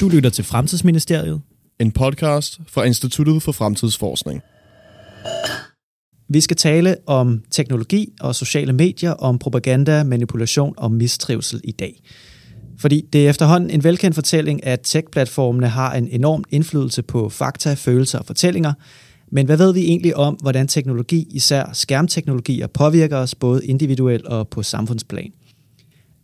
Du 0.00 0.08
lytter 0.08 0.30
til 0.30 0.44
Fremtidsministeriet. 0.44 1.40
En 1.80 1.92
podcast 1.92 2.60
fra 2.68 2.84
Instituttet 2.84 3.42
for 3.42 3.52
Fremtidsforskning. 3.52 4.40
Vi 6.28 6.40
skal 6.40 6.56
tale 6.56 6.96
om 7.06 7.42
teknologi 7.50 8.08
og 8.20 8.34
sociale 8.34 8.72
medier, 8.72 9.10
om 9.10 9.38
propaganda, 9.38 10.04
manipulation 10.04 10.74
og 10.76 10.92
mistrivsel 10.92 11.60
i 11.64 11.72
dag. 11.72 12.02
Fordi 12.78 13.04
det 13.12 13.24
er 13.24 13.30
efterhånden 13.30 13.70
en 13.70 13.84
velkendt 13.84 14.14
fortælling, 14.14 14.66
at 14.66 14.80
tech-platformene 14.84 15.68
har 15.68 15.92
en 15.94 16.08
enorm 16.08 16.44
indflydelse 16.50 17.02
på 17.02 17.28
fakta, 17.28 17.74
følelser 17.74 18.18
og 18.18 18.26
fortællinger. 18.26 18.72
Men 19.32 19.46
hvad 19.46 19.56
ved 19.56 19.72
vi 19.72 19.80
egentlig 19.80 20.16
om, 20.16 20.34
hvordan 20.34 20.68
teknologi, 20.68 21.26
især 21.30 21.70
skærmteknologier, 21.72 22.66
påvirker 22.66 23.16
os 23.16 23.34
både 23.34 23.66
individuelt 23.66 24.26
og 24.26 24.48
på 24.48 24.62
samfundsplan? 24.62 25.32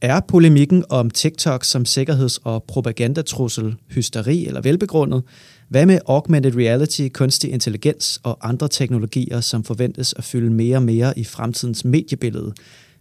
Er 0.00 0.20
polemikken 0.20 0.84
om 0.88 1.10
TikTok 1.10 1.64
som 1.64 1.84
sikkerheds- 1.84 2.38
og 2.44 2.64
propagandatrussel 2.68 3.76
hysteri 3.90 4.46
eller 4.46 4.60
velbegrundet? 4.60 5.22
Hvad 5.68 5.86
med 5.86 5.98
augmented 6.06 6.56
reality, 6.56 7.08
kunstig 7.08 7.52
intelligens 7.52 8.20
og 8.22 8.48
andre 8.48 8.68
teknologier, 8.68 9.40
som 9.40 9.64
forventes 9.64 10.12
at 10.12 10.24
fylde 10.24 10.50
mere 10.50 10.76
og 10.76 10.82
mere 10.82 11.18
i 11.18 11.24
fremtidens 11.24 11.84
mediebillede? 11.84 12.52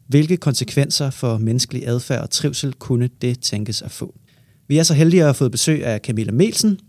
Hvilke 0.07 0.37
konsekvenser 0.37 1.09
for 1.09 1.37
menneskelig 1.37 1.87
adfærd 1.87 2.21
og 2.21 2.29
trivsel 2.29 2.73
kunne 2.73 3.09
det 3.21 3.39
tænkes 3.39 3.81
at 3.81 3.91
få? 3.91 4.15
Vi 4.67 4.77
er 4.77 4.83
så 4.83 4.93
heldige 4.93 5.21
at 5.21 5.27
have 5.27 5.33
fået 5.33 5.51
besøg 5.51 5.85
af 5.85 5.99
Camilla 5.99 6.31
Melsen. 6.31 6.79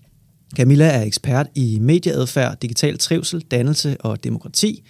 Camilla 0.57 0.87
er 0.87 1.03
ekspert 1.03 1.47
i 1.55 1.79
medieadfærd, 1.81 2.57
digital 2.63 2.99
trivsel, 2.99 3.41
dannelse 3.41 3.97
og 4.01 4.25
demokrati. 4.25 4.85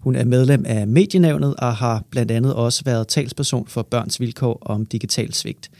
Hun 0.00 0.16
er 0.16 0.24
medlem 0.24 0.64
af 0.66 0.88
Medienævnet 0.88 1.54
og 1.54 1.76
har 1.76 2.02
blandt 2.10 2.30
andet 2.30 2.54
også 2.54 2.82
været 2.84 3.08
talsperson 3.08 3.66
for 3.68 3.82
børns 3.82 4.20
vilkår 4.20 4.58
om 4.62 4.86
digital 4.86 5.34
svigt. 5.34 5.70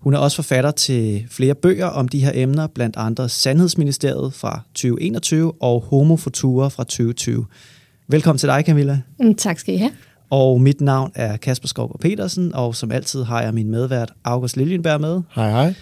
Hun 0.00 0.14
er 0.14 0.18
også 0.18 0.36
forfatter 0.36 0.70
til 0.70 1.26
flere 1.30 1.54
bøger 1.54 1.86
om 1.86 2.08
de 2.08 2.24
her 2.24 2.32
emner, 2.34 2.66
blandt 2.66 2.96
andre 2.96 3.28
Sandhedsministeriet 3.28 4.34
fra 4.34 4.60
2021 4.74 5.52
og 5.62 5.80
Homo 5.80 6.16
Futura 6.16 6.68
fra 6.68 6.84
2020. 6.84 7.46
Velkommen 8.08 8.38
til 8.38 8.48
dig, 8.48 8.62
Camilla. 8.66 9.00
Mm, 9.20 9.34
tak 9.34 9.58
skal 9.58 9.74
I 9.74 9.76
have. 9.76 9.92
Og 10.30 10.60
mit 10.60 10.80
navn 10.80 11.12
er 11.14 11.36
Kasper 11.36 11.68
Skov 11.68 11.98
Petersen, 12.00 12.54
og 12.54 12.74
som 12.74 12.92
altid 12.92 13.22
har 13.22 13.42
jeg 13.42 13.54
min 13.54 13.70
medvært 13.70 14.12
August 14.24 14.56
Liljenberg 14.56 15.00
med. 15.00 15.20
Hej 15.34 15.50
hej. 15.50 15.74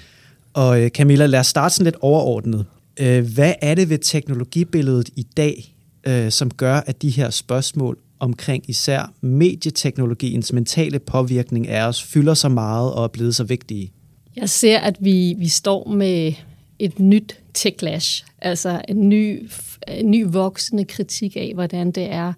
Og 0.54 0.82
øh, 0.82 0.90
Camilla, 0.90 1.26
lad 1.26 1.40
os 1.40 1.46
starte 1.46 1.74
sådan 1.74 1.84
lidt 1.84 1.96
overordnet. 2.00 2.66
Øh, 3.00 3.34
hvad 3.34 3.52
er 3.62 3.74
det 3.74 3.90
ved 3.90 3.98
teknologibilledet 3.98 5.10
i 5.16 5.26
dag, 5.36 5.73
øh, 6.06 6.30
som 6.30 6.50
gør, 6.50 6.76
at 6.76 7.02
de 7.02 7.10
her 7.10 7.30
spørgsmål 7.30 7.98
omkring 8.18 8.64
især 8.70 9.12
medieteknologiens 9.20 10.52
mentale 10.52 10.98
påvirkning 10.98 11.68
af 11.68 11.88
os 11.88 12.02
fylder 12.02 12.34
så 12.34 12.48
meget 12.48 12.92
og 12.92 13.04
er 13.04 13.08
blevet 13.08 13.34
så 13.34 13.44
vigtige? 13.44 13.92
Jeg 14.36 14.50
ser, 14.50 14.78
at 14.78 14.96
vi, 15.00 15.34
vi 15.38 15.48
står 15.48 15.88
med 15.88 16.32
et 16.78 16.98
nyt 16.98 17.40
techlash, 17.54 18.24
altså 18.40 18.82
en 18.88 19.08
ny, 19.08 19.48
en 19.88 20.10
ny 20.10 20.26
voksende 20.28 20.84
kritik 20.84 21.36
af, 21.36 21.52
hvordan 21.54 21.90
det 21.90 22.12
er, 22.12 22.32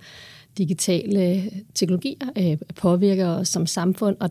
digitale 0.58 1.50
teknologier 1.74 2.26
øh, 2.38 2.58
påvirker 2.76 3.28
os 3.28 3.48
som 3.48 3.66
samfund, 3.66 4.16
og, 4.20 4.30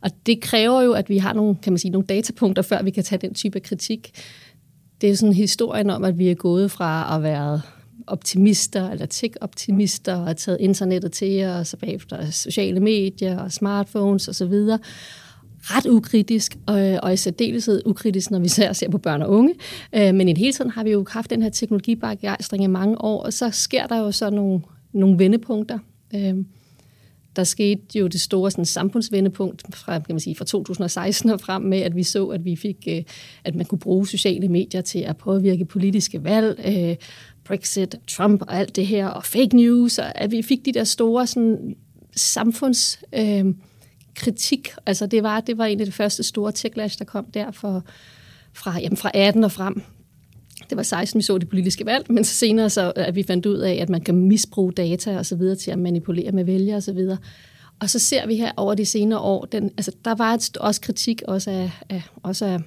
og 0.00 0.10
det 0.26 0.40
kræver 0.40 0.82
jo, 0.82 0.92
at 0.92 1.08
vi 1.08 1.18
har 1.18 1.32
nogle, 1.32 1.56
kan 1.62 1.72
man 1.72 1.78
sige, 1.78 1.90
nogle 1.90 2.06
datapunkter, 2.06 2.62
før 2.62 2.82
vi 2.82 2.90
kan 2.90 3.04
tage 3.04 3.18
den 3.18 3.34
type 3.34 3.60
kritik. 3.60 4.10
Det 5.00 5.10
er 5.10 5.14
sådan 5.14 5.32
historien 5.32 5.90
om, 5.90 6.04
at 6.04 6.18
vi 6.18 6.28
er 6.28 6.34
gået 6.34 6.70
fra 6.70 7.16
at 7.16 7.22
være 7.22 7.60
optimister, 8.06 8.90
eller 8.90 9.06
tech-optimister, 9.06 10.14
og 10.14 10.26
har 10.26 10.32
taget 10.32 10.58
internettet 10.60 11.12
til 11.12 11.44
os, 11.44 11.72
og 11.72 11.78
bagefter 11.78 12.30
sociale 12.30 12.80
medier 12.80 13.38
og 13.38 13.52
smartphones 13.52 14.28
osv., 14.28 14.54
ret 15.60 15.86
ukritisk, 15.86 16.56
og, 16.66 16.98
og 17.02 17.12
i 17.12 17.16
særdeleshed 17.16 17.82
ukritisk, 17.86 18.30
når 18.30 18.38
vi 18.38 18.48
ser, 18.48 18.72
ser 18.72 18.90
på 18.90 18.98
børn 18.98 19.22
og 19.22 19.30
unge. 19.30 19.54
Øh, 19.94 20.14
men 20.14 20.28
i 20.28 20.32
det 20.32 20.38
hele 20.38 20.52
tiden 20.52 20.70
har 20.70 20.84
vi 20.84 20.90
jo 20.90 21.06
haft 21.10 21.30
den 21.30 21.42
her 21.42 21.50
teknologibegejstring 21.50 22.64
i 22.64 22.66
mange 22.66 23.00
år, 23.00 23.22
og 23.22 23.32
så 23.32 23.50
sker 23.50 23.86
der 23.86 23.98
jo 23.98 24.12
så 24.12 24.30
nogle, 24.30 24.60
nogle 24.92 25.18
vendepunkter. 25.18 25.78
Øh, 26.14 26.34
der 27.36 27.44
skete 27.44 27.98
jo 27.98 28.06
det 28.06 28.20
store 28.20 28.50
sådan, 28.50 28.64
samfundsvendepunkt 28.64 29.62
fra, 29.74 29.98
kan 29.98 30.14
man 30.14 30.20
sige, 30.20 30.36
fra 30.36 30.44
2016 30.44 31.30
og 31.30 31.40
frem 31.40 31.62
med, 31.62 31.78
at 31.78 31.96
vi 31.96 32.02
så, 32.02 32.26
at 32.26 32.44
vi 32.44 32.56
fik, 32.56 32.88
øh, 32.88 33.02
at 33.44 33.54
man 33.54 33.66
kunne 33.66 33.78
bruge 33.78 34.06
sociale 34.06 34.48
medier 34.48 34.80
til 34.80 34.98
at 34.98 35.16
påvirke 35.16 35.64
politiske 35.64 36.24
valg, 36.24 36.60
øh, 36.66 36.96
Brexit, 37.46 37.94
Trump 38.08 38.42
og 38.42 38.56
alt 38.56 38.76
det 38.76 38.86
her, 38.86 39.06
og 39.06 39.24
fake 39.24 39.56
news, 39.56 39.98
og 39.98 40.20
at 40.20 40.30
vi 40.30 40.42
fik 40.42 40.64
de 40.64 40.72
der 40.72 40.84
store 40.84 41.26
sådan, 41.26 41.76
samfunds... 42.16 43.00
Øh, 43.12 43.44
kritik. 44.16 44.68
Altså 44.86 45.06
det 45.06 45.22
var, 45.22 45.40
det 45.40 45.58
var 45.58 45.64
en 45.64 45.80
af 45.80 45.86
de 45.86 45.92
første 45.92 46.22
store 46.22 46.52
techlash, 46.52 46.98
der 46.98 47.04
kom 47.04 47.24
der 47.24 47.50
for, 47.50 47.84
fra, 48.52 48.80
jamen 48.80 48.96
fra 48.96 49.10
18 49.14 49.44
og 49.44 49.52
frem. 49.52 49.82
Det 50.70 50.76
var 50.76 50.82
16, 50.82 51.18
vi 51.18 51.22
så 51.22 51.38
det 51.38 51.48
politiske 51.48 51.86
valg, 51.86 52.12
men 52.12 52.24
så 52.24 52.34
senere 52.34 52.70
så, 52.70 52.92
at 52.96 53.14
vi 53.14 53.22
fandt 53.22 53.46
ud 53.46 53.58
af, 53.58 53.74
at 53.74 53.88
man 53.88 54.00
kan 54.00 54.14
misbruge 54.14 54.72
data 54.72 55.18
og 55.18 55.26
så 55.26 55.36
videre 55.36 55.56
til 55.56 55.70
at 55.70 55.78
manipulere 55.78 56.32
med 56.32 56.44
vælgere 56.44 56.76
og 56.76 56.82
så 56.82 56.92
videre. 56.92 57.18
Og 57.80 57.90
så 57.90 57.98
ser 57.98 58.26
vi 58.26 58.36
her 58.36 58.52
over 58.56 58.74
de 58.74 58.84
senere 58.84 59.18
år, 59.18 59.44
den, 59.44 59.64
altså 59.64 59.92
der 60.04 60.14
var 60.14 60.34
et, 60.34 60.56
også 60.56 60.80
kritik 60.80 61.22
også 61.28 61.50
af, 61.50 61.70
af, 61.88 62.02
også 62.22 62.44
af 62.44 62.60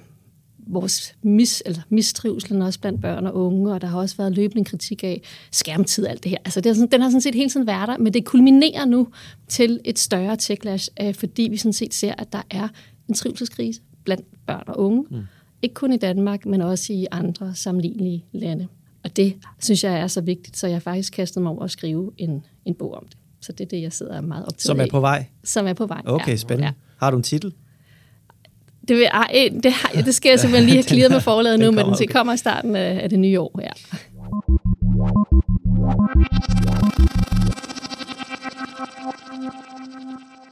vores 0.70 1.14
mis, 1.22 1.62
eller 1.66 1.80
mistrivsel 1.88 2.62
også 2.62 2.80
blandt 2.80 3.00
børn 3.00 3.26
og 3.26 3.34
unge, 3.34 3.72
og 3.72 3.80
der 3.80 3.86
har 3.86 3.98
også 3.98 4.16
været 4.16 4.32
løbende 4.32 4.64
kritik 4.64 5.04
af 5.04 5.22
skærmtid 5.50 6.04
og 6.04 6.10
alt 6.10 6.24
det 6.24 6.30
her. 6.30 6.38
Altså 6.44 6.60
det 6.60 6.70
er 6.70 6.74
sådan, 6.74 6.88
den 6.92 7.00
har 7.00 7.08
sådan 7.08 7.20
set 7.20 7.34
hele 7.34 7.50
tiden 7.50 7.66
været 7.66 7.88
der, 7.88 7.98
men 7.98 8.14
det 8.14 8.24
kulminerer 8.24 8.84
nu 8.84 9.08
til 9.48 9.80
et 9.84 9.98
større 9.98 10.36
techlash, 10.36 10.88
øh, 11.02 11.14
fordi 11.14 11.48
vi 11.50 11.56
sådan 11.56 11.72
set 11.72 11.94
ser, 11.94 12.14
at 12.18 12.32
der 12.32 12.42
er 12.50 12.68
en 13.08 13.14
trivselskrise 13.14 13.80
blandt 14.04 14.46
børn 14.46 14.64
og 14.66 14.80
unge. 14.80 15.04
Mm. 15.10 15.22
Ikke 15.62 15.74
kun 15.74 15.92
i 15.92 15.96
Danmark, 15.96 16.46
men 16.46 16.62
også 16.62 16.92
i 16.92 17.06
andre 17.10 17.54
sammenlignelige 17.54 18.24
lande. 18.32 18.68
Og 19.04 19.16
det 19.16 19.34
synes 19.58 19.84
jeg 19.84 20.00
er 20.00 20.06
så 20.06 20.20
vigtigt, 20.20 20.56
så 20.56 20.66
jeg 20.66 20.82
faktisk 20.82 21.12
kastede 21.12 21.42
mig 21.42 21.52
over 21.52 21.64
at 21.64 21.70
skrive 21.70 22.12
en, 22.18 22.44
en 22.64 22.74
bog 22.74 22.94
om 22.94 23.06
det. 23.08 23.16
Så 23.40 23.52
det 23.52 23.64
er 23.64 23.68
det, 23.68 23.82
jeg 23.82 23.92
sidder 23.92 24.20
meget 24.20 24.44
optaget 24.44 24.62
Som 24.62 24.80
er 24.80 24.86
på 24.90 25.00
vej? 25.00 25.26
Som 25.44 25.66
er 25.66 25.72
på 25.72 25.86
vej, 25.86 26.02
Okay, 26.04 26.36
spændende. 26.36 26.66
Ja. 26.66 26.72
Har 26.96 27.10
du 27.10 27.16
en 27.16 27.22
titel? 27.22 27.52
Det, 28.88 28.96
vil, 28.96 29.04
ej, 29.04 29.50
det, 29.62 29.72
har, 29.72 30.02
det 30.02 30.14
skal 30.14 30.30
jeg 30.30 30.40
simpelthen 30.40 30.68
lige 30.68 30.76
have 30.76 30.88
klaret 30.96 31.10
med 31.10 31.20
forlaget 31.20 31.60
nu, 31.60 31.70
men 31.70 31.84
den 31.84 31.94
okay. 31.94 32.06
kommer 32.06 32.32
i 32.32 32.36
starten 32.36 32.76
af, 32.76 33.00
af 33.02 33.10
det 33.10 33.18
nye 33.18 33.40
år. 33.40 33.60
Ja. 33.62 33.70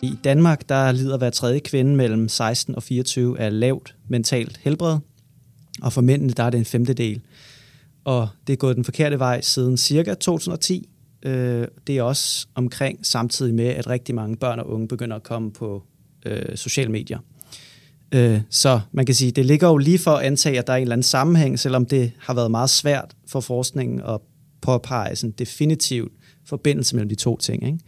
I 0.02 0.14
Danmark 0.24 0.68
der 0.68 0.92
lider 0.92 1.18
hver 1.18 1.30
tredje 1.30 1.58
kvinde 1.58 1.96
mellem 1.96 2.28
16 2.28 2.74
og 2.74 2.82
24 2.82 3.40
af 3.40 3.60
lavt 3.60 3.94
mentalt 4.08 4.60
helbred, 4.62 4.98
og 5.82 5.92
for 5.92 6.00
mændene 6.00 6.32
der 6.32 6.42
er 6.42 6.50
det 6.50 6.58
en 6.58 6.64
femtedel. 6.64 7.20
Og 8.04 8.28
det 8.46 8.52
er 8.52 8.56
gået 8.56 8.76
den 8.76 8.84
forkerte 8.84 9.18
vej 9.18 9.40
siden 9.40 9.76
cirka 9.76 10.14
2010. 10.14 10.88
Øh, 11.22 11.66
det 11.86 11.98
er 11.98 12.02
også 12.02 12.46
omkring 12.54 13.06
samtidig 13.06 13.54
med, 13.54 13.66
at 13.66 13.86
rigtig 13.86 14.14
mange 14.14 14.36
børn 14.36 14.58
og 14.58 14.70
unge 14.70 14.88
begynder 14.88 15.16
at 15.16 15.22
komme 15.22 15.52
på 15.52 15.82
øh, 16.26 16.56
sociale 16.56 16.92
medier. 16.92 17.18
Øh, 18.14 18.40
så 18.50 18.80
man 18.92 19.06
kan 19.06 19.14
sige, 19.14 19.30
det 19.30 19.46
ligger 19.46 19.68
jo 19.68 19.76
lige 19.76 19.98
for 19.98 20.10
at 20.10 20.26
antage, 20.26 20.58
at 20.58 20.66
der 20.66 20.72
er 20.72 20.76
en 20.76 20.82
eller 20.82 20.92
anden 20.92 21.02
sammenhæng, 21.02 21.58
selvom 21.58 21.86
det 21.86 22.12
har 22.18 22.34
været 22.34 22.50
meget 22.50 22.70
svært 22.70 23.14
for 23.28 23.40
forskningen 23.40 24.00
at 24.00 24.20
påpege 24.60 25.16
sådan 25.16 25.34
definitivt 25.38 26.12
forbindelse 26.44 26.96
mellem 26.96 27.08
de 27.08 27.14
to 27.14 27.36
ting. 27.36 27.66
Ikke? 27.66 27.78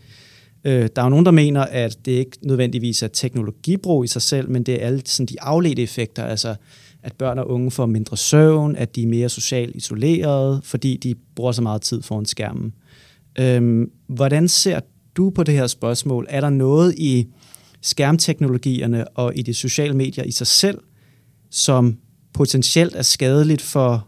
Øh, 0.64 0.88
der 0.96 1.02
er 1.02 1.06
jo 1.06 1.10
nogen, 1.10 1.24
der 1.24 1.30
mener, 1.30 1.60
at 1.60 1.98
det 2.04 2.12
ikke 2.12 2.38
nødvendigvis 2.42 3.02
er 3.02 3.08
teknologibrug 3.08 4.04
i 4.04 4.06
sig 4.06 4.22
selv, 4.22 4.50
men 4.50 4.62
det 4.62 4.82
er 4.82 4.86
alle 4.86 5.02
sådan 5.04 5.26
de 5.26 5.40
afledte 5.40 5.82
effekter, 5.82 6.24
altså 6.24 6.54
at 7.02 7.12
børn 7.12 7.38
og 7.38 7.50
unge 7.50 7.70
får 7.70 7.86
mindre 7.86 8.16
søvn, 8.16 8.76
at 8.76 8.96
de 8.96 9.02
er 9.02 9.06
mere 9.06 9.28
socialt 9.28 9.76
isolerede, 9.76 10.60
fordi 10.64 10.96
de 10.96 11.14
bruger 11.34 11.52
så 11.52 11.62
meget 11.62 11.82
tid 11.82 12.02
foran 12.02 12.24
skærmen. 12.24 12.72
Øh, 13.38 13.86
hvordan 14.06 14.48
ser 14.48 14.80
du 15.16 15.30
på 15.30 15.42
det 15.42 15.54
her 15.54 15.66
spørgsmål? 15.66 16.26
Er 16.28 16.40
der 16.40 16.50
noget 16.50 16.94
i 16.98 17.26
skærmteknologierne 17.80 19.08
og 19.08 19.32
i 19.36 19.42
de 19.42 19.54
sociale 19.54 19.94
medier 19.94 20.24
i 20.24 20.30
sig 20.30 20.46
selv, 20.46 20.78
som 21.50 21.98
potentielt 22.32 22.94
er 22.94 23.02
skadeligt 23.02 23.62
for 23.62 24.06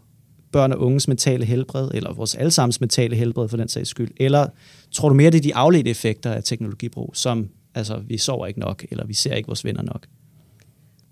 børn 0.51 0.71
og 0.71 0.79
unges 0.79 1.07
mentale 1.07 1.45
helbred, 1.45 1.91
eller 1.93 2.13
vores 2.13 2.35
allesammens 2.35 2.81
mentale 2.81 3.15
helbred 3.15 3.49
for 3.49 3.57
den 3.57 3.67
sags 3.67 3.89
skyld? 3.89 4.11
Eller 4.17 4.47
tror 4.91 5.09
du 5.09 5.15
mere, 5.15 5.31
det 5.31 5.37
er 5.37 5.41
de 5.41 5.55
afledte 5.55 5.89
effekter 5.89 6.31
af 6.31 6.43
teknologibrug, 6.43 7.11
som 7.13 7.49
altså, 7.75 8.01
vi 8.07 8.17
sover 8.17 8.47
ikke 8.47 8.59
nok, 8.59 8.85
eller 8.91 9.05
vi 9.05 9.13
ser 9.13 9.35
ikke 9.35 9.47
vores 9.47 9.65
venner 9.65 9.81
nok? 9.81 10.07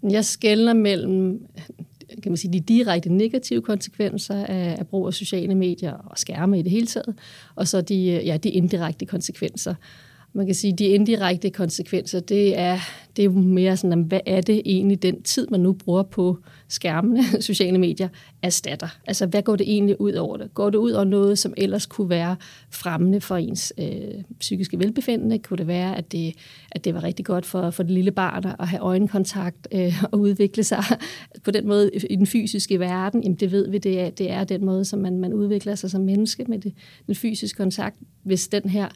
Jeg 0.10 0.26
skældner 0.26 0.74
mellem 0.74 1.46
kan 2.24 2.32
man 2.32 2.38
sige, 2.38 2.54
de 2.54 2.60
direkte 2.60 3.14
negative 3.14 3.62
konsekvenser 3.62 4.46
af, 4.46 4.76
af 4.80 4.88
brug 4.88 5.08
af 5.08 5.14
sociale 5.14 5.56
medier 5.56 5.94
og 5.94 6.20
skærme 6.20 6.60
i 6.60 6.62
det 6.62 6.72
hele 6.72 6.88
taget, 6.88 7.16
og 7.56 7.68
så 7.68 7.82
de, 7.82 8.22
ja, 8.26 8.38
de 8.38 8.50
indirekte 8.50 9.06
konsekvenser 9.06 9.76
man 10.34 10.46
kan 10.46 10.56
sige, 10.56 10.74
de 10.74 10.86
indirekte 10.86 11.50
konsekvenser, 11.50 12.20
det 12.20 12.58
er, 12.58 12.80
det 13.16 13.22
er 13.22 13.26
jo 13.26 13.32
mere 13.32 13.78
sådan, 13.78 14.02
hvad 14.02 14.20
er 14.26 14.42
det 14.42 14.62
egentlig 14.66 15.02
den 15.02 15.22
tid, 15.22 15.48
man 15.52 15.60
nu 15.60 15.74
bruger 15.74 16.04
på 16.04 16.38
skærmene, 16.68 17.24
sociale 17.42 17.78
medier, 17.78 18.08
erstatter? 18.42 18.88
Altså, 19.08 19.26
hvad 19.26 19.42
går 19.42 19.56
det 19.56 19.70
egentlig 19.70 20.02
ud 20.02 20.14
over 20.14 20.38
det? 20.38 20.54
Går 20.54 20.70
det 20.70 20.78
ud 20.78 20.92
over 20.92 21.04
noget, 21.04 21.40
som 21.40 21.54
ellers 21.58 21.86
kunne 21.86 22.10
være 22.10 22.36
fremmende 22.70 23.22
for 23.22 23.36
ens 23.36 23.74
øh, 23.78 24.24
psykiske 24.40 24.80
velbefindende? 24.80 25.40
Kunne 25.40 25.58
det 25.58 25.68
være, 25.68 25.98
at 25.98 26.12
det, 26.12 26.34
at 26.72 26.86
det 26.86 26.94
var 26.94 27.04
rigtig 27.04 27.26
godt 27.26 27.46
for, 27.46 27.70
for 27.70 27.84
det 27.84 27.92
lille 27.92 28.12
barn 28.12 28.46
at 28.60 28.68
have 28.68 28.82
øjenkontakt 28.82 29.68
øh, 29.72 30.04
og 30.12 30.20
udvikle 30.20 30.64
sig 30.64 30.84
på 31.44 31.52
den 31.52 31.68
måde 31.68 31.92
i 32.10 32.16
den 32.16 32.28
fysiske 32.28 32.80
verden? 32.80 33.24
Jamen, 33.24 33.36
det 33.36 33.52
ved 33.52 33.70
vi, 33.70 33.78
det 33.78 34.00
er, 34.00 34.10
det 34.10 34.32
er 34.32 34.44
den 34.44 34.66
måde, 34.66 34.86
som 34.86 35.00
man, 35.00 35.20
man 35.20 35.34
udvikler 35.34 35.76
sig 35.76 35.92
som 35.92 36.02
menneske 36.02 36.46
med 36.48 36.60
det, 36.60 36.74
den 37.08 37.16
fysiske 37.16 37.58
kontakt. 37.58 37.96
Hvis 38.24 38.48
den 38.48 38.70
her 38.70 38.88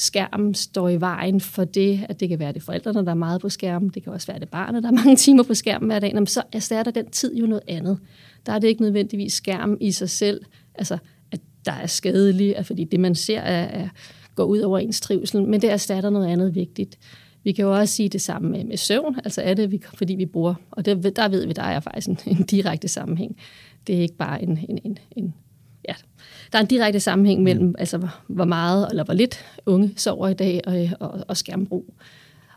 skærm 0.00 0.54
står 0.54 0.88
i 0.88 1.00
vejen 1.00 1.40
for 1.40 1.64
det, 1.64 2.06
at 2.08 2.20
det 2.20 2.28
kan 2.28 2.38
være 2.38 2.52
det 2.52 2.62
forældrene, 2.62 3.04
der 3.04 3.10
er 3.10 3.14
meget 3.14 3.40
på 3.40 3.48
skærmen, 3.48 3.88
det 3.88 4.02
kan 4.02 4.12
også 4.12 4.26
være 4.26 4.40
det 4.40 4.48
barnet, 4.48 4.82
der 4.82 4.88
er 4.88 4.92
mange 4.92 5.16
timer 5.26 5.42
på 5.42 5.54
skærmen 5.54 5.90
hver 5.90 5.98
dag, 5.98 6.28
så 6.28 6.42
erstatter 6.52 6.92
den 6.92 7.10
tid 7.10 7.36
jo 7.36 7.46
noget 7.46 7.62
andet. 7.68 7.98
Der 8.46 8.52
er 8.52 8.58
det 8.58 8.68
ikke 8.68 8.82
nødvendigvis 8.82 9.32
skærm 9.32 9.76
i 9.80 9.92
sig 9.92 10.10
selv, 10.10 10.40
altså 10.74 10.98
at 11.32 11.40
der 11.64 11.72
er 11.72 11.86
skadelig, 11.86 12.56
fordi 12.66 12.84
det 12.84 13.00
man 13.00 13.14
ser 13.14 13.40
er, 13.40 13.82
er, 13.82 13.88
går 14.34 14.44
ud 14.44 14.58
over 14.58 14.78
ens 14.78 15.00
trivsel, 15.00 15.42
men 15.42 15.62
det 15.62 15.70
erstatter 15.70 16.10
noget 16.10 16.26
andet 16.26 16.54
vigtigt. 16.54 16.98
Vi 17.44 17.52
kan 17.52 17.64
jo 17.64 17.78
også 17.78 17.94
sige 17.94 18.08
det 18.08 18.20
samme 18.20 18.50
med, 18.50 18.64
med 18.64 18.76
søvn, 18.76 19.16
altså 19.24 19.42
er 19.42 19.54
det, 19.54 19.84
fordi 19.94 20.14
vi 20.14 20.26
bruger, 20.26 20.54
og 20.70 20.84
det, 20.84 21.16
der 21.16 21.28
ved 21.28 21.46
vi, 21.46 21.52
der 21.52 21.62
er 21.62 21.80
faktisk 21.80 22.08
en, 22.08 22.18
en 22.26 22.42
direkte 22.42 22.88
sammenhæng. 22.88 23.36
Det 23.86 23.96
er 23.96 24.00
ikke 24.00 24.16
bare 24.16 24.42
en, 24.42 24.58
en, 24.68 24.78
en, 24.84 24.98
en 25.16 25.34
der 26.52 26.58
er 26.58 26.62
en 26.62 26.68
direkte 26.68 27.00
sammenhæng 27.00 27.42
mellem, 27.42 27.66
mm. 27.66 27.74
altså, 27.78 28.08
hvor 28.26 28.44
meget 28.44 28.86
eller 28.90 29.04
hvor 29.04 29.14
lidt 29.14 29.44
unge 29.66 29.92
sover 29.96 30.28
i 30.28 30.34
dag 30.34 30.60
og, 30.66 30.88
og, 31.00 31.24
og 31.28 31.36
skærmbrug. 31.36 31.94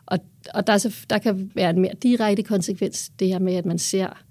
Og, 0.06 0.20
og 0.54 0.68
der, 0.68 0.74
er 0.74 0.78
så, 0.78 1.06
der 1.10 1.18
kan 1.18 1.52
være 1.56 1.70
en 1.70 1.82
mere 1.82 1.94
direkte 2.04 2.44
konsekvens, 2.44 3.12
det 3.20 3.28
her 3.28 3.40
med, 3.40 3.54
at 3.54 3.66
man 3.66 3.80
ser 3.80 4.24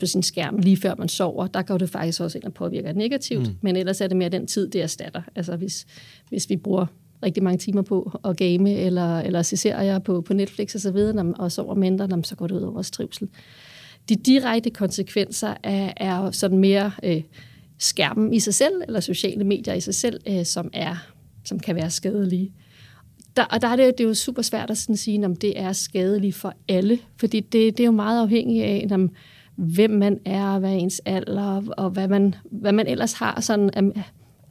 på 0.00 0.06
sin 0.06 0.22
skærm 0.22 0.58
lige 0.58 0.76
før 0.76 0.94
man 0.98 1.08
sover, 1.08 1.46
der 1.46 1.62
går 1.62 1.78
det 1.78 1.90
faktisk 1.90 2.20
også 2.20 2.38
ind 2.38 2.44
og 2.44 2.54
påvirker 2.54 2.92
negativt, 2.92 3.48
mm. 3.48 3.54
men 3.60 3.76
ellers 3.76 4.00
er 4.00 4.06
det 4.06 4.16
mere 4.16 4.28
den 4.28 4.46
tid, 4.46 4.68
det 4.68 4.82
erstatter. 4.82 5.22
Altså 5.34 5.56
hvis, 5.56 5.86
hvis 6.28 6.50
vi 6.50 6.56
bruger 6.56 6.86
rigtig 7.22 7.42
mange 7.42 7.58
timer 7.58 7.82
på 7.82 8.20
at 8.24 8.36
game 8.36 8.74
eller, 8.74 9.20
eller 9.20 9.42
se 9.42 9.56
serier 9.56 9.98
på, 9.98 10.20
på 10.20 10.34
Netflix 10.34 10.74
og 10.74 10.80
så 10.80 10.90
videre, 10.90 11.34
og 11.38 11.52
sover 11.52 11.74
mindre, 11.74 12.22
så 12.24 12.36
går 12.36 12.46
det 12.46 12.54
ud 12.54 12.60
over 12.60 12.72
vores 12.72 12.90
trivsel. 12.90 13.28
De 14.08 14.16
direkte 14.16 14.70
konsekvenser 14.70 15.54
er, 15.62 15.92
er 15.96 16.30
sådan 16.30 16.58
mere 16.58 16.92
øh, 17.02 17.22
skærmen 17.78 18.34
i 18.34 18.40
sig 18.40 18.54
selv, 18.54 18.74
eller 18.86 19.00
sociale 19.00 19.44
medier 19.44 19.74
i 19.74 19.80
sig 19.80 19.94
selv, 19.94 20.20
øh, 20.28 20.44
som, 20.44 20.70
er, 20.72 20.96
som 21.44 21.60
kan 21.60 21.76
være 21.76 21.90
skadelige. 21.90 22.52
Der, 23.36 23.44
og 23.44 23.62
der 23.62 23.68
er 23.68 23.76
det, 23.76 23.98
det 23.98 24.04
er 24.04 24.08
jo 24.08 24.14
super 24.14 24.42
svært 24.42 24.70
at 24.70 24.78
sådan 24.78 24.96
sige, 24.96 25.26
om 25.26 25.36
det 25.36 25.60
er 25.60 25.72
skadeligt 25.72 26.34
for 26.34 26.54
alle, 26.68 26.98
fordi 27.16 27.40
det, 27.40 27.76
det 27.78 27.80
er 27.80 27.86
jo 27.86 27.92
meget 27.92 28.22
afhængigt 28.22 28.64
af, 28.64 28.86
om, 28.90 29.10
hvem 29.56 29.90
man 29.90 30.18
er, 30.24 30.58
hvad 30.58 30.72
ens 30.72 31.02
alder, 31.04 31.62
og 31.76 31.90
hvad 31.90 32.08
man, 32.08 32.34
hvad 32.50 32.72
man 32.72 32.86
ellers 32.86 33.12
har 33.12 33.40
sådan 33.40 33.70
af, 33.70 34.04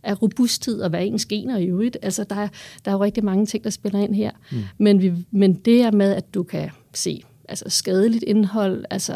af 0.04 0.22
robusthed, 0.22 0.81
og 0.81 0.89
hvad 0.89 1.06
ens 1.06 1.25
gener 1.25 1.57
i 1.57 1.66
øvrigt. 1.66 1.98
Altså, 2.01 2.24
der, 2.24 2.36
er, 2.36 2.48
der 2.86 2.92
er 2.92 2.95
jo 2.95 3.04
rigtig 3.04 3.24
mange 3.24 3.45
ting, 3.45 3.63
der 3.63 3.69
spiller 3.69 4.00
ind 4.00 4.16
her. 4.16 4.31
Mm. 4.51 4.57
Men, 4.77 5.01
vi, 5.01 5.13
men 5.31 5.54
det 5.54 5.81
er 5.81 5.92
med, 5.92 6.13
at 6.13 6.33
du 6.33 6.44
kan 6.44 6.69
se 6.94 7.22
altså 7.50 7.66
skadeligt 7.68 8.24
indhold, 8.24 8.86
altså 8.89 9.16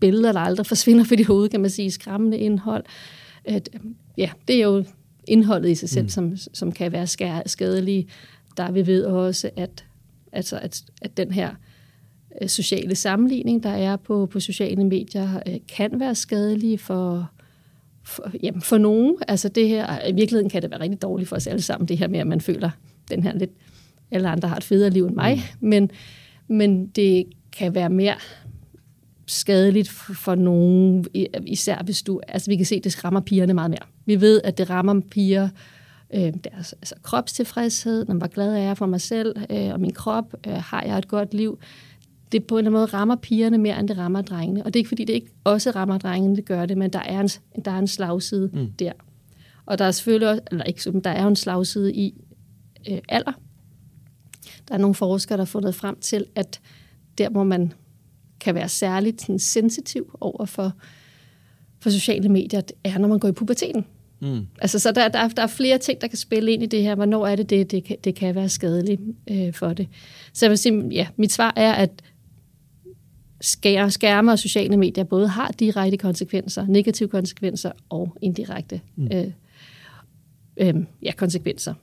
billeder, 0.00 0.32
der 0.32 0.40
aldrig 0.40 0.66
forsvinder 0.66 1.04
for 1.04 1.14
dit 1.14 1.26
hoved, 1.26 1.48
kan 1.48 1.60
man 1.60 1.70
sige, 1.70 1.90
skræmmende 1.90 2.38
indhold, 2.38 2.84
at, 3.48 3.68
ja, 4.16 4.30
det 4.48 4.56
er 4.56 4.62
jo 4.62 4.84
indholdet 5.28 5.70
i 5.70 5.74
sig 5.74 5.88
selv, 5.88 6.04
mm. 6.04 6.08
som, 6.08 6.36
som 6.36 6.72
kan 6.72 6.92
være 6.92 7.06
skadelige. 7.46 8.08
Der 8.56 8.70
vi 8.70 8.86
ved 8.86 9.04
også, 9.04 9.50
at, 9.56 9.84
altså, 10.32 10.58
at, 10.58 10.82
at 11.02 11.16
den 11.16 11.32
her 11.32 11.50
øh, 12.42 12.48
sociale 12.48 12.94
sammenligning, 12.94 13.62
der 13.62 13.70
er 13.70 13.96
på, 13.96 14.26
på 14.26 14.40
sociale 14.40 14.84
medier, 14.84 15.42
øh, 15.46 15.56
kan 15.76 16.00
være 16.00 16.14
skadelig 16.14 16.80
for, 16.80 17.30
for, 18.02 18.30
jamen 18.42 18.62
for 18.62 18.78
nogen. 18.78 19.16
Altså 19.28 19.48
det 19.48 19.68
her, 19.68 20.06
i 20.08 20.12
virkeligheden 20.12 20.50
kan 20.50 20.62
det 20.62 20.70
være 20.70 20.80
rigtig 20.80 21.02
dårligt 21.02 21.28
for 21.28 21.36
os 21.36 21.46
alle 21.46 21.62
sammen, 21.62 21.88
det 21.88 21.98
her 21.98 22.08
med, 22.08 22.20
at 22.20 22.26
man 22.26 22.40
føler 22.40 22.70
den 23.10 23.22
her 23.22 23.32
lidt, 23.32 23.50
alle 24.10 24.28
andre 24.28 24.48
har 24.48 24.56
et 24.56 24.64
federe 24.64 24.90
liv 24.90 25.06
end 25.06 25.14
mig, 25.14 25.42
mm. 25.60 25.68
men, 25.68 25.90
men 26.48 26.86
det 26.86 27.24
kan 27.52 27.74
være 27.74 27.90
mere 27.90 28.14
skadeligt 29.28 29.88
for 29.88 30.34
nogen, 30.34 31.06
især 31.46 31.82
hvis 31.82 32.02
du, 32.02 32.20
altså 32.28 32.50
vi 32.50 32.56
kan 32.56 32.66
se, 32.66 32.74
at 32.74 32.84
det 32.84 33.04
rammer 33.04 33.20
pigerne 33.20 33.54
meget 33.54 33.70
mere. 33.70 33.86
Vi 34.06 34.20
ved, 34.20 34.40
at 34.44 34.58
det 34.58 34.70
rammer 34.70 35.00
piger, 35.10 35.48
øh, 36.14 36.32
deres 36.44 36.72
altså, 36.72 36.94
kropstilfredshed, 37.02 38.06
når 38.06 38.14
var 38.14 38.26
glad 38.26 38.54
af 38.54 38.78
for 38.78 38.86
mig 38.86 39.00
selv 39.00 39.36
øh, 39.50 39.72
og 39.72 39.80
min 39.80 39.92
krop, 39.92 40.34
øh, 40.46 40.52
har 40.52 40.82
jeg 40.82 40.98
et 40.98 41.08
godt 41.08 41.34
liv. 41.34 41.58
Det 42.32 42.44
på 42.44 42.54
en 42.54 42.58
eller 42.58 42.70
anden 42.70 42.80
måde 42.80 42.86
rammer 42.86 43.16
pigerne 43.16 43.58
mere, 43.58 43.80
end 43.80 43.88
det 43.88 43.98
rammer 43.98 44.22
drengene. 44.22 44.66
Og 44.66 44.74
det 44.74 44.78
er 44.78 44.80
ikke, 44.80 44.88
fordi 44.88 45.04
det 45.04 45.12
ikke 45.12 45.30
også 45.44 45.70
rammer 45.70 45.98
drengene, 45.98 46.36
det 46.36 46.44
gør 46.44 46.66
det, 46.66 46.78
men 46.78 46.90
der 46.90 46.98
er 46.98 47.20
en, 47.20 47.28
der 47.64 47.70
er 47.70 47.78
en 47.78 47.86
slagside 47.86 48.50
mm. 48.52 48.72
der. 48.78 48.92
Og 49.66 49.78
der 49.78 49.84
er 49.84 49.90
selvfølgelig 49.90 50.28
også, 50.28 50.42
eller 50.50 50.64
ikke, 50.64 51.00
der 51.04 51.10
er 51.10 51.22
jo 51.22 51.28
en 51.28 51.36
slagside 51.36 51.94
i 51.94 52.14
øh, 52.90 52.98
alder. 53.08 53.32
Der 54.68 54.74
er 54.74 54.78
nogle 54.78 54.94
forskere, 54.94 55.36
der 55.36 55.44
har 55.44 55.46
fundet 55.46 55.74
frem 55.74 55.96
til, 56.00 56.24
at 56.34 56.60
der, 57.18 57.30
hvor 57.30 57.44
man 57.44 57.72
kan 58.40 58.54
være 58.54 58.68
særligt 58.68 59.20
sådan, 59.20 59.38
sensitiv 59.38 60.16
over 60.20 60.44
for, 60.44 60.72
for 61.80 61.90
sociale 61.90 62.28
medier, 62.28 62.60
det 62.60 62.76
er, 62.84 62.98
når 62.98 63.08
man 63.08 63.18
går 63.18 63.28
i 63.28 63.32
puberteten. 63.32 63.84
Mm. 64.20 64.46
Altså, 64.60 64.78
så 64.78 64.92
der, 64.92 65.08
der, 65.08 65.28
der 65.28 65.42
er 65.42 65.46
flere 65.46 65.78
ting, 65.78 66.00
der 66.00 66.06
kan 66.06 66.18
spille 66.18 66.52
ind 66.52 66.62
i 66.62 66.66
det 66.66 66.82
her. 66.82 66.94
Hvornår 66.94 67.26
er 67.26 67.36
det, 67.36 67.50
det, 67.50 67.70
det, 67.70 67.84
kan, 67.84 67.96
det 68.04 68.14
kan 68.14 68.34
være 68.34 68.48
skadeligt 68.48 69.00
øh, 69.30 69.54
for 69.54 69.72
det. 69.72 69.88
Så 70.32 70.46
jeg 70.46 70.50
vil 70.50 70.58
sige, 70.58 70.88
ja, 70.88 71.06
mit 71.16 71.32
svar 71.32 71.52
er, 71.56 71.72
at 71.72 71.90
skærme 73.40 74.32
og 74.32 74.38
sociale 74.38 74.76
medier 74.76 75.04
både 75.04 75.28
har 75.28 75.48
direkte 75.48 75.96
konsekvenser, 75.96 76.66
negative 76.66 77.08
konsekvenser 77.08 77.72
og 77.88 78.16
indirekte 78.22 78.80
mm. 78.96 79.08
øh, 79.12 79.30
øh, 80.56 80.74
ja, 81.02 81.12
konsekvenser. 81.12 81.74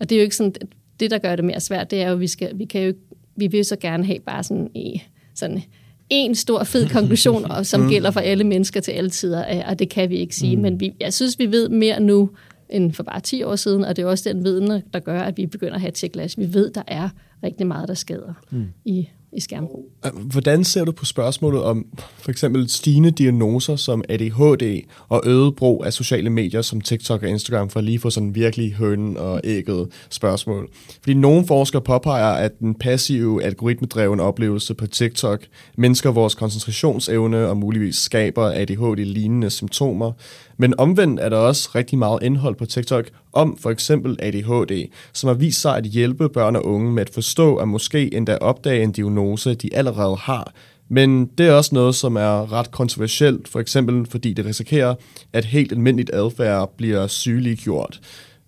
Og 0.00 0.10
det 0.10 0.16
er 0.16 0.20
jo 0.20 0.22
ikke 0.22 0.36
sådan, 0.36 0.54
det 1.00 1.10
der 1.10 1.18
gør 1.18 1.36
det 1.36 1.44
mere 1.44 1.60
svært, 1.60 1.90
det 1.90 2.02
er 2.02 2.06
jo, 2.06 2.12
at 2.12 2.20
vi, 2.20 2.26
skal, 2.26 2.58
vi 2.58 2.64
kan 2.64 2.82
jo 2.82 2.92
vi 3.40 3.46
vil 3.46 3.64
så 3.64 3.76
gerne 3.76 4.06
have 4.06 4.20
bare 4.20 4.42
sådan, 4.42 4.70
i, 4.74 5.02
sådan 5.34 5.62
en 6.10 6.34
stor 6.34 6.64
fed 6.64 6.88
konklusion, 6.88 7.44
og 7.52 7.66
som 7.66 7.80
mm. 7.80 7.88
gælder 7.88 8.10
for 8.10 8.20
alle 8.20 8.44
mennesker 8.44 8.80
til 8.80 8.92
alle 8.92 9.10
tider, 9.10 9.64
og 9.66 9.78
det 9.78 9.88
kan 9.88 10.10
vi 10.10 10.16
ikke 10.16 10.36
sige. 10.36 10.56
Mm. 10.56 10.62
Men 10.62 10.80
vi, 10.80 10.92
jeg 11.00 11.12
synes, 11.12 11.38
vi 11.38 11.46
ved 11.52 11.68
mere 11.68 12.00
nu 12.00 12.30
end 12.68 12.92
for 12.92 13.02
bare 13.02 13.20
10 13.20 13.42
år 13.42 13.56
siden, 13.56 13.84
og 13.84 13.96
det 13.96 14.02
er 14.02 14.06
også 14.06 14.28
den 14.28 14.44
viden, 14.44 14.82
der 14.92 14.98
gør, 14.98 15.20
at 15.20 15.36
vi 15.36 15.46
begynder 15.46 15.74
at 15.74 15.80
have 15.80 15.90
tjeklas. 15.90 16.38
Vi 16.38 16.54
ved, 16.54 16.70
der 16.70 16.82
er 16.86 17.08
rigtig 17.42 17.66
meget, 17.66 17.88
der 17.88 17.94
skader 17.94 18.32
mm. 18.50 18.66
i 18.84 19.08
i 19.32 19.40
skærmbrug. 19.40 19.90
Øh, 20.06 20.10
hvordan 20.32 20.64
ser 20.64 20.84
du 20.84 20.92
på 20.92 21.04
spørgsmålet 21.04 21.62
om 21.62 21.86
for 22.18 22.30
eksempel 22.30 22.68
stigende 22.68 23.10
diagnoser 23.10 23.76
som 23.76 24.04
ADHD 24.08 24.82
og 25.08 25.22
øget 25.26 25.56
brug 25.56 25.84
af 25.86 25.92
sociale 25.92 26.30
medier 26.30 26.62
som 26.62 26.80
TikTok 26.80 27.22
og 27.22 27.28
Instagram 27.28 27.70
for 27.70 27.78
at 27.78 27.84
lige 27.84 27.98
få 27.98 28.10
sådan 28.10 28.34
virkelig 28.34 28.72
hønen 28.72 29.16
og 29.16 29.40
ægget 29.44 29.88
spørgsmål? 30.10 30.68
Fordi 31.00 31.14
nogle 31.14 31.46
forskere 31.46 31.82
påpeger, 31.82 32.32
at 32.32 32.58
den 32.58 32.74
passive 32.74 33.44
algoritmedrevne 33.44 34.22
oplevelse 34.22 34.74
på 34.74 34.86
TikTok 34.86 35.40
mindsker 35.76 36.10
vores 36.10 36.34
koncentrationsevne 36.34 37.48
og 37.48 37.56
muligvis 37.56 37.96
skaber 37.96 38.44
ADHD-lignende 38.44 39.50
symptomer, 39.50 40.12
men 40.60 40.74
omvendt 40.78 41.20
er 41.20 41.28
der 41.28 41.36
også 41.36 41.70
rigtig 41.74 41.98
meget 41.98 42.22
indhold 42.22 42.54
på 42.54 42.66
TikTok 42.66 43.10
om 43.32 43.56
for 43.56 43.70
eksempel 43.70 44.16
ADHD, 44.18 44.88
som 45.12 45.28
har 45.28 45.34
vist 45.34 45.60
sig 45.60 45.76
at 45.76 45.84
hjælpe 45.84 46.28
børn 46.28 46.56
og 46.56 46.66
unge 46.66 46.92
med 46.92 47.02
at 47.02 47.10
forstå 47.14 47.56
og 47.56 47.68
måske 47.68 48.14
endda 48.14 48.36
opdage 48.36 48.82
en 48.82 48.92
diagnose, 48.92 49.54
de 49.54 49.74
allerede 49.74 50.16
har. 50.16 50.52
Men 50.88 51.26
det 51.26 51.46
er 51.46 51.52
også 51.52 51.74
noget, 51.74 51.94
som 51.94 52.16
er 52.16 52.52
ret 52.52 52.70
kontroversielt, 52.70 53.48
for 53.48 53.60
eksempel 53.60 54.06
fordi 54.06 54.32
det 54.32 54.44
risikerer, 54.44 54.94
at 55.32 55.44
helt 55.44 55.72
almindeligt 55.72 56.10
adfærd 56.14 56.72
bliver 56.76 57.06
sygeliggjort. 57.06 58.00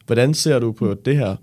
Hvordan 0.06 0.34
ser 0.34 0.58
du 0.58 0.72
på 0.72 0.94
det 0.94 1.16
her? 1.16 1.36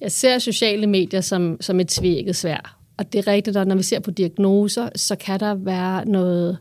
Jeg 0.00 0.12
ser 0.12 0.38
sociale 0.38 0.86
medier 0.86 1.20
som, 1.20 1.56
som 1.60 1.80
et 1.80 1.88
tvækket 1.88 2.36
svær. 2.36 2.76
Og 2.96 3.12
det 3.12 3.18
er 3.18 3.32
rigtigt, 3.32 3.56
at 3.56 3.66
når 3.66 3.76
vi 3.76 3.82
ser 3.82 4.00
på 4.00 4.10
diagnoser, 4.10 4.88
så 4.96 5.16
kan 5.16 5.40
der 5.40 5.54
være 5.54 6.04
noget 6.08 6.58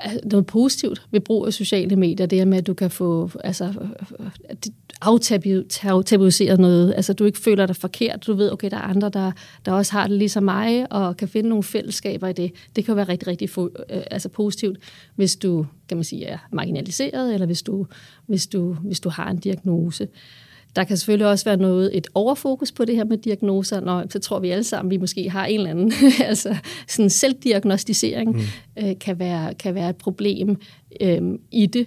Altså, 0.00 0.20
noget 0.24 0.46
positivt 0.46 1.02
ved 1.10 1.20
brug 1.20 1.46
af 1.46 1.52
sociale 1.52 1.96
medier, 1.96 2.26
det 2.26 2.40
er 2.40 2.44
med, 2.44 2.58
at 2.58 2.66
du 2.66 2.74
kan 2.74 2.90
få 2.90 3.30
altså, 3.44 3.74
aftabuiseret 5.84 6.60
noget, 6.60 6.94
altså 6.96 7.12
du 7.12 7.24
ikke 7.24 7.38
føler 7.38 7.66
dig 7.66 7.76
forkert, 7.76 8.26
du 8.26 8.34
ved, 8.34 8.52
okay, 8.52 8.70
der 8.70 8.76
er 8.76 8.80
andre, 8.80 9.08
der, 9.08 9.32
der 9.64 9.72
også 9.72 9.92
har 9.92 10.06
det 10.06 10.18
ligesom 10.18 10.42
mig, 10.42 10.92
og 10.92 11.16
kan 11.16 11.28
finde 11.28 11.48
nogle 11.48 11.62
fællesskaber 11.62 12.28
i 12.28 12.32
det. 12.32 12.52
Det 12.76 12.84
kan 12.84 12.96
være 12.96 13.08
rigtig, 13.08 13.28
rigtig 13.28 13.50
få, 13.50 13.70
øh, 13.90 14.02
altså 14.10 14.28
positivt, 14.28 14.78
hvis 15.14 15.36
du, 15.36 15.66
kan 15.88 15.96
man 15.96 16.04
sige, 16.04 16.24
er 16.24 16.38
marginaliseret, 16.52 17.34
eller 17.34 17.46
hvis 17.46 17.62
du, 17.62 17.86
hvis 18.26 18.46
du, 18.46 18.74
hvis 18.74 19.00
du 19.00 19.08
har 19.08 19.30
en 19.30 19.38
diagnose. 19.38 20.08
Der 20.76 20.84
kan 20.84 20.96
selvfølgelig 20.96 21.26
også 21.26 21.44
være 21.44 21.56
noget, 21.56 21.96
et 21.96 22.06
overfokus 22.14 22.72
på 22.72 22.84
det 22.84 22.96
her 22.96 23.04
med 23.04 23.18
diagnoser, 23.18 23.80
når 23.80 24.04
så 24.10 24.18
tror 24.18 24.38
vi 24.38 24.50
alle 24.50 24.64
sammen, 24.64 24.90
vi 24.90 24.96
måske 24.96 25.30
har 25.30 25.46
en 25.46 25.58
eller 25.58 25.70
anden, 25.70 25.92
altså 26.30 26.56
sådan 26.88 27.10
selvdiagnostisering 27.10 28.36
mm. 28.36 28.42
øh, 28.84 28.98
kan, 29.00 29.18
være, 29.18 29.54
kan 29.54 29.74
være 29.74 29.90
et 29.90 29.96
problem 29.96 30.56
øh, 31.00 31.22
i 31.50 31.66
det. 31.66 31.86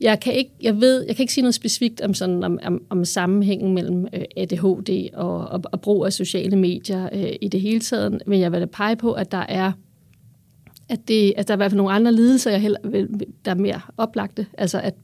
jeg 0.00 0.20
kan 0.20 0.32
ikke, 0.32 0.50
jeg 0.62 0.80
ved, 0.80 1.04
jeg 1.06 1.16
kan 1.16 1.22
ikke 1.22 1.32
sige 1.32 1.42
noget 1.42 1.54
specifikt 1.54 2.00
om, 2.00 2.14
sådan, 2.14 2.44
om, 2.44 2.58
om, 2.64 2.82
om 2.90 3.04
sammenhængen 3.04 3.74
mellem 3.74 4.06
øh, 4.12 4.24
ADHD 4.36 5.08
og, 5.14 5.48
og, 5.48 5.62
og 5.64 5.80
brug 5.80 6.06
af 6.06 6.12
sociale 6.12 6.56
medier 6.56 7.08
øh, 7.12 7.32
i 7.40 7.48
det 7.48 7.60
hele 7.60 7.80
taget, 7.80 8.22
men 8.26 8.40
jeg 8.40 8.52
vil 8.52 8.60
da 8.60 8.66
pege 8.66 8.96
på, 8.96 9.12
at 9.12 9.32
der 9.32 9.44
er 9.48 9.72
at, 10.88 11.08
det, 11.08 11.34
at 11.36 11.48
der 11.48 11.54
er 11.54 11.56
i 11.56 11.58
hvert 11.58 11.70
fald 11.70 11.76
nogle 11.76 11.92
andre 11.92 12.12
lidelser, 12.12 12.50
jeg 12.50 12.60
heller, 12.60 12.78
der 13.44 13.50
er 13.50 13.54
mere 13.54 13.80
oplagte, 13.96 14.46
altså 14.58 14.80
at, 14.80 14.94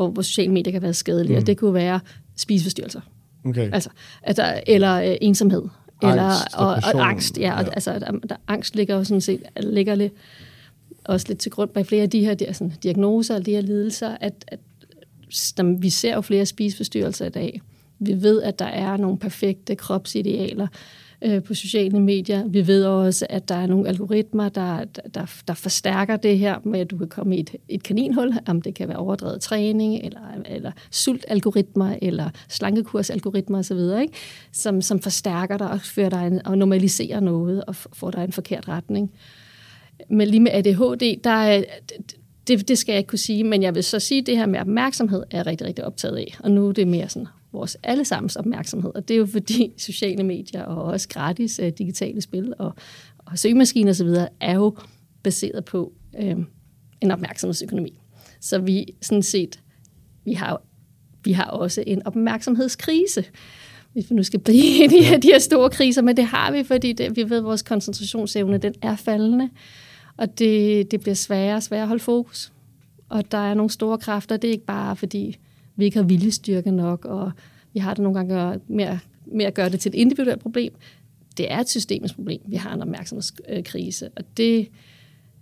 hvor, 0.00 0.10
hvor 0.10 0.22
sociale 0.22 0.52
medier 0.52 0.72
kan 0.72 0.82
være 0.82 0.94
skadelige, 0.94 1.32
mm. 1.32 1.40
og 1.40 1.46
det 1.46 1.56
kunne 1.56 1.74
være 1.74 2.00
spiseforstyrrelser. 2.36 3.00
Okay. 3.44 3.70
Altså, 3.72 3.90
der, 4.36 4.60
eller 4.66 4.94
øh, 4.94 5.16
ensomhed. 5.20 5.62
Eller, 6.02 6.22
Angst 6.22 6.54
og 6.54 6.66
og, 6.66 6.68
og, 6.68 6.76
depression. 6.76 7.02
angst, 7.02 7.38
ja. 7.38 7.58
Og, 7.58 7.64
Ja. 7.64 7.70
Altså, 7.70 7.98
der, 7.98 8.12
der, 8.28 8.36
angst 8.48 8.76
ligger 8.76 8.96
jo 8.96 9.04
sådan 9.04 9.20
set 9.20 9.42
ligger 9.56 9.94
lidt, 9.94 10.12
også 11.04 11.26
lidt 11.28 11.38
til 11.38 11.50
grund 11.50 11.70
bag 11.70 11.86
flere 11.86 12.02
af 12.02 12.10
de 12.10 12.24
her 12.24 12.34
der, 12.34 12.52
sådan, 12.52 12.72
diagnoser 12.82 13.34
og 13.34 13.46
de 13.46 13.50
her 13.50 13.60
lidelser, 13.60 14.16
at, 14.20 14.44
at 14.48 14.58
der, 15.56 15.78
vi 15.78 15.90
ser 15.90 16.14
jo 16.14 16.20
flere 16.20 16.46
spiseforstyrrelser 16.46 17.26
i 17.26 17.30
dag. 17.30 17.60
Vi 17.98 18.22
ved, 18.22 18.42
at 18.42 18.58
der 18.58 18.64
er 18.64 18.96
nogle 18.96 19.18
perfekte 19.18 19.76
kropsidealer 19.76 20.66
øh, 21.22 21.42
på 21.42 21.54
sociale 21.54 22.00
medier. 22.00 22.48
Vi 22.48 22.66
ved 22.66 22.84
også, 22.84 23.26
at 23.30 23.48
der 23.48 23.54
er 23.54 23.66
nogle 23.66 23.88
algoritmer, 23.88 24.48
der, 24.48 24.84
der, 24.84 25.42
der 25.48 25.54
forstærker 25.54 26.16
det 26.16 26.38
her 26.38 26.58
med, 26.64 26.80
at 26.80 26.90
du 26.90 26.98
kan 26.98 27.08
komme 27.08 27.36
i 27.36 27.40
et, 27.40 27.56
et 27.68 27.82
kaninhul, 27.82 28.32
om 28.46 28.62
det 28.62 28.74
kan 28.74 28.88
være 28.88 28.96
overdrevet 28.96 29.40
træning, 29.40 30.04
eller, 30.04 30.20
eller 30.46 30.72
sultalgoritmer, 30.90 31.96
eller 32.02 32.30
slankekursalgoritmer 32.48 33.58
osv., 33.58 33.78
ikke? 34.02 34.14
Som, 34.52 34.82
som 34.82 35.00
forstærker 35.00 35.58
dig 35.58 35.70
og, 35.70 35.80
fører 35.80 36.10
dig 36.10 36.26
en, 36.26 36.46
og 36.46 36.58
normaliserer 36.58 37.20
noget 37.20 37.64
og 37.64 37.74
får 37.74 38.10
dig 38.10 38.20
i 38.20 38.24
en 38.24 38.32
forkert 38.32 38.68
retning. 38.68 39.12
Men 40.10 40.28
lige 40.28 40.40
med 40.40 40.50
ADHD, 40.52 41.20
der 41.24 41.30
er, 41.30 41.64
det, 42.48 42.68
det 42.68 42.78
skal 42.78 42.92
jeg 42.92 42.98
ikke 42.98 43.08
kunne 43.08 43.18
sige, 43.18 43.44
men 43.44 43.62
jeg 43.62 43.74
vil 43.74 43.84
så 43.84 43.98
sige, 43.98 44.20
at 44.20 44.26
det 44.26 44.36
her 44.36 44.46
med 44.46 44.60
opmærksomhed 44.60 45.22
er 45.30 45.36
jeg 45.36 45.46
rigtig, 45.46 45.66
rigtig 45.66 45.84
optaget 45.84 46.16
af. 46.16 46.36
Og 46.38 46.50
nu 46.50 46.68
er 46.68 46.72
det 46.72 46.88
mere 46.88 47.08
sådan 47.08 47.28
vores 47.52 47.76
allesammens 47.82 48.36
opmærksomhed, 48.36 48.90
og 48.94 49.08
det 49.08 49.14
er 49.14 49.18
jo 49.18 49.26
fordi 49.26 49.72
sociale 49.78 50.24
medier 50.24 50.62
og 50.62 50.84
også 50.84 51.08
gratis 51.08 51.58
øh, 51.58 51.72
digitale 51.78 52.20
spil 52.20 52.54
og, 52.58 52.74
og 53.18 53.38
søgemaskiner 53.38 53.90
osv. 53.90 54.08
er 54.40 54.54
jo 54.54 54.76
baseret 55.22 55.64
på 55.64 55.92
øh, 56.18 56.36
en 57.00 57.10
opmærksomhedsøkonomi. 57.10 58.00
Så 58.40 58.58
vi 58.58 58.86
sådan 59.00 59.22
set, 59.22 59.60
vi 60.24 60.32
har, 60.32 60.62
vi 61.24 61.32
har 61.32 61.44
også 61.44 61.84
en 61.86 62.06
opmærksomhedskrise, 62.06 63.24
hvis 63.92 64.10
vi 64.10 64.14
nu 64.14 64.22
skal 64.22 64.40
blive 64.40 64.64
i 64.84 64.86
de 64.86 65.04
her, 65.04 65.18
de 65.18 65.28
her 65.28 65.38
store 65.38 65.70
kriser, 65.70 66.02
men 66.02 66.16
det 66.16 66.24
har 66.24 66.52
vi, 66.52 66.64
fordi 66.64 66.92
det, 66.92 67.16
vi 67.16 67.30
ved, 67.30 67.38
at 67.38 67.44
vores 67.44 67.62
koncentrationsevne 67.62 68.58
den 68.58 68.74
er 68.82 68.96
faldende, 68.96 69.50
og 70.16 70.38
det, 70.38 70.90
det 70.90 71.00
bliver 71.00 71.14
sværere 71.14 71.56
og 71.56 71.62
sværere 71.62 71.82
at 71.82 71.88
holde 71.88 72.02
fokus. 72.02 72.52
Og 73.08 73.32
der 73.32 73.38
er 73.38 73.54
nogle 73.54 73.70
store 73.70 73.98
kræfter, 73.98 74.36
det 74.36 74.48
er 74.48 74.52
ikke 74.52 74.66
bare 74.66 74.96
fordi, 74.96 75.38
vi 75.80 75.84
ikke 75.84 75.96
har 75.96 76.04
viljestyrke 76.04 76.70
nok, 76.70 77.04
og 77.04 77.32
vi 77.72 77.78
har 77.78 77.94
det 77.94 78.02
nogle 78.02 78.18
gange 78.18 78.60
med 78.68 78.84
at, 78.84 78.98
med 79.26 79.44
at 79.44 79.54
gøre 79.54 79.68
det 79.68 79.80
til 79.80 79.88
et 79.88 79.94
individuelt 79.94 80.40
problem. 80.40 80.72
Det 81.36 81.52
er 81.52 81.58
et 81.58 81.68
systemisk 81.68 82.14
problem. 82.14 82.40
Vi 82.46 82.56
har 82.56 82.74
en 82.74 82.82
opmærksomhedskrise, 82.82 84.08
og 84.16 84.24
det, 84.36 84.68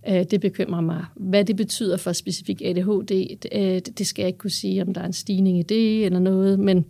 øh, 0.09 0.25
det 0.31 0.41
bekymrer 0.41 0.81
mig. 0.81 1.05
Hvad 1.15 1.45
det 1.45 1.57
betyder 1.57 1.97
for 1.97 2.13
specifikt 2.13 2.63
ADHD, 2.63 3.37
øh, 3.53 3.61
det, 3.61 3.99
det 3.99 4.07
skal 4.07 4.23
jeg 4.23 4.29
ikke 4.29 4.39
kunne 4.39 4.51
sige, 4.51 4.83
om 4.83 4.95
der 4.95 5.01
er 5.01 5.07
en 5.07 5.13
stigning 5.13 5.59
i 5.59 5.63
det 5.63 6.07
eller 6.07 6.19
noget, 6.19 6.59
men, 6.59 6.85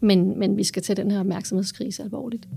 men, 0.00 0.38
men 0.38 0.56
vi 0.56 0.64
skal 0.64 0.82
tage 0.82 0.96
den 0.96 1.10
her 1.10 1.20
opmærksomhedskrise 1.20 2.02
alvorligt. 2.02 2.48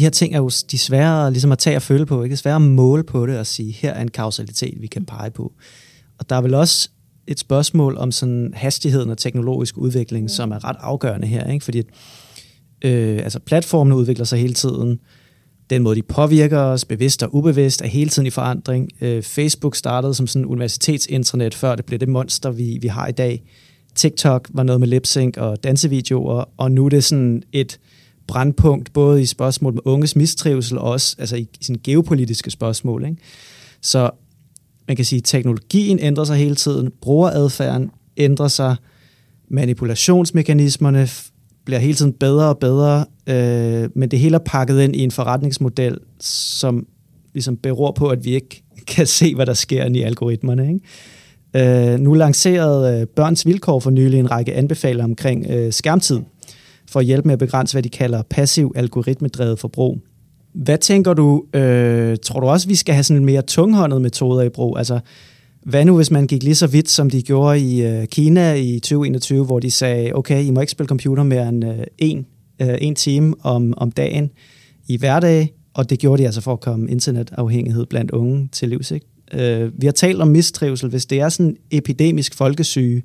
De 0.00 0.04
her 0.04 0.10
ting 0.10 0.34
er 0.34 0.38
jo 0.38 0.50
de 0.70 0.78
svære 0.78 1.30
ligesom 1.30 1.52
at 1.52 1.58
tage 1.58 1.76
og 1.76 1.82
føle 1.82 2.06
på, 2.06 2.22
ikke? 2.22 2.32
Det 2.32 2.38
er 2.38 2.42
svære 2.42 2.54
at 2.54 2.62
måle 2.62 3.04
på 3.04 3.26
det 3.26 3.38
og 3.38 3.46
sige, 3.46 3.72
her 3.72 3.92
er 3.92 4.02
en 4.02 4.10
kausalitet, 4.10 4.74
vi 4.80 4.86
kan 4.86 5.04
pege 5.04 5.30
på. 5.30 5.52
Og 6.18 6.30
der 6.30 6.36
er 6.36 6.40
vel 6.40 6.54
også 6.54 6.88
et 7.26 7.38
spørgsmål 7.38 7.96
om 7.96 8.12
sådan 8.12 8.52
hastigheden 8.54 9.10
og 9.10 9.18
teknologisk 9.18 9.78
udvikling, 9.78 10.30
som 10.30 10.52
er 10.52 10.64
ret 10.64 10.76
afgørende 10.80 11.26
her, 11.26 11.50
ikke? 11.52 11.64
Fordi 11.64 11.82
øh, 12.84 13.18
altså 13.18 13.38
platformene 13.38 13.96
udvikler 13.96 14.24
sig 14.24 14.38
hele 14.38 14.54
tiden. 14.54 14.98
Den 15.70 15.82
måde, 15.82 15.96
de 15.96 16.02
påvirker 16.02 16.58
os, 16.58 16.84
bevidst 16.84 17.22
og 17.22 17.34
ubevidst, 17.34 17.82
er 17.82 17.86
hele 17.86 18.10
tiden 18.10 18.26
i 18.26 18.30
forandring. 18.30 18.88
Øh, 19.00 19.22
Facebook 19.22 19.76
startede 19.76 20.14
som 20.14 20.26
sådan 20.26 20.46
universitetsinternet, 20.46 21.54
før 21.54 21.74
det 21.74 21.84
blev 21.84 21.98
det 21.98 22.08
monster, 22.08 22.50
vi, 22.50 22.78
vi 22.80 22.88
har 22.88 23.06
i 23.06 23.12
dag. 23.12 23.42
TikTok 23.94 24.48
var 24.52 24.62
noget 24.62 24.80
med 24.80 24.88
lip 24.88 25.06
sync 25.06 25.36
og 25.36 25.64
dansevideoer, 25.64 26.44
og 26.56 26.72
nu 26.72 26.84
er 26.84 26.88
det 26.88 27.04
sådan 27.04 27.42
et 27.52 27.78
brandpunkt, 28.26 28.92
både 28.92 29.22
i 29.22 29.26
spørgsmål 29.26 29.74
med 29.74 29.82
unges 29.84 30.16
mistrivsel, 30.16 30.78
og 30.78 30.90
også 30.90 31.16
altså 31.18 31.36
i, 31.36 31.40
i 31.60 31.64
sådan 31.64 31.80
geopolitiske 31.84 32.50
spørgsmål. 32.50 33.04
Ikke? 33.04 33.16
Så 33.80 34.10
man 34.88 34.96
kan 34.96 35.04
sige, 35.04 35.18
at 35.18 35.24
teknologien 35.24 35.98
ændrer 35.98 36.24
sig 36.24 36.36
hele 36.36 36.54
tiden, 36.54 36.90
brugeradfærden 37.00 37.90
ændrer 38.16 38.48
sig, 38.48 38.76
manipulationsmekanismerne 39.48 41.08
bliver 41.64 41.78
hele 41.78 41.94
tiden 41.94 42.12
bedre 42.12 42.48
og 42.48 42.58
bedre, 42.58 43.04
øh, 43.26 43.90
men 43.94 44.10
det 44.10 44.18
hele 44.18 44.34
er 44.34 44.40
pakket 44.46 44.80
ind 44.80 44.96
i 44.96 45.00
en 45.00 45.10
forretningsmodel, 45.10 45.98
som 46.20 46.86
ligesom 47.32 47.56
beror 47.56 47.92
på, 47.92 48.08
at 48.08 48.24
vi 48.24 48.34
ikke 48.34 48.62
kan 48.86 49.06
se, 49.06 49.34
hvad 49.34 49.46
der 49.46 49.54
sker 49.54 49.84
i 49.84 50.02
algoritmerne. 50.02 50.68
Ikke? 50.72 51.92
Øh, 51.92 52.00
nu 52.00 52.14
lancerede 52.14 53.00
øh, 53.00 53.06
Børns 53.06 53.46
Vilkår 53.46 53.80
for 53.80 53.90
nylig 53.90 54.18
en 54.18 54.30
række 54.30 54.54
anbefalinger 54.54 55.04
omkring 55.04 55.46
øh, 55.50 55.72
skærmtid, 55.72 56.20
for 56.90 57.00
at 57.00 57.06
hjælpe 57.06 57.28
med 57.28 57.32
at 57.32 57.38
begrænse, 57.38 57.74
hvad 57.74 57.82
de 57.82 57.88
kalder 57.88 58.22
passiv 58.22 58.72
algoritmedrevet 58.76 59.58
forbrug. 59.58 59.98
Hvad 60.52 60.78
tænker 60.78 61.14
du, 61.14 61.44
øh, 61.54 62.16
tror 62.22 62.40
du 62.40 62.46
også, 62.46 62.68
vi 62.68 62.74
skal 62.74 62.94
have 62.94 63.04
sådan 63.04 63.22
en 63.22 63.26
mere 63.26 63.42
tunghåndede 63.42 64.00
metoder 64.00 64.42
i 64.42 64.48
brug? 64.48 64.78
Altså, 64.78 65.00
hvad 65.62 65.84
nu, 65.84 65.96
hvis 65.96 66.10
man 66.10 66.26
gik 66.26 66.42
lige 66.42 66.54
så 66.54 66.66
vidt, 66.66 66.90
som 66.90 67.10
de 67.10 67.22
gjorde 67.22 67.60
i 67.60 67.82
øh, 67.82 68.06
Kina 68.06 68.54
i 68.54 68.78
2021, 68.78 69.44
hvor 69.44 69.60
de 69.60 69.70
sagde, 69.70 70.12
okay, 70.14 70.44
I 70.44 70.50
må 70.50 70.60
ikke 70.60 70.70
spille 70.70 70.88
computer 70.88 71.22
mere 71.22 71.48
end 71.48 71.64
øh, 71.64 71.84
en, 71.98 72.26
øh, 72.62 72.78
en 72.80 72.94
time 72.94 73.34
om, 73.40 73.74
om 73.76 73.92
dagen 73.92 74.30
i 74.88 74.96
hverdag, 74.96 75.52
og 75.74 75.90
det 75.90 75.98
gjorde 75.98 76.22
de 76.22 76.26
altså 76.26 76.40
for 76.40 76.52
at 76.52 76.60
komme 76.60 76.90
internetafhængighed 76.90 77.86
blandt 77.86 78.10
unge 78.10 78.48
til 78.52 78.68
livs. 78.68 78.90
Ikke? 78.90 79.06
Øh, 79.32 79.72
vi 79.80 79.86
har 79.86 79.92
talt 79.92 80.20
om 80.20 80.28
mistrivsel. 80.28 80.88
Hvis 80.88 81.06
det 81.06 81.20
er 81.20 81.28
sådan 81.28 81.56
epidemisk 81.70 82.34
folkesyge, 82.34 83.02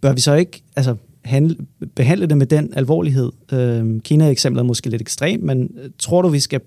bør 0.00 0.12
vi 0.12 0.20
så 0.20 0.34
ikke 0.34 0.62
altså, 0.76 0.96
handle, 1.24 1.56
behandle 1.94 2.26
det 2.26 2.38
med 2.38 2.46
den 2.46 2.72
alvorlighed? 2.76 3.32
Øh, 3.52 4.00
Kina-eksemplet 4.00 4.62
er 4.62 4.66
måske 4.66 4.90
lidt 4.90 5.02
ekstremt, 5.02 5.42
men 5.42 5.70
øh, 5.82 5.90
tror 5.98 6.22
du, 6.22 6.28
vi 6.28 6.40
skal, 6.40 6.60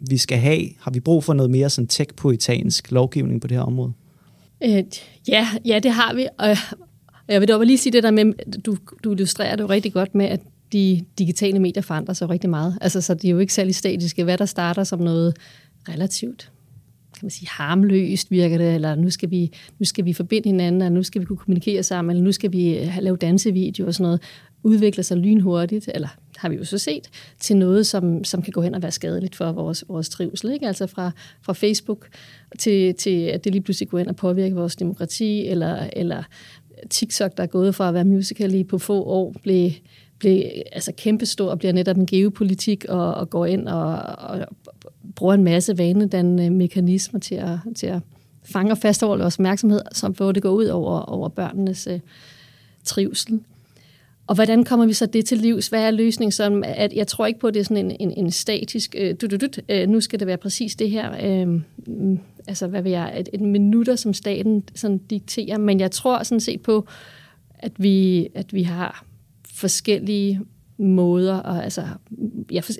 vi 0.00 0.16
skal 0.16 0.38
have, 0.38 0.68
har 0.80 0.90
vi 0.90 1.00
brug 1.00 1.24
for 1.24 1.34
noget 1.34 1.50
mere 1.50 1.70
sådan 1.70 1.88
tech-poetansk 1.88 2.92
lovgivning 2.92 3.40
på 3.40 3.46
det 3.46 3.56
her 3.56 3.64
område? 3.64 3.92
Øh, 4.64 4.84
ja, 5.28 5.48
ja, 5.64 5.78
det 5.78 5.90
har 5.90 6.14
vi. 6.14 6.26
Og 6.38 6.56
jeg 7.28 7.40
vil 7.40 7.48
dog 7.48 7.64
lige 7.64 7.78
sige 7.78 7.92
det 7.92 8.02
der 8.02 8.10
med, 8.10 8.32
du, 8.66 8.76
du 9.04 9.12
illustrerer 9.12 9.56
det 9.56 9.62
jo 9.62 9.68
rigtig 9.68 9.92
godt 9.92 10.14
med, 10.14 10.26
at 10.26 10.40
de 10.72 11.04
digitale 11.18 11.58
medier 11.58 11.82
forandrer 11.82 12.14
sig 12.14 12.30
rigtig 12.30 12.50
meget. 12.50 12.78
Altså, 12.80 13.00
så 13.00 13.14
de 13.14 13.26
er 13.26 13.30
jo 13.30 13.38
ikke 13.38 13.54
særlig 13.54 13.74
statiske. 13.74 14.24
Hvad 14.24 14.38
der 14.38 14.44
starter 14.44 14.84
som 14.84 14.98
noget 14.98 15.36
relativt 15.88 16.52
kan 17.14 17.26
man 17.26 17.30
sige, 17.30 17.48
harmløst 17.50 18.30
virker 18.30 18.58
det, 18.58 18.74
eller 18.74 18.94
nu 18.94 19.10
skal, 19.10 19.30
vi, 19.30 19.50
nu 19.78 19.84
skal 19.84 20.04
vi 20.04 20.12
forbinde 20.12 20.48
hinanden, 20.48 20.82
og 20.82 20.92
nu 20.92 21.02
skal 21.02 21.20
vi 21.20 21.26
kunne 21.26 21.36
kommunikere 21.36 21.82
sammen, 21.82 22.10
eller 22.10 22.24
nu 22.24 22.32
skal 22.32 22.52
vi 22.52 22.78
øh, 22.78 22.98
lave 23.00 23.16
dansevideoer 23.16 23.16
dansevideo 23.16 23.86
og 23.86 23.94
sådan 23.94 24.04
noget, 24.04 24.20
udvikler 24.62 25.04
sig 25.04 25.16
lynhurtigt, 25.16 25.90
eller 25.94 26.08
har 26.36 26.48
vi 26.48 26.56
jo 26.56 26.64
så 26.64 26.78
set, 26.78 27.10
til 27.40 27.56
noget, 27.56 27.86
som, 27.86 28.24
som 28.24 28.42
kan 28.42 28.52
gå 28.52 28.62
hen 28.62 28.74
og 28.74 28.82
være 28.82 28.90
skadeligt 28.90 29.34
for 29.36 29.52
vores, 29.52 29.84
vores 29.88 30.08
trivsel. 30.08 30.52
Ikke? 30.52 30.66
Altså 30.66 30.86
fra, 30.86 31.10
fra 31.42 31.52
Facebook 31.52 32.08
til, 32.58 32.94
til, 32.94 33.20
at 33.20 33.44
det 33.44 33.52
lige 33.52 33.62
pludselig 33.62 33.88
går 33.88 33.98
ind 33.98 34.08
og 34.08 34.16
påvirker 34.16 34.56
vores 34.56 34.76
demokrati, 34.76 35.46
eller, 35.46 35.88
eller 35.92 36.22
TikTok, 36.90 37.36
der 37.36 37.42
er 37.42 37.46
gået 37.46 37.74
fra 37.74 37.88
at 37.88 37.94
være 37.94 38.04
musical.ly 38.04 38.66
på 38.66 38.78
få 38.78 39.02
år, 39.02 39.34
blev, 39.42 39.70
blev 40.18 40.42
altså 40.72 40.92
kæmpestor 40.96 41.50
og 41.50 41.58
bliver 41.58 41.72
netop 41.72 41.96
en 41.96 42.06
geopolitik 42.06 42.84
og, 42.88 43.14
og 43.14 43.30
går 43.30 43.46
ind 43.46 43.68
og, 43.68 43.94
og 44.18 44.46
bruger 45.14 45.34
en 45.34 45.44
masse 45.44 45.78
vanedannende 45.78 46.50
mekanismer 46.50 47.20
til 47.20 47.34
at, 47.34 47.58
til 47.76 47.86
at 47.86 48.02
fange 48.44 48.72
og 48.72 48.78
fastholde 48.78 49.22
vores 49.22 49.36
opmærksomhed, 49.36 49.80
som 49.92 50.12
hvor 50.12 50.32
det 50.32 50.42
går 50.42 50.50
ud 50.50 50.66
over, 50.66 51.00
over 51.00 51.28
børnenes 51.28 51.86
øh, 51.86 52.00
trivsel. 52.84 53.40
Og 54.26 54.34
hvordan 54.34 54.64
kommer 54.64 54.86
vi 54.86 54.92
så 54.92 55.06
det 55.06 55.24
til 55.24 55.38
livs? 55.38 55.68
Hvad 55.68 55.82
er 55.82 55.90
løsningen? 55.90 56.32
Som, 56.32 56.64
at 56.66 56.92
jeg 56.92 57.06
tror 57.06 57.26
ikke 57.26 57.40
på, 57.40 57.46
at 57.46 57.54
det 57.54 57.60
er 57.60 57.64
sådan 57.64 57.90
en, 57.90 57.96
en, 58.00 58.12
en 58.24 58.30
statisk, 58.30 58.94
øh, 58.98 59.14
du, 59.20 59.26
du, 59.26 59.36
du, 59.36 59.46
øh, 59.68 59.88
nu 59.88 60.00
skal 60.00 60.18
det 60.18 60.26
være 60.26 60.36
præcis 60.36 60.76
det 60.76 60.90
her, 60.90 61.40
øh, 61.40 61.48
mm, 61.86 62.18
altså 62.46 62.66
hvad 62.66 62.82
vil 62.82 62.92
jeg, 62.92 63.20
et, 63.20 63.28
et 63.32 63.40
minutter, 63.40 63.96
som 63.96 64.14
staten 64.14 64.64
sådan 64.74 64.98
dikterer, 64.98 65.58
men 65.58 65.80
jeg 65.80 65.90
tror 65.90 66.22
sådan 66.22 66.40
set 66.40 66.62
på, 66.62 66.86
at 67.58 67.72
vi, 67.78 68.28
at 68.34 68.52
vi 68.52 68.62
har 68.62 69.04
forskellige 69.54 70.40
måder, 70.78 71.34
og 71.34 71.64
altså, 71.64 71.84
ja, 72.50 72.60
for, 72.60 72.72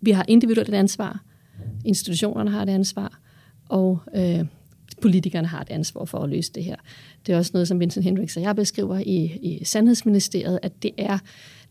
vi 0.00 0.10
har 0.10 0.24
individuelt 0.28 0.68
et 0.68 0.74
ansvar, 0.74 1.22
institutionerne 1.84 2.50
har 2.50 2.62
et 2.62 2.68
ansvar, 2.68 3.20
og 3.68 3.98
øh, 4.14 4.44
politikerne 5.02 5.48
har 5.48 5.60
et 5.60 5.70
ansvar 5.70 6.04
for 6.04 6.18
at 6.18 6.30
løse 6.30 6.52
det 6.52 6.64
her. 6.64 6.76
Det 7.26 7.32
er 7.32 7.36
også 7.38 7.50
noget, 7.54 7.68
som 7.68 7.80
Vincent 7.80 8.04
Hendricks 8.04 8.36
og 8.36 8.42
jeg 8.42 8.56
beskriver 8.56 8.98
i, 8.98 9.24
i 9.24 9.64
Sandhedsministeriet, 9.64 10.58
at 10.62 10.82
det 10.82 10.90
er, 10.98 11.18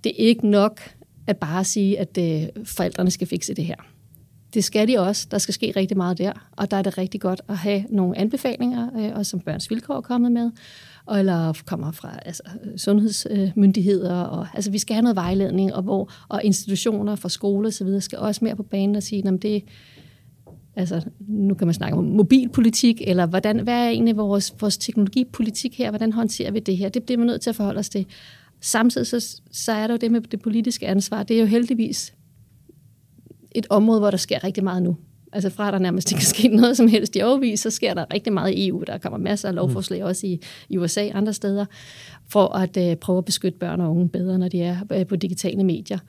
det 0.03 0.09
er 0.09 0.27
ikke 0.27 0.47
nok 0.47 0.81
at 1.27 1.37
bare 1.37 1.63
sige, 1.63 1.99
at 1.99 2.17
øh, 2.17 2.65
forældrene 2.65 3.11
skal 3.11 3.27
fikse 3.27 3.53
det 3.53 3.65
her. 3.65 3.75
det 4.53 4.63
skal 4.63 4.87
de 4.87 4.99
også. 4.99 5.27
Der 5.31 5.37
skal 5.37 5.53
ske 5.53 5.73
rigtig 5.75 5.97
meget 5.97 6.17
der, 6.17 6.31
og 6.51 6.71
der 6.71 6.77
er 6.77 6.81
det 6.81 6.97
rigtig 6.97 7.21
godt 7.21 7.41
at 7.47 7.57
have 7.57 7.85
nogle 7.89 8.17
anbefalinger, 8.17 8.89
øh, 8.99 9.17
og 9.17 9.25
som 9.25 9.39
Børns 9.39 9.69
Vilkår 9.69 9.97
er 9.97 10.01
kommet 10.01 10.31
med, 10.31 10.51
og 11.05 11.19
eller 11.19 11.53
kommer 11.65 11.91
fra 11.91 12.19
altså, 12.25 12.43
sundhedsmyndigheder. 12.77 14.21
Og, 14.21 14.47
altså, 14.53 14.71
vi 14.71 14.77
skal 14.77 14.93
have 14.93 15.01
noget 15.01 15.15
vejledning, 15.15 15.73
og, 15.73 15.83
hvor, 15.83 16.11
og 16.29 16.43
institutioner 16.43 17.15
fra 17.15 17.29
skole 17.29 17.67
og 17.67 17.73
så 17.73 17.83
videre 17.83 18.01
skal 18.01 18.19
også 18.19 18.45
mere 18.45 18.55
på 18.55 18.63
banen 18.63 18.95
og 18.95 19.03
sige, 19.03 19.27
at 19.27 19.41
det, 19.41 19.63
altså, 20.75 21.01
nu 21.19 21.53
kan 21.53 21.67
man 21.67 21.73
snakke 21.73 21.97
om 21.97 22.03
mobilpolitik, 22.03 23.01
eller 23.07 23.25
hvordan, 23.25 23.59
hvad 23.59 23.73
er 23.73 23.89
egentlig 23.89 24.17
vores, 24.17 24.55
vores 24.61 24.77
teknologipolitik 24.77 25.77
her, 25.77 25.89
hvordan 25.89 26.13
håndterer 26.13 26.51
vi 26.51 26.59
det 26.59 26.77
her? 26.77 26.89
Det 26.89 27.03
bliver 27.03 27.17
man 27.17 27.27
nødt 27.27 27.41
til 27.41 27.49
at 27.49 27.55
forholde 27.55 27.79
os 27.79 27.89
til. 27.89 28.05
Samtidig 28.61 29.07
så, 29.07 29.41
så 29.51 29.71
er 29.71 29.87
der 29.87 29.93
jo 29.93 29.97
det 29.97 30.11
med 30.11 30.21
det 30.21 30.41
politiske 30.41 30.87
ansvar. 30.87 31.23
Det 31.23 31.35
er 31.35 31.39
jo 31.39 31.45
heldigvis 31.45 32.13
et 33.51 33.67
område, 33.69 33.99
hvor 33.99 34.11
der 34.11 34.17
sker 34.17 34.43
rigtig 34.43 34.63
meget 34.63 34.83
nu. 34.83 34.97
Altså 35.33 35.49
fra 35.49 35.67
at 35.67 35.73
der 35.73 35.79
nærmest 35.79 36.11
ikke 36.11 36.19
kan 36.19 36.27
ske 36.27 36.47
noget 36.47 36.77
som 36.77 36.87
helst 36.87 37.15
i 37.15 37.21
overvis, 37.21 37.59
så 37.59 37.69
sker 37.69 37.93
der 37.93 38.05
rigtig 38.13 38.33
meget 38.33 38.53
i 38.53 38.67
EU. 38.67 38.83
Der 38.87 38.97
kommer 38.97 39.19
masser 39.19 39.47
af 39.49 39.55
lovforslag 39.55 39.99
mm. 39.99 40.05
også 40.05 40.27
i, 40.27 40.39
i 40.69 40.77
USA 40.77 41.09
og 41.09 41.17
andre 41.17 41.33
steder, 41.33 41.65
for 42.27 42.47
at 42.47 42.77
uh, 42.77 42.97
prøve 42.97 43.17
at 43.17 43.25
beskytte 43.25 43.59
børn 43.59 43.81
og 43.81 43.91
unge 43.91 44.09
bedre, 44.09 44.39
når 44.39 44.47
de 44.47 44.61
er 44.61 44.77
uh, 44.99 45.07
på 45.07 45.15
digitale 45.15 45.63
medier. 45.63 45.99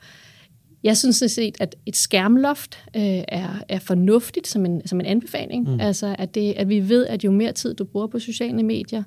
Jeg 0.83 0.97
synes 0.97 1.15
sådan 1.15 1.29
set, 1.29 1.55
at 1.59 1.75
et 1.85 1.95
skærmloft 1.95 2.77
uh, 2.95 3.01
er, 3.27 3.63
er 3.69 3.79
fornuftigt 3.79 4.47
som 4.47 4.65
en, 4.65 4.87
som 4.87 4.99
en 4.99 5.05
anbefaling. 5.05 5.69
Mm. 5.69 5.79
Altså 5.79 6.15
at, 6.19 6.35
det, 6.35 6.53
at 6.53 6.69
vi 6.69 6.89
ved, 6.89 7.07
at 7.07 7.23
jo 7.23 7.31
mere 7.31 7.51
tid 7.51 7.73
du 7.73 7.83
bruger 7.83 8.07
på 8.07 8.19
sociale 8.19 8.63
medier, 8.63 9.03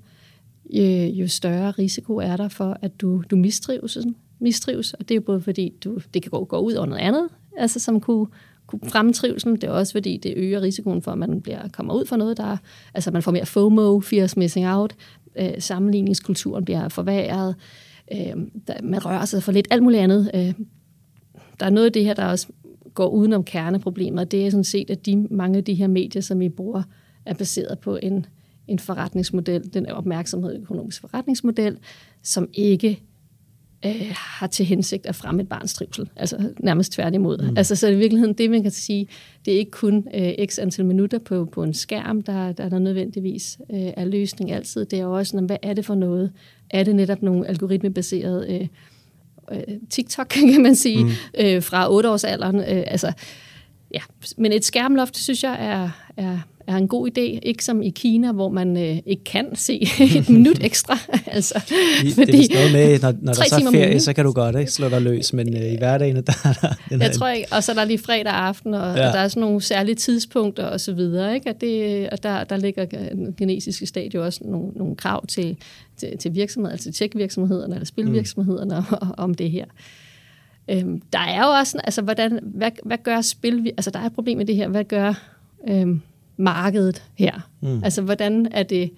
jo, 0.71 0.83
jo 1.09 1.29
større 1.29 1.71
risiko 1.71 2.17
er 2.17 2.37
der 2.37 2.49
for, 2.49 2.79
at 2.83 3.01
du, 3.01 3.23
du 3.31 3.37
mistrives, 3.37 3.99
mistrives. 4.39 4.95
Og 4.95 5.09
det 5.09 5.11
er 5.11 5.17
jo 5.17 5.21
både 5.21 5.41
fordi, 5.41 5.73
du, 5.85 5.99
det 6.15 6.23
kan 6.23 6.31
gå, 6.31 6.45
gå 6.45 6.59
ud 6.59 6.73
over 6.73 6.87
noget 6.87 7.03
andet, 7.03 7.29
altså 7.59 7.81
som 7.81 8.01
kunne, 8.01 8.27
kunne 8.67 8.81
fremme 8.91 9.13
trivselen. 9.13 9.57
Det 9.57 9.65
er 9.65 9.71
også 9.71 9.93
fordi, 9.93 10.17
det 10.17 10.35
øger 10.37 10.63
risikoen 10.63 11.03
for, 11.03 11.13
at 11.13 11.19
man 11.19 11.41
bliver, 11.41 11.69
kommer 11.69 11.95
ud 11.95 12.07
for 12.07 12.17
noget, 12.17 12.37
der 12.37 12.57
altså 12.95 13.11
man 13.11 13.23
får 13.23 13.33
mere 13.33 13.47
FOMO, 13.47 14.01
fear 14.01 14.25
of 14.25 14.37
missing 14.37 14.69
out, 14.69 14.95
øh, 15.39 15.53
sammenligningskulturen 15.59 16.65
bliver 16.65 16.89
forværret, 16.89 17.55
øh, 18.13 18.37
der, 18.67 18.75
man 18.83 19.05
rører 19.05 19.25
sig 19.25 19.43
for 19.43 19.53
lidt, 19.53 19.69
alt 19.71 19.83
muligt 19.83 20.03
andet. 20.03 20.31
Øh, 20.35 20.53
der 21.61 21.67
er 21.67 21.71
noget 21.71 21.87
af 21.87 21.93
det 21.93 22.05
her, 22.05 22.15
der 22.15 22.25
også 22.25 22.47
går 22.95 23.09
udenom 23.09 23.45
kerneproblemer, 23.45 24.25
det 24.25 24.47
er 24.47 24.51
sådan 24.51 24.65
set, 24.65 24.91
at 24.91 25.07
de, 25.07 25.17
mange 25.31 25.59
af 25.59 25.65
de 25.65 25.75
her 25.75 25.87
medier, 25.87 26.23
som 26.23 26.41
vi 26.41 26.49
bruger, 26.49 26.83
er 27.25 27.35
baseret 27.35 27.79
på 27.79 27.99
en, 28.03 28.27
en 28.69 28.79
forretningsmodel, 28.79 29.75
den 29.75 29.87
opmærksomhed 29.87 30.61
økonomisk 30.61 31.01
forretningsmodel, 31.01 31.79
som 32.23 32.49
ikke 32.55 33.03
øh, 33.87 34.13
har 34.15 34.47
til 34.47 34.67
hensigt 34.67 35.07
at 35.07 35.15
fremme 35.15 35.43
et 35.43 35.49
barns 35.49 35.75
trivsel. 35.75 36.09
Altså 36.17 36.53
nærmest 36.61 36.93
tværtimod. 36.93 37.51
Mm. 37.51 37.57
Altså, 37.57 37.77
så 37.77 37.89
i 37.89 37.97
virkeligheden 37.97 38.35
det, 38.35 38.51
man 38.51 38.63
kan 38.63 38.71
sige, 38.71 39.09
det 39.45 39.55
er 39.55 39.59
ikke 39.59 39.71
kun 39.71 40.09
øh, 40.15 40.47
x 40.47 40.59
antal 40.59 40.85
minutter 40.85 41.19
på, 41.19 41.45
på 41.45 41.63
en 41.63 41.75
skærm, 41.75 42.23
der, 42.23 42.53
der, 42.53 42.69
der 42.69 42.79
nødvendigvis 42.79 43.59
øh, 43.71 43.93
er 43.97 44.05
løsning 44.05 44.53
altid. 44.53 44.85
Det 44.85 44.99
er 44.99 45.07
også, 45.07 45.41
hvad 45.41 45.57
er 45.63 45.75
det 45.75 45.85
for 45.85 45.95
noget? 45.95 46.33
Er 46.71 46.85
det 46.85 46.97
netop 46.97 47.23
nogle 47.23 47.49
algoritmebaserede 47.49 48.61
øh, 48.61 48.69
øh, 49.53 49.75
TikTok, 49.91 50.29
kan 50.55 50.63
man 50.63 50.77
sige, 50.77 51.05
mm. 51.05 51.11
øh, 51.39 51.63
fra 51.63 51.93
8 51.93 52.11
års 52.11 52.25
alderen. 52.25 52.57
Øh, 52.57 52.85
altså, 52.87 53.13
ja. 53.95 54.01
Men 54.37 54.53
et 54.53 54.65
skærmloft, 54.65 55.17
synes 55.17 55.43
jeg, 55.43 55.57
er, 55.61 55.91
er 56.17 56.39
er 56.67 56.77
en 56.77 56.89
god 56.89 57.09
idé. 57.09 57.39
Ikke 57.43 57.65
som 57.65 57.83
i 57.83 57.91
Kina, 57.91 58.33
hvor 58.33 58.49
man 58.49 58.77
øh, 58.77 58.99
ikke 59.07 59.25
kan 59.25 59.47
se 59.55 59.89
et 60.17 60.29
minut 60.31 60.65
ekstra. 60.65 60.99
altså, 61.27 61.73
I, 62.05 62.11
fordi, 62.11 62.33
det 62.33 62.51
er 62.51 62.55
noget 62.55 62.73
med, 62.73 63.01
når, 63.01 63.13
når 63.23 63.33
der 63.33 63.45
så 63.45 63.57
er 63.57 63.71
ferie, 63.73 64.01
så 64.01 64.13
kan 64.13 64.25
du 64.25 64.33
godt 64.33 64.59
ikke 64.59 64.73
slå 64.73 64.89
dig 64.89 65.03
løs, 65.03 65.33
men 65.33 65.57
øh, 65.57 65.73
i 65.73 65.77
hverdagen, 65.77 66.17
der 66.17 66.33
er 66.45 66.53
der 66.53 66.99
Jeg 67.01 67.13
tror 67.13 67.29
ikke, 67.29 67.49
og 67.53 67.65
så 67.65 67.73
er 67.73 67.77
der 67.77 67.85
lige 67.85 67.99
fredag 67.99 68.33
aften, 68.33 68.75
og, 68.75 68.97
ja. 68.97 69.07
og 69.07 69.13
der 69.13 69.21
er 69.21 69.29
sådan 69.29 69.41
nogle 69.41 69.63
særlige 69.63 69.95
tidspunkter 69.95 70.65
og 70.65 70.81
så 70.81 70.93
videre, 70.93 71.35
ikke? 71.35 71.51
Og, 71.51 71.61
det, 71.61 72.11
og 72.11 72.23
der, 72.23 72.45
der 72.45 72.57
ligger 72.57 72.85
den 72.85 73.35
kinesiske 73.39 73.87
stat 73.87 74.15
jo 74.15 74.25
også 74.25 74.41
nogle, 74.45 74.69
nogle 74.77 74.97
krav 74.97 75.27
til, 75.27 75.57
til, 75.97 76.19
til 76.19 76.35
virksomheder, 76.35 76.73
altså 76.73 76.93
tech-virksomhederne 76.93 77.75
eller 77.75 77.87
spilvirksomhederne 77.87 78.85
mm. 78.91 79.09
om 79.17 79.35
det 79.35 79.51
her. 79.51 79.65
Øhm, 80.71 81.01
der 81.13 81.19
er 81.19 81.47
jo 81.47 81.51
også, 81.51 81.79
altså, 81.85 82.03
hvordan, 82.03 82.41
hvad, 82.43 82.71
hvad 82.85 82.99
gør 82.99 83.21
spil, 83.21 83.73
altså 83.77 83.91
der 83.91 83.99
er 83.99 84.07
et 84.07 84.13
problem 84.13 84.39
med 84.39 84.47
det 84.47 84.57
her, 84.57 84.69
hvad 84.69 84.85
gør 84.85 85.13
øhm, 85.69 86.01
markedet 86.37 87.05
her? 87.15 87.51
Mm. 87.61 87.85
Altså, 87.85 88.03
hvordan 88.03 88.49
er 88.51 88.63
det, 88.63 88.91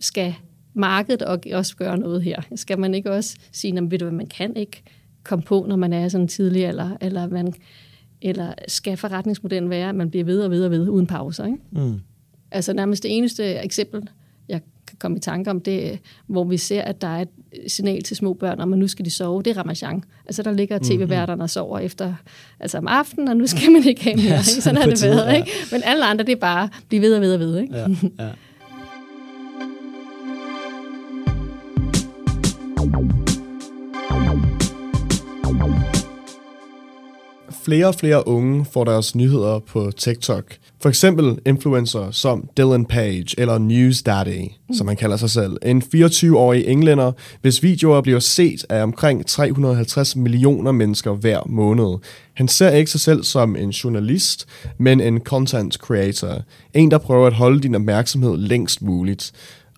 skal 0.00 0.34
markedet 0.74 1.22
også 1.54 1.76
gøre 1.76 1.98
noget 1.98 2.22
her? 2.22 2.42
Skal 2.54 2.78
man 2.78 2.94
ikke 2.94 3.12
også 3.12 3.36
sige, 3.52 3.90
ved 3.90 3.98
du, 3.98 4.10
man 4.10 4.26
kan 4.26 4.56
ikke 4.56 4.82
komme 5.24 5.42
på, 5.42 5.66
når 5.68 5.76
man 5.76 5.92
er 5.92 6.08
sådan 6.08 6.28
tidlig, 6.28 6.64
eller, 6.64 6.96
eller, 7.00 7.28
man, 7.28 7.54
eller 8.22 8.54
skal 8.68 8.96
forretningsmodellen 8.96 9.70
være, 9.70 9.88
at 9.88 9.94
man 9.94 10.10
bliver 10.10 10.24
ved 10.24 10.40
og 10.40 10.50
ved 10.50 10.64
og 10.64 10.70
ved 10.70 10.88
uden 10.88 11.06
pauser? 11.06 11.46
Ikke? 11.46 11.58
Mm. 11.70 12.00
Altså 12.50 12.72
nærmest 12.72 13.02
det 13.02 13.16
eneste 13.16 13.44
eksempel, 13.44 14.08
kan 14.94 15.00
komme 15.00 15.16
i 15.16 15.20
tanke 15.20 15.50
om, 15.50 15.60
det 15.60 15.98
hvor 16.26 16.44
vi 16.44 16.56
ser, 16.56 16.82
at 16.82 17.00
der 17.00 17.08
er 17.08 17.22
et 17.22 17.28
signal 17.66 18.02
til 18.02 18.16
små 18.16 18.34
børn 18.34 18.60
om, 18.60 18.72
at 18.72 18.78
nu 18.78 18.88
skal 18.88 19.04
de 19.04 19.10
sove, 19.10 19.42
det 19.42 19.50
er 19.50 19.58
Ramachan. 19.58 20.04
Altså 20.26 20.42
der 20.42 20.52
ligger 20.52 20.76
mhm. 20.76 20.84
tv-værterne 20.84 21.42
og 21.42 21.50
sover 21.50 21.78
efter, 21.78 22.14
altså 22.60 22.78
om 22.78 22.88
aftenen, 22.88 23.28
og 23.28 23.36
nu 23.36 23.46
skal 23.46 23.72
man 23.72 23.84
ikke 23.84 24.04
have 24.04 24.16
mere. 24.16 24.26
Ja, 24.26 24.42
sådan, 24.42 24.62
sådan 24.76 24.76
har 24.76 24.86
det 24.90 25.02
været. 25.02 25.36
Ikke? 25.36 25.50
Men 25.72 25.82
alle 25.84 26.04
andre, 26.04 26.24
det 26.24 26.32
er 26.32 26.36
bare 26.36 26.68
blive 26.88 27.02
ved 27.02 27.14
og 27.14 27.20
ved 27.20 27.34
og 27.34 27.40
ved. 27.40 27.58
Ikke? 27.58 27.76
Ja, 27.76 27.86
ja. 28.18 28.28
Flere 37.64 37.86
og 37.86 37.94
flere 37.94 38.28
unge 38.28 38.64
får 38.72 38.84
deres 38.84 39.14
nyheder 39.14 39.58
på 39.58 39.90
TikTok. 39.96 40.44
For 40.82 40.88
eksempel 40.88 41.38
influencer 41.46 42.10
som 42.10 42.48
Dylan 42.56 42.84
Page 42.84 43.26
eller 43.38 43.58
News 43.58 44.02
Daddy, 44.02 44.50
mm. 44.68 44.74
som 44.74 44.86
man 44.86 44.96
kalder 44.96 45.16
sig 45.16 45.30
selv. 45.30 45.56
En 45.62 45.82
24-årig 45.94 46.66
englænder, 46.66 47.12
hvis 47.40 47.62
videoer 47.62 48.00
bliver 48.00 48.18
set 48.18 48.66
af 48.68 48.82
omkring 48.82 49.26
350 49.26 50.16
millioner 50.16 50.72
mennesker 50.72 51.12
hver 51.12 51.40
måned. 51.46 51.98
Han 52.34 52.48
ser 52.48 52.70
ikke 52.70 52.90
sig 52.90 53.00
selv 53.00 53.24
som 53.24 53.56
en 53.56 53.70
journalist, 53.70 54.46
men 54.78 55.00
en 55.00 55.20
content 55.20 55.74
creator. 55.74 56.42
En, 56.74 56.90
der 56.90 56.98
prøver 56.98 57.26
at 57.26 57.32
holde 57.32 57.60
din 57.60 57.74
opmærksomhed 57.74 58.36
længst 58.36 58.82
muligt. 58.82 59.32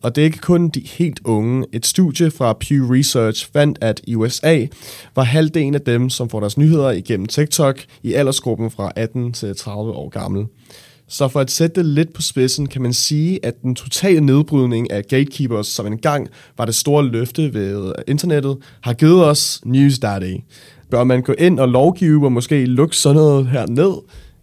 Og 0.06 0.16
det 0.16 0.22
er 0.22 0.24
ikke 0.24 0.38
kun 0.38 0.68
de 0.68 0.80
helt 0.80 1.20
unge. 1.24 1.66
Et 1.72 1.86
studie 1.86 2.30
fra 2.30 2.52
Pew 2.52 2.92
Research 2.92 3.52
fandt, 3.52 3.78
at 3.80 4.00
i 4.06 4.14
USA 4.14 4.66
var 5.16 5.22
halvdelen 5.22 5.74
af 5.74 5.80
dem, 5.80 6.10
som 6.10 6.30
får 6.30 6.40
deres 6.40 6.58
nyheder 6.58 6.90
igennem 6.90 7.26
TikTok, 7.26 7.80
i 8.02 8.12
aldersgruppen 8.12 8.70
fra 8.70 8.92
18 8.96 9.32
til 9.32 9.56
30 9.56 9.92
år 9.92 10.08
gammel. 10.08 10.46
Så 11.08 11.28
for 11.28 11.40
at 11.40 11.50
sætte 11.50 11.74
det 11.80 11.84
lidt 11.84 12.12
på 12.12 12.22
spidsen, 12.22 12.66
kan 12.66 12.82
man 12.82 12.92
sige, 12.92 13.46
at 13.46 13.62
den 13.62 13.74
totale 13.74 14.20
nedbrydning 14.20 14.90
af 14.90 15.04
gatekeepers, 15.04 15.66
som 15.66 15.86
engang 15.86 16.28
var 16.58 16.64
det 16.64 16.74
store 16.74 17.04
løfte 17.04 17.54
ved 17.54 17.92
internettet, 18.08 18.56
har 18.80 18.92
givet 18.92 19.24
os 19.24 19.60
News 19.64 19.98
Daddy. 19.98 20.40
Bør 20.90 21.04
man 21.04 21.22
gå 21.22 21.32
ind 21.38 21.60
og 21.60 21.68
lovgive 21.68 22.24
og 22.24 22.32
måske 22.32 22.66
lukke 22.66 22.96
sådan 22.96 23.16
noget 23.16 23.46
her 23.46 23.66
ned, 23.66 23.92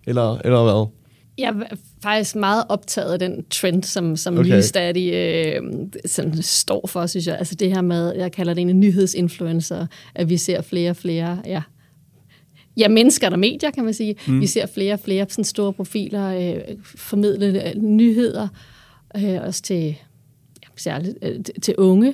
eller, 0.08 0.38
eller 0.38 0.64
hvad? 0.64 1.03
Jeg 1.38 1.56
er 1.72 1.76
faktisk 2.04 2.36
meget 2.36 2.64
optaget 2.70 3.14
af 3.14 3.20
den 3.20 3.46
trend, 3.50 3.84
som, 3.84 4.16
som 4.16 4.38
okay. 4.38 4.64
Daddy 4.74 5.14
øh, 5.14 5.62
sådan 6.06 6.42
står 6.42 6.88
for, 6.88 7.06
synes 7.06 7.28
jeg. 7.28 7.38
Altså 7.38 7.56
det 7.56 7.70
her 7.70 7.82
med, 7.82 8.16
jeg 8.16 8.32
kalder 8.32 8.54
det 8.54 8.62
en 8.62 8.80
nyhedsinfluencer, 8.80 9.88
at 10.16 10.30
vi 10.30 10.38
ser 10.38 10.62
flere 10.62 10.90
og 10.90 10.96
flere, 10.96 11.42
ja, 11.46 11.62
ja, 12.78 12.88
mennesker 12.88 13.30
og 13.30 13.40
medier, 13.40 13.72
kan 13.72 13.84
man 13.84 13.94
sige. 13.94 14.16
Mm. 14.28 14.42
Vi 14.42 14.48
ser 14.48 14.66
flere 14.66 14.94
og 14.94 15.00
flere 15.00 15.26
sådan 15.30 15.44
store 15.44 15.74
profiler 15.74 16.56
øh, 16.56 16.76
formidle 16.84 17.70
øh, 17.70 17.76
nyheder, 17.76 18.48
øh, 19.18 19.42
også 19.42 19.62
til, 19.62 19.84
ja, 20.64 20.68
særligt 20.76 21.18
øh, 21.22 21.40
til 21.62 21.76
unge. 21.78 22.14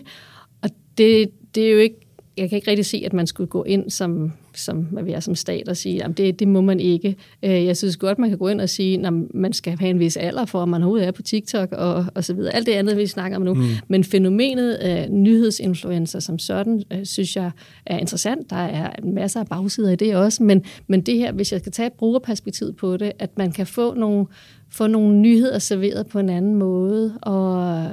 Og 0.62 0.70
det, 0.98 1.30
det 1.56 1.68
er 1.68 1.72
jo 1.72 1.78
ikke, 1.78 1.96
jeg 2.38 2.50
kan 2.50 2.56
ikke 2.56 2.72
rigtig 2.72 2.86
se, 2.86 3.02
at 3.06 3.14
man 3.14 3.28
skulle 3.28 3.48
gå 3.48 3.64
ind 3.64 3.90
som 3.90 4.32
som, 4.60 4.88
vi 5.04 5.12
er 5.12 5.20
som 5.20 5.36
stat 5.36 5.70
og 5.70 5.78
sige, 5.78 6.04
at 6.04 6.18
det, 6.18 6.40
det 6.40 6.48
må 6.48 6.62
man 6.62 6.80
ikke. 6.80 7.16
Øh, 7.44 7.66
jeg 7.66 7.78
synes 7.78 7.98
godt, 7.98 8.20
man 8.20 8.30
kan 8.30 8.38
gå 8.38 8.48
ind 8.48 8.62
og 8.62 8.70
sige, 8.70 9.08
at 9.08 9.14
man 9.34 9.54
skal 9.54 9.80
have 9.80 9.90
en 9.90 10.00
vis 10.00 10.18
alder 10.18 10.46
for, 10.46 10.64
at 10.64 10.70
man 10.70 10.82
overhovedet 10.82 11.08
er 11.08 11.12
på 11.12 11.22
TikTok 11.22 11.72
og, 11.72 12.06
og 12.16 12.24
så 12.24 12.34
videre. 12.34 12.56
Alt 12.56 12.66
det 12.66 12.72
andet, 12.72 12.98
vi 12.98 13.08
snakker 13.08 13.38
om 13.38 13.44
nu. 13.44 13.54
Mm. 13.54 13.64
Men 13.88 14.04
fænomenet 14.04 14.74
af 14.74 15.12
nyhedsinfluencer 15.12 16.20
som 16.20 16.40
sådan, 16.40 16.84
øh, 16.92 17.06
synes 17.06 17.36
jeg 17.36 17.52
er 17.86 17.98
interessant. 17.98 18.50
Der 18.50 18.56
er 18.56 18.92
masser 19.04 19.40
af 19.40 19.48
bagsider 19.48 19.92
i 19.92 19.96
det 19.96 20.16
også. 20.16 20.44
Men, 20.44 20.64
men 20.88 21.02
det 21.02 21.18
her, 21.18 21.32
hvis 21.32 21.52
jeg 21.52 21.60
skal 21.60 21.72
tage 21.72 21.88
et 21.88 21.94
brugerperspektiv 21.94 22.74
på 22.74 22.98
det, 22.98 23.12
at 23.20 23.38
man 23.38 23.52
kan 23.52 23.68
få 23.68 23.94
nogle, 23.94 24.26
få 24.70 24.88
nogle 24.88 25.16
nyheder 25.16 25.60
serveret 25.60 26.08
på 26.08 26.20
en 26.20 26.30
anden 26.30 26.56
måde, 26.56 27.20
og, 27.22 27.84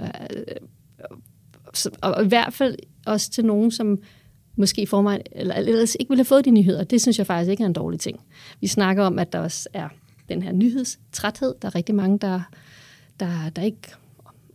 og 2.03 2.25
i 2.25 2.29
hvert 2.29 2.53
fald 2.53 2.77
også 3.07 3.31
til 3.31 3.45
nogen, 3.45 3.71
som 3.71 3.99
måske 4.57 4.83
i 4.83 4.87
mig, 4.93 5.21
eller 5.33 5.55
ellers 5.55 5.97
ikke 6.01 6.09
ville 6.11 6.19
have 6.19 6.25
fået 6.25 6.45
de 6.45 6.51
nyheder. 6.51 6.85
Det 6.85 7.03
synes 7.03 7.19
jeg 7.19 7.27
faktisk 7.27 7.51
ikke 7.51 7.63
er 7.63 7.67
en 7.67 7.73
dårlig 7.73 8.01
ting. 8.01 8.21
Vi 8.61 8.67
snakker 8.67 9.05
om, 9.05 9.19
at 9.19 9.33
der 9.33 9.39
også 9.39 9.69
er 9.73 9.89
den 10.29 10.43
her 10.43 10.53
nyhedstræthed. 10.53 11.55
Der 11.63 11.69
er 11.69 11.75
rigtig 11.75 11.95
mange, 11.95 12.19
der, 12.19 12.41
der, 13.21 13.51
der 13.57 13.63
ikke 13.63 13.95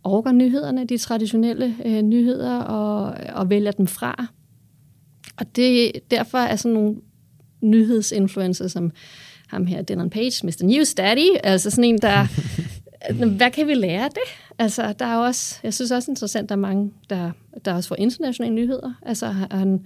overgår 0.04 0.32
nyhederne, 0.32 0.84
de 0.84 0.98
traditionelle 0.98 1.76
øh, 1.84 2.02
nyheder, 2.02 2.58
og, 2.58 3.14
og 3.34 3.50
vælger 3.50 3.72
dem 3.72 3.86
fra. 3.86 4.26
Og 5.36 5.56
det, 5.56 5.92
derfor 6.10 6.38
er 6.38 6.56
sådan 6.56 6.72
nogle 6.72 6.96
nyhedsinfluencer, 7.60 8.68
som 8.68 8.90
ham 9.46 9.66
her, 9.66 9.82
Dylan 9.82 10.10
Page, 10.10 10.46
Mr. 10.46 10.64
News 10.64 10.94
Daddy, 10.94 11.28
altså 11.44 11.70
sådan 11.70 11.84
en, 11.84 11.98
der, 11.98 12.26
hvad 13.10 13.50
kan 13.50 13.66
vi 13.66 13.74
lære 13.74 14.04
af 14.04 14.10
det? 14.10 14.22
Altså, 14.58 14.94
der 14.98 15.04
er 15.04 15.16
også, 15.16 15.58
jeg 15.62 15.74
synes 15.74 15.90
også 15.90 16.10
interessant, 16.10 16.48
der 16.48 16.54
er 16.54 16.60
mange, 16.60 16.92
der, 17.10 17.30
der 17.64 17.74
også 17.74 17.88
får 17.88 17.96
internationale 17.98 18.54
nyheder. 18.54 18.92
Altså, 19.02 19.26
han, 19.26 19.80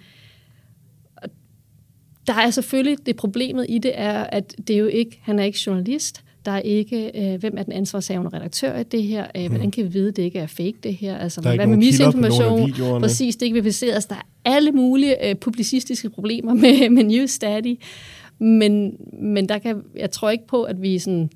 der 2.27 2.35
er 2.35 2.51
selvfølgelig, 2.51 3.07
det 3.07 3.17
problemet 3.17 3.67
i 3.69 3.79
det 3.79 3.93
er, 3.95 4.25
at 4.25 4.55
det 4.69 4.75
er 4.75 4.81
jo 4.81 4.87
ikke, 4.87 5.21
han 5.23 5.39
er 5.39 5.45
ikke 5.45 5.59
journalist, 5.67 6.23
der 6.45 6.53
er 6.53 6.61
ikke, 6.61 7.11
øh, 7.15 7.41
hvem 7.41 7.55
er 7.59 7.63
den 7.63 7.73
ansvarshavende 7.73 8.37
redaktør 8.37 8.79
i 8.79 8.83
det 8.83 9.03
her? 9.03 9.27
Øh, 9.37 9.49
hvordan 9.49 9.71
kan 9.71 9.85
vi 9.85 9.89
vide, 9.89 10.09
at 10.09 10.17
det 10.17 10.23
ikke 10.23 10.39
er 10.39 10.47
fake, 10.47 10.75
det 10.83 10.95
her? 10.95 11.19
Altså, 11.19 11.41
Der 11.41 11.51
er 11.51 11.55
hvad 11.55 11.67
med 11.67 11.77
misinformation? 11.77 12.73
Præcis, 13.01 13.37
det 13.37 13.43
er 13.43 13.47
ikke 13.47 13.55
verificeret. 13.55 13.95
Altså, 13.95 14.09
der 14.09 14.15
er 14.15 14.55
alle 14.55 14.73
mulige 14.73 15.29
øh, 15.31 15.35
publicistiske 15.35 16.11
problemer 16.11 16.55
med, 16.55 16.91
med 16.91 17.05
News 17.05 17.39
Daddy. 17.39 17.79
Men, 18.39 18.97
men 19.23 19.49
der 19.49 19.59
kan, 19.59 19.83
jeg 19.97 20.11
tror 20.11 20.31
ikke 20.31 20.47
på, 20.47 20.63
at 20.63 20.83
vi 20.83 20.99
sådan 20.99 21.31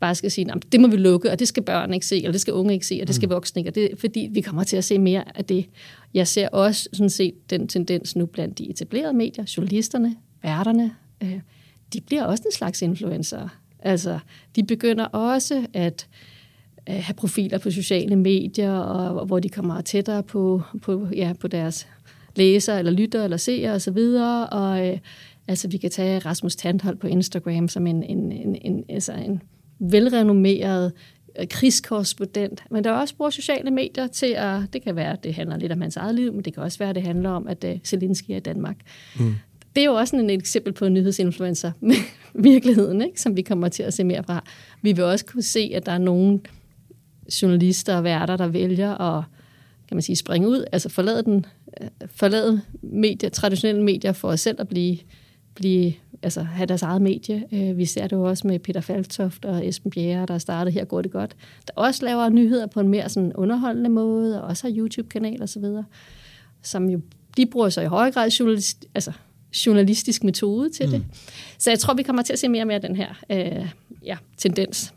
bare 0.00 0.14
skal 0.14 0.30
sige, 0.30 0.52
at 0.52 0.72
det 0.72 0.80
må 0.80 0.88
vi 0.88 0.96
lukke, 0.96 1.30
og 1.30 1.38
det 1.38 1.48
skal 1.48 1.62
børn 1.62 1.94
ikke 1.94 2.06
se, 2.06 2.16
eller 2.16 2.32
det 2.32 2.40
skal 2.40 2.54
unge 2.54 2.74
ikke 2.74 2.86
se, 2.86 2.98
og 3.00 3.06
det 3.06 3.14
skal 3.14 3.28
voksne 3.28 3.60
ikke, 3.60 3.70
og 3.70 3.74
det, 3.74 3.90
fordi 3.98 4.28
vi 4.32 4.40
kommer 4.40 4.64
til 4.64 4.76
at 4.76 4.84
se 4.84 4.98
mere 4.98 5.24
af 5.38 5.44
det. 5.44 5.66
Jeg 6.14 6.28
ser 6.28 6.48
også 6.48 6.88
sådan 6.92 7.10
set 7.10 7.50
den 7.50 7.68
tendens 7.68 8.16
nu 8.16 8.26
blandt 8.26 8.58
de 8.58 8.70
etablerede 8.70 9.12
medier, 9.12 9.54
journalisterne, 9.56 10.16
værterne, 10.42 10.94
øh, 11.22 11.40
de 11.92 12.00
bliver 12.00 12.24
også 12.24 12.42
en 12.46 12.52
slags 12.52 12.82
influencer. 12.82 13.48
Altså, 13.78 14.18
de 14.56 14.64
begynder 14.64 15.04
også 15.04 15.66
at 15.74 16.08
øh, 16.88 16.94
have 16.94 17.14
profiler 17.14 17.58
på 17.58 17.70
sociale 17.70 18.16
medier, 18.16 18.72
og, 18.72 19.20
og 19.20 19.26
hvor 19.26 19.40
de 19.40 19.48
kommer 19.48 19.80
tættere 19.80 20.22
på, 20.22 20.62
på, 20.82 21.08
ja, 21.14 21.32
på 21.40 21.48
deres 21.48 21.88
læsere, 22.36 22.78
eller 22.78 22.92
lytter, 22.92 23.24
eller 23.24 23.36
seere 23.36 23.72
osv., 23.72 23.98
og, 23.98 24.46
og 24.46 24.88
øh, 24.88 24.98
altså, 25.48 25.68
vi 25.68 25.76
kan 25.76 25.90
tage 25.90 26.18
Rasmus 26.18 26.56
Tandholt 26.56 27.00
på 27.00 27.06
Instagram 27.06 27.68
som 27.68 27.86
en, 27.86 28.02
en, 28.02 28.32
en, 28.32 28.56
en, 28.62 28.84
altså 28.88 29.12
en 29.12 29.42
velrenommeret 29.78 30.92
øh, 31.38 31.48
krigskorrespondent, 31.48 32.62
men 32.70 32.84
der 32.84 32.90
er 32.90 32.94
også 32.94 33.16
bruger 33.16 33.30
sociale 33.30 33.70
medier 33.70 34.06
til 34.06 34.34
at, 34.36 34.60
det 34.72 34.82
kan 34.82 34.96
være, 34.96 35.12
at 35.12 35.24
det 35.24 35.34
handler 35.34 35.56
lidt 35.56 35.72
om 35.72 35.80
hans 35.80 35.96
eget 35.96 36.14
liv, 36.14 36.32
men 36.32 36.42
det 36.42 36.54
kan 36.54 36.62
også 36.62 36.78
være, 36.78 36.88
at 36.88 36.94
det 36.94 37.02
handler 37.02 37.30
om, 37.30 37.48
at 37.48 37.64
uh, 37.64 37.70
Zelensky 37.84 38.30
er 38.30 38.36
i 38.36 38.40
Danmark. 38.40 38.76
Mm. 39.20 39.34
Det 39.76 39.80
er 39.80 39.86
jo 39.86 39.94
også 39.94 40.16
en, 40.16 40.30
et 40.30 40.38
eksempel 40.38 40.72
på 40.72 40.84
en 40.84 40.94
nyhedsinfluencer 40.94 41.72
med 41.80 41.96
virkeligheden, 42.34 43.02
ikke? 43.02 43.20
som 43.20 43.36
vi 43.36 43.42
kommer 43.42 43.68
til 43.68 43.82
at 43.82 43.94
se 43.94 44.04
mere 44.04 44.22
fra. 44.22 44.44
Vi 44.82 44.92
vil 44.92 45.04
også 45.04 45.24
kunne 45.24 45.42
se, 45.42 45.70
at 45.74 45.86
der 45.86 45.92
er 45.92 45.98
nogle 45.98 46.40
journalister 47.42 47.96
og 47.96 48.04
værter, 48.04 48.36
der 48.36 48.46
vælger 48.46 49.00
at 49.00 49.24
kan 49.88 49.96
man 49.96 50.02
sige, 50.02 50.16
springe 50.16 50.48
ud, 50.48 50.64
altså 50.72 50.88
forlade, 50.88 51.22
den, 51.22 51.46
øh, 51.80 51.88
forlade 52.06 52.60
medier, 52.82 53.30
traditionelle 53.30 53.82
medier 53.82 54.12
for 54.12 54.28
os 54.28 54.40
selv 54.40 54.60
at 54.60 54.68
blive, 54.68 54.98
blive 55.54 55.92
altså 56.22 56.42
have 56.42 56.66
deres 56.66 56.82
eget 56.82 57.02
medie. 57.02 57.44
Øh, 57.52 57.76
Vi 57.76 57.84
ser 57.84 58.02
det 58.02 58.12
jo 58.12 58.22
også 58.22 58.46
med 58.46 58.58
Peter 58.58 58.80
Faltoft 58.80 59.44
og 59.44 59.68
Esben 59.68 59.90
Bjerre, 59.90 60.26
der 60.26 60.34
er 60.34 60.38
startet 60.38 60.74
Her 60.74 60.84
går 60.84 61.02
det 61.02 61.10
godt. 61.10 61.36
Der 61.66 61.72
også 61.76 62.04
laver 62.04 62.28
nyheder 62.28 62.66
på 62.66 62.80
en 62.80 62.88
mere 62.88 63.08
sådan 63.08 63.32
underholdende 63.32 63.90
måde, 63.90 64.42
og 64.42 64.48
også 64.48 64.66
har 64.66 64.74
YouTube-kanal 64.76 65.42
og 65.42 65.48
så 65.48 65.60
videre, 65.60 65.84
som 66.62 66.90
jo, 66.90 67.00
de 67.36 67.46
bruger 67.46 67.68
så 67.68 67.80
i 67.80 67.86
højere 67.86 68.12
grad 68.12 68.30
journalist, 68.30 68.86
altså 68.94 69.12
journalistisk 69.66 70.24
metode 70.24 70.70
til 70.70 70.86
mm. 70.86 70.92
det. 70.92 71.04
Så 71.58 71.70
jeg 71.70 71.78
tror, 71.78 71.94
vi 71.94 72.02
kommer 72.02 72.22
til 72.22 72.32
at 72.32 72.38
se 72.38 72.48
mere 72.48 72.62
og 72.62 72.66
mere 72.66 72.74
af 72.74 72.82
den 72.82 72.96
her 72.96 73.08
øh, 73.30 73.66
ja, 74.04 74.16
tendens. 74.36 74.94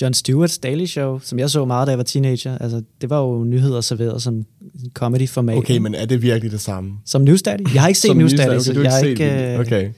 John 0.00 0.14
Stewarts 0.14 0.58
Daily 0.58 0.86
Show, 0.86 1.18
som 1.18 1.38
jeg 1.38 1.50
så 1.50 1.64
meget, 1.64 1.86
da 1.86 1.90
jeg 1.90 1.98
var 1.98 2.04
teenager, 2.04 2.58
altså, 2.58 2.82
det 3.00 3.10
var 3.10 3.20
jo 3.20 3.44
nyheder 3.44 3.80
serveret 3.80 4.22
som 4.22 4.44
comedy-format. 4.94 5.56
Okay, 5.56 5.78
men 5.78 5.94
er 5.94 6.06
det 6.06 6.22
virkelig 6.22 6.52
det 6.52 6.60
samme? 6.60 6.92
Som 7.04 7.22
News 7.22 7.42
Daddy? 7.42 7.74
Jeg 7.74 7.82
har 7.82 7.88
ikke 7.88 8.00
set 8.00 8.08
Som 8.08 8.16
News 8.16 8.32
News 8.32 8.40
Daddy, 8.40 8.50
Daddy, 8.50 8.60
så 8.60 8.70
okay, 8.70 8.78
du 8.78 8.82
jeg, 8.82 8.92
har 8.92 8.98
ikke 8.98 9.10
ikke, 9.10 9.24
set 9.24 9.54
øh. 9.54 9.60
Okay. 9.60 9.90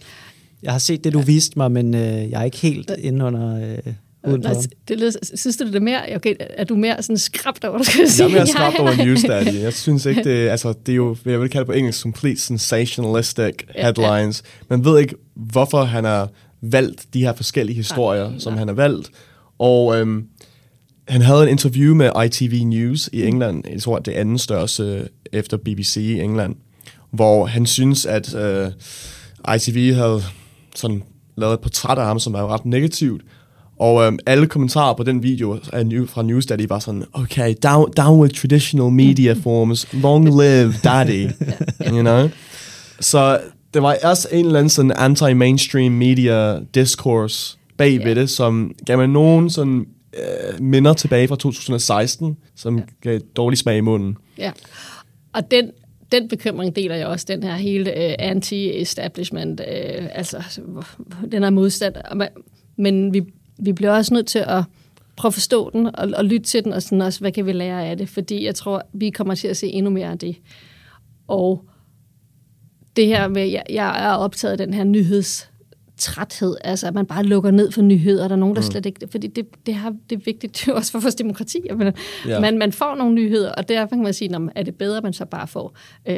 Jeg 0.62 0.72
har 0.72 0.78
set 0.78 1.04
det, 1.04 1.12
du 1.12 1.20
viste 1.20 1.58
mig, 1.58 1.72
men 1.72 1.94
øh, 1.94 2.30
jeg 2.30 2.40
er 2.40 2.44
ikke 2.44 2.56
helt 2.56 2.90
inde 2.98 3.24
under 3.24 3.72
øh. 3.86 3.92
Nej, 4.26 4.54
det 4.88 4.98
lyder, 4.98 5.10
synes 5.34 5.56
du 5.56 5.66
det 5.66 5.74
er 5.74 5.80
mere, 5.80 6.16
okay, 6.16 6.34
er 6.40 6.64
du 6.64 6.76
mere 6.76 7.02
sådan 7.02 7.18
skrabt 7.18 7.64
over, 7.64 7.78
du 7.78 7.84
skal 7.84 8.08
sige? 8.08 8.24
Jeg 8.24 8.32
er 8.32 8.38
mere 8.38 8.46
skrabt 8.56 8.78
over 8.78 9.04
News 9.04 9.22
Daddy. 9.22 9.60
Jeg 9.62 9.72
synes 9.72 10.06
ikke, 10.06 10.24
det, 10.30 10.48
altså, 10.48 10.74
det 10.86 10.92
er 10.92 10.96
jo, 10.96 11.16
jeg 11.24 11.40
vil 11.40 11.50
kalde 11.50 11.66
på 11.66 11.72
engelsk, 11.72 12.02
complete 12.02 12.40
sensationalistic 12.40 13.54
Ja, 13.74 13.82
headlines. 13.82 14.42
Man 14.70 14.84
ved 14.84 14.98
ikke, 14.98 15.14
hvorfor 15.34 15.84
han 15.84 16.04
har 16.04 16.30
valgt 16.60 17.06
de 17.14 17.20
her 17.20 17.32
forskellige 17.32 17.76
historier, 17.76 18.30
Nej, 18.30 18.38
som 18.38 18.52
nej. 18.52 18.58
han 18.58 18.68
har 18.68 18.74
valgt. 18.74 19.10
Og 19.58 20.00
øhm, 20.00 20.26
han 21.08 21.22
havde 21.22 21.42
en 21.42 21.48
interview 21.48 21.94
med 21.94 22.10
ITV 22.24 22.64
News 22.64 23.10
i 23.12 23.22
England, 23.22 23.64
jeg 23.72 23.82
tror, 23.82 23.98
det 23.98 24.12
anden 24.12 24.38
største 24.38 25.08
efter 25.32 25.56
BBC 25.56 25.96
i 25.96 26.20
England, 26.20 26.54
hvor 27.10 27.46
han 27.46 27.66
synes, 27.66 28.06
at 28.06 28.34
øh, 28.34 28.70
ITV 29.56 29.94
havde 29.94 30.22
sådan 30.78 31.02
lavet 31.36 31.54
et 31.54 31.60
portræt 31.60 31.98
af 31.98 32.04
ham, 32.06 32.18
som 32.18 32.32
var 32.32 32.46
ret 32.54 32.66
negativt. 32.66 33.22
Og 33.78 34.02
øhm, 34.06 34.18
alle 34.26 34.46
kommentarer 34.46 34.94
på 34.94 35.02
den 35.02 35.22
video 35.22 35.58
af 35.72 35.86
New, 35.86 36.06
fra 36.06 36.22
News 36.22 36.46
Daddy 36.46 36.66
var 36.68 36.78
sådan, 36.78 37.04
okay, 37.12 37.54
down, 37.62 37.90
down 37.96 38.20
with 38.20 38.34
traditional 38.34 38.90
media 38.90 39.32
forms, 39.42 39.92
long 39.92 40.24
live 40.24 40.74
daddy, 40.84 41.30
you 41.92 42.00
know? 42.00 42.28
Så 43.00 43.40
der 43.74 43.80
var 43.80 43.96
også 44.02 44.28
en 44.32 44.46
eller 44.46 44.58
anden 44.58 44.70
sådan 44.70 44.92
anti-mainstream 44.92 45.92
media 45.92 46.58
discourse 46.74 47.58
bag 47.78 47.98
ved 47.98 48.14
Ja. 48.14 48.20
det, 48.20 48.30
som 48.30 48.72
gav 48.86 48.98
mig 48.98 49.08
nogen 49.08 49.50
sådan 49.50 49.86
øh, 50.18 50.60
minder 50.62 50.92
tilbage 50.92 51.28
fra 51.28 51.36
2016, 51.36 52.36
som 52.56 52.80
gav 53.02 53.20
dårlig 53.36 53.58
smag 53.58 53.76
i 53.76 53.80
munden. 53.80 54.16
Ja, 54.38 54.52
og 55.34 55.50
den, 55.50 55.70
den 56.12 56.28
bekymring 56.28 56.76
deler 56.76 56.94
jeg 56.94 57.06
også, 57.06 57.26
den 57.28 57.42
her 57.42 57.54
hele 57.54 57.90
øh, 57.90 58.14
anti-establishment, 58.18 59.60
øh, 59.60 60.08
altså 60.12 60.60
den 61.32 61.42
her 61.42 61.50
modstand. 61.50 61.94
Men 62.76 63.14
vi, 63.14 63.22
vi 63.58 63.72
bliver 63.72 63.92
også 63.92 64.14
nødt 64.14 64.26
til 64.26 64.38
at 64.38 64.62
prøve 65.16 65.30
at 65.30 65.34
forstå 65.34 65.70
den 65.70 65.86
og, 65.86 66.08
og 66.16 66.24
lytte 66.24 66.46
til 66.46 66.64
den, 66.64 66.72
og 66.72 66.82
sådan 66.82 67.00
også, 67.00 67.20
hvad 67.20 67.32
kan 67.32 67.46
vi 67.46 67.52
lære 67.52 67.86
af 67.86 67.96
det? 67.96 68.08
Fordi 68.08 68.44
jeg 68.44 68.54
tror, 68.54 68.82
vi 68.92 69.10
kommer 69.10 69.34
til 69.34 69.48
at 69.48 69.56
se 69.56 69.66
endnu 69.66 69.90
mere 69.90 70.10
af 70.10 70.18
det. 70.18 70.36
Og 71.28 71.64
det 72.96 73.06
her 73.06 73.28
med, 73.28 73.46
jeg, 73.46 73.62
jeg 73.70 74.04
er 74.06 74.12
optaget 74.12 74.52
af 74.52 74.58
den 74.58 74.74
her 74.74 74.84
nyheds 74.84 75.50
træthed, 75.98 76.56
altså 76.64 76.86
at 76.86 76.94
man 76.94 77.06
bare 77.06 77.22
lukker 77.24 77.50
ned 77.50 77.70
for 77.72 77.82
nyheder, 77.82 78.28
der 78.28 78.34
er 78.34 78.38
nogen, 78.40 78.56
der 78.56 78.62
slet 78.62 78.86
ikke, 78.86 79.08
fordi 79.10 79.26
det, 79.26 79.46
det, 79.66 79.74
har, 79.74 79.94
det 80.10 80.16
er 80.16 80.20
vigtigt 80.24 80.52
det 80.52 80.68
er 80.68 80.72
også 80.72 80.92
for 80.92 80.98
vores 81.00 81.14
demokrati, 81.14 81.58
at 81.70 81.76
man, 81.78 81.92
Ja. 82.26 82.40
man, 82.40 82.58
man 82.58 82.72
får 82.72 82.94
nogle 82.94 83.14
nyheder, 83.14 83.52
og 83.52 83.68
derfor 83.68 83.88
kan 83.96 84.02
man 84.02 84.14
sige, 84.14 84.28
"Nå, 84.28 84.38
men 84.38 84.50
er 84.54 84.62
det 84.62 84.74
bedre, 84.74 84.96
at 84.96 85.02
man 85.02 85.12
så 85.12 85.24
bare 85.24 85.46
får, 85.46 85.76
øh, 86.08 86.16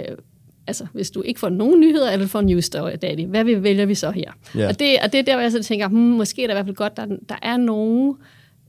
altså 0.67 0.87
hvis 0.93 1.11
du 1.11 1.23
ikke 1.23 1.41
får 1.41 1.49
nogen 1.49 1.81
nyheder, 1.81 2.11
eller 2.11 2.25
du 2.27 2.29
får 2.31 2.38
en 2.41 2.47
news 2.47 2.64
story, 2.64 2.91
daddy, 3.03 3.27
hvad 3.27 3.45
vi 3.45 3.62
vælger 3.62 3.87
vi 3.87 3.95
så 3.95 4.11
her? 4.11 4.33
Ja. 4.55 4.69
Og, 4.69 4.79
det, 4.79 4.87
og 5.05 5.12
det 5.12 5.19
er 5.19 5.23
der, 5.23 5.35
hvor 5.35 5.43
jeg 5.43 5.53
så 5.53 5.62
tænker, 5.62 5.88
hmm, 5.88 5.99
måske 5.99 6.43
er 6.43 6.47
det 6.47 6.53
i 6.53 6.57
hvert 6.57 6.67
fald 6.67 6.77
godt, 6.77 6.97
der, 6.97 7.07
der 7.29 7.37
er 7.43 7.57
nogen, 7.57 8.14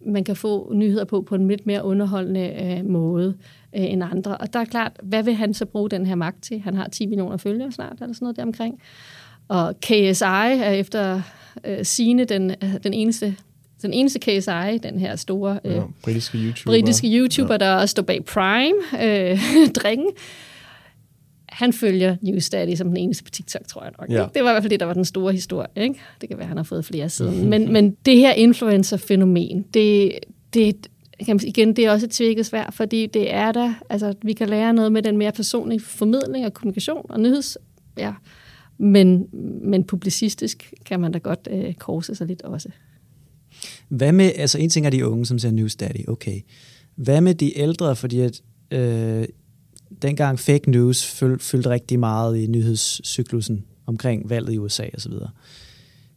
man 0.08 0.24
kan 0.24 0.36
få 0.36 0.72
nyheder 0.74 1.06
på 1.06 1.22
på 1.22 1.36
en 1.36 1.48
lidt 1.48 1.66
mere 1.66 1.84
underholdende 1.84 2.54
øh, 2.64 2.86
måde 2.86 3.36
øh, 3.76 3.84
end 3.84 4.04
andre. 4.04 4.38
Og 4.38 4.54
der 4.54 4.60
er 4.60 4.66
klart, 4.66 4.92
hvad 5.04 5.24
vil 5.24 5.34
han 5.34 5.54
så 5.54 5.66
bruge 5.66 5.90
den 5.90 6.06
her 6.06 6.16
magt 6.16 6.44
til? 6.44 6.60
Han 6.60 6.76
har 6.76 6.88
10 6.88 7.06
millioner 7.06 7.38
følgere 7.38 7.72
snart, 7.72 7.94
eller 8.02 8.14
sådan 8.14 8.26
noget 8.26 8.36
deromkring. 8.38 8.80
Og 9.50 9.80
KSI 9.82 10.24
er 10.24 10.72
efter 10.72 11.22
øh, 11.66 11.86
sine 11.86 12.26
den, 12.26 12.56
den 12.84 12.94
eneste 12.94 13.36
den 13.82 13.94
eneste 13.94 14.20
KSI, 14.20 14.78
den 14.84 15.00
her 15.00 15.16
store 15.16 15.60
øh, 15.66 15.76
Ja, 15.76 15.82
britiske 16.04 16.38
YouTuber. 16.38 16.72
britiske 16.72 17.08
YouTuber, 17.08 17.54
ja. 17.54 17.58
der 17.58 17.74
også 17.76 17.92
står 17.92 18.04
bag 18.04 18.26
Prime, 18.26 18.76
øh. 19.04 19.40
Han 21.50 21.74
følger 21.74 22.16
News 22.22 22.50
Daddy 22.50 22.76
som 22.76 22.88
den 22.88 22.98
eneste 22.98 23.24
på 23.24 23.30
TikTok, 23.30 23.68
tror 23.68 23.84
jeg 23.84 23.92
nok. 24.00 24.10
Ja. 24.10 24.26
Det 24.34 24.44
var 24.44 24.50
i 24.50 24.54
hvert 24.54 24.64
fald 24.64 24.70
det, 24.70 24.80
der 24.80 24.86
var 24.86 24.94
den 24.94 25.06
store 25.06 25.34
historie. 25.34 25.68
Ikke? 25.76 25.96
Det 26.22 26.30
kan 26.30 26.38
være, 26.38 26.48
han 26.48 26.58
har 26.58 26.64
fået 26.64 26.86
flere 26.86 27.10
siden. 27.10 27.50
Men, 27.50 27.74
men 27.74 27.92
det 28.06 28.18
her 28.18 28.34
influencer-fænomen, 28.34 29.66
det, 29.74 30.12
det, 30.54 30.88
kan 31.26 31.36
man 31.36 31.48
igen, 31.48 31.76
det 31.76 31.86
er 31.86 31.92
også 31.92 32.06
et 32.06 32.12
tvækket 32.12 32.46
svært, 32.46 32.74
fordi 32.74 33.06
det 33.06 33.34
er 33.34 33.52
der, 33.52 33.74
altså 33.90 34.14
vi 34.22 34.34
kan 34.34 34.50
lære 34.50 34.74
noget 34.74 34.92
med 34.92 35.02
den 35.02 35.18
mere 35.18 35.32
personlige 35.32 35.80
formidling 35.80 36.46
og 36.46 36.54
kommunikation 36.54 37.06
og 37.10 37.20
nyheds, 37.20 37.58
ja. 37.98 38.14
Men, 38.80 39.28
men 39.62 39.84
publicistisk 39.84 40.74
kan 40.86 41.00
man 41.00 41.12
da 41.12 41.18
godt 41.18 41.48
øh, 41.52 41.74
korse 41.74 42.16
sig 42.16 42.28
lidt 42.28 42.42
også. 42.42 42.70
Hvad 43.88 44.12
med, 44.12 44.32
altså 44.36 44.58
en 44.58 44.70
ting 44.70 44.86
er 44.86 44.90
de 44.90 45.08
unge, 45.08 45.26
som 45.26 45.40
ser 45.40 45.52
News 45.52 45.76
Daddy, 45.76 46.08
okay. 46.08 46.42
Hvad 46.96 47.22
med 47.22 47.36
de 47.36 47.58
ældre, 47.58 47.96
fordi 47.96 48.20
at 48.20 48.42
øh, 48.72 49.28
dengang 50.02 50.40
fake 50.40 50.72
news 50.72 51.06
fyld, 51.06 51.40
fyldte 51.40 51.70
rigtig 51.70 52.00
meget 52.00 52.38
i 52.38 52.48
nyhedscyklusen 52.48 53.66
omkring 53.86 54.30
valget 54.30 54.54
i 54.54 54.58
USA 54.58 54.88
osv. 54.98 55.14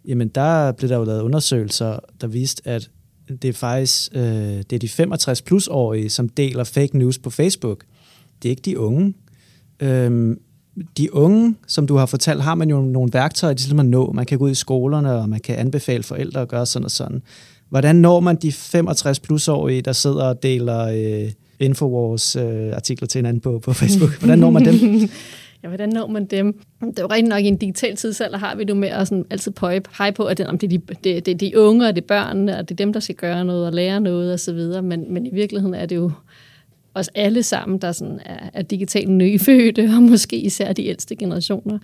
Jamen 0.05 0.29
der 0.29 0.73
blev 0.73 0.91
der 0.91 0.97
jo 0.97 1.05
lavet 1.05 1.21
undersøgelser, 1.21 1.99
der 2.21 2.27
viste, 2.27 2.69
at 2.69 2.91
det 3.29 3.45
er 3.45 3.53
faktisk 3.53 4.15
øh, 4.15 4.23
det 4.23 4.73
er 4.73 4.79
de 4.79 4.89
65 4.89 5.43
plus 5.43 5.69
årige, 5.69 6.11
som 6.11 6.29
deler 6.29 6.65
fake 6.65 6.99
news 6.99 7.19
på 7.19 7.31
Facebook. 7.31 7.85
Det 8.43 8.49
er 8.49 8.51
ikke 8.51 8.63
de 8.63 8.79
unge. 8.79 9.15
Øhm, 9.81 10.41
de 10.99 11.15
unge, 11.15 11.55
som 11.67 11.87
du 11.87 11.97
har 11.97 12.07
fortalt, 12.07 12.43
har 12.43 12.55
man 12.55 12.71
jo 12.71 12.81
nogle 12.81 13.11
værktøjer 13.13 13.55
til 13.55 13.79
at 13.79 13.87
nå. 13.87 14.13
Man 14.13 14.27
kan 14.27 14.39
gå 14.39 14.45
ud 14.45 14.51
i 14.51 14.55
skolerne, 14.55 15.13
og 15.13 15.29
man 15.29 15.41
kan 15.41 15.57
anbefale 15.57 16.03
forældre 16.03 16.41
at 16.41 16.49
gøre 16.49 16.67
sådan 16.67 16.85
og 16.85 16.91
sådan. 16.91 17.23
Hvordan 17.69 17.97
når 17.97 18.21
man 18.21 18.37
de 18.37 18.53
65 18.53 19.21
plus 19.21 19.49
årige 19.49 19.83
der 19.83 19.93
sidder 19.93 20.25
og 20.25 20.43
deler 20.43 20.87
øh, 20.87 21.31
Infowars 21.61 22.37
øh, 22.37 22.73
artikler 22.73 23.09
til 23.09 23.19
hinanden 23.19 23.41
på, 23.41 23.59
på 23.59 23.73
Facebook? 23.73 24.19
Hvordan 24.19 24.39
når 24.39 24.51
man 24.51 24.65
dem? 24.65 24.75
ja, 25.63 25.69
hvordan 25.69 25.89
når 25.89 26.07
man 26.07 26.25
dem? 26.25 26.61
Det 26.81 26.99
er 26.99 27.03
jo 27.03 27.07
rigtig 27.07 27.29
nok 27.29 27.41
i 27.41 27.47
en 27.47 27.57
digital 27.57 27.97
tidsalder, 27.97 28.39
har 28.39 28.57
vi 28.57 28.65
det 28.65 28.77
med 28.77 28.89
at 28.89 29.09
sådan 29.09 29.25
altid 29.31 29.53
pege, 29.53 29.81
pege 29.81 30.13
på, 30.13 30.25
at 30.25 30.39
det, 30.39 30.47
det, 30.61 30.65
er 30.65 30.69
de, 30.69 30.79
det, 31.05 31.27
det 31.27 31.35
er 31.35 31.39
de 31.39 31.59
unge, 31.59 31.89
og 31.89 31.95
det 31.95 32.03
er 32.03 32.07
børnene, 32.07 32.59
og 32.59 32.69
det 32.69 32.75
er 32.75 32.85
dem, 32.85 32.93
der 32.93 33.01
skal 33.01 33.15
gøre 33.15 33.45
noget 33.45 33.67
og 33.67 33.73
lære 33.73 34.01
noget 34.01 34.35
osv., 34.35 34.83
men, 34.83 35.13
men 35.13 35.27
i 35.27 35.31
virkeligheden 35.35 35.75
er 35.75 35.87
det 35.87 35.97
jo 35.97 36.11
os 36.95 37.11
alle 37.15 37.43
sammen, 37.43 37.79
der 37.79 37.93
sådan 37.93 38.21
er, 38.25 38.51
er 38.53 38.63
digitalt 38.63 39.09
nyfødte, 39.09 39.91
og 39.97 40.03
måske 40.03 40.37
især 40.37 40.73
de 40.73 40.87
ældste 40.87 41.17
generationer. 41.17 41.79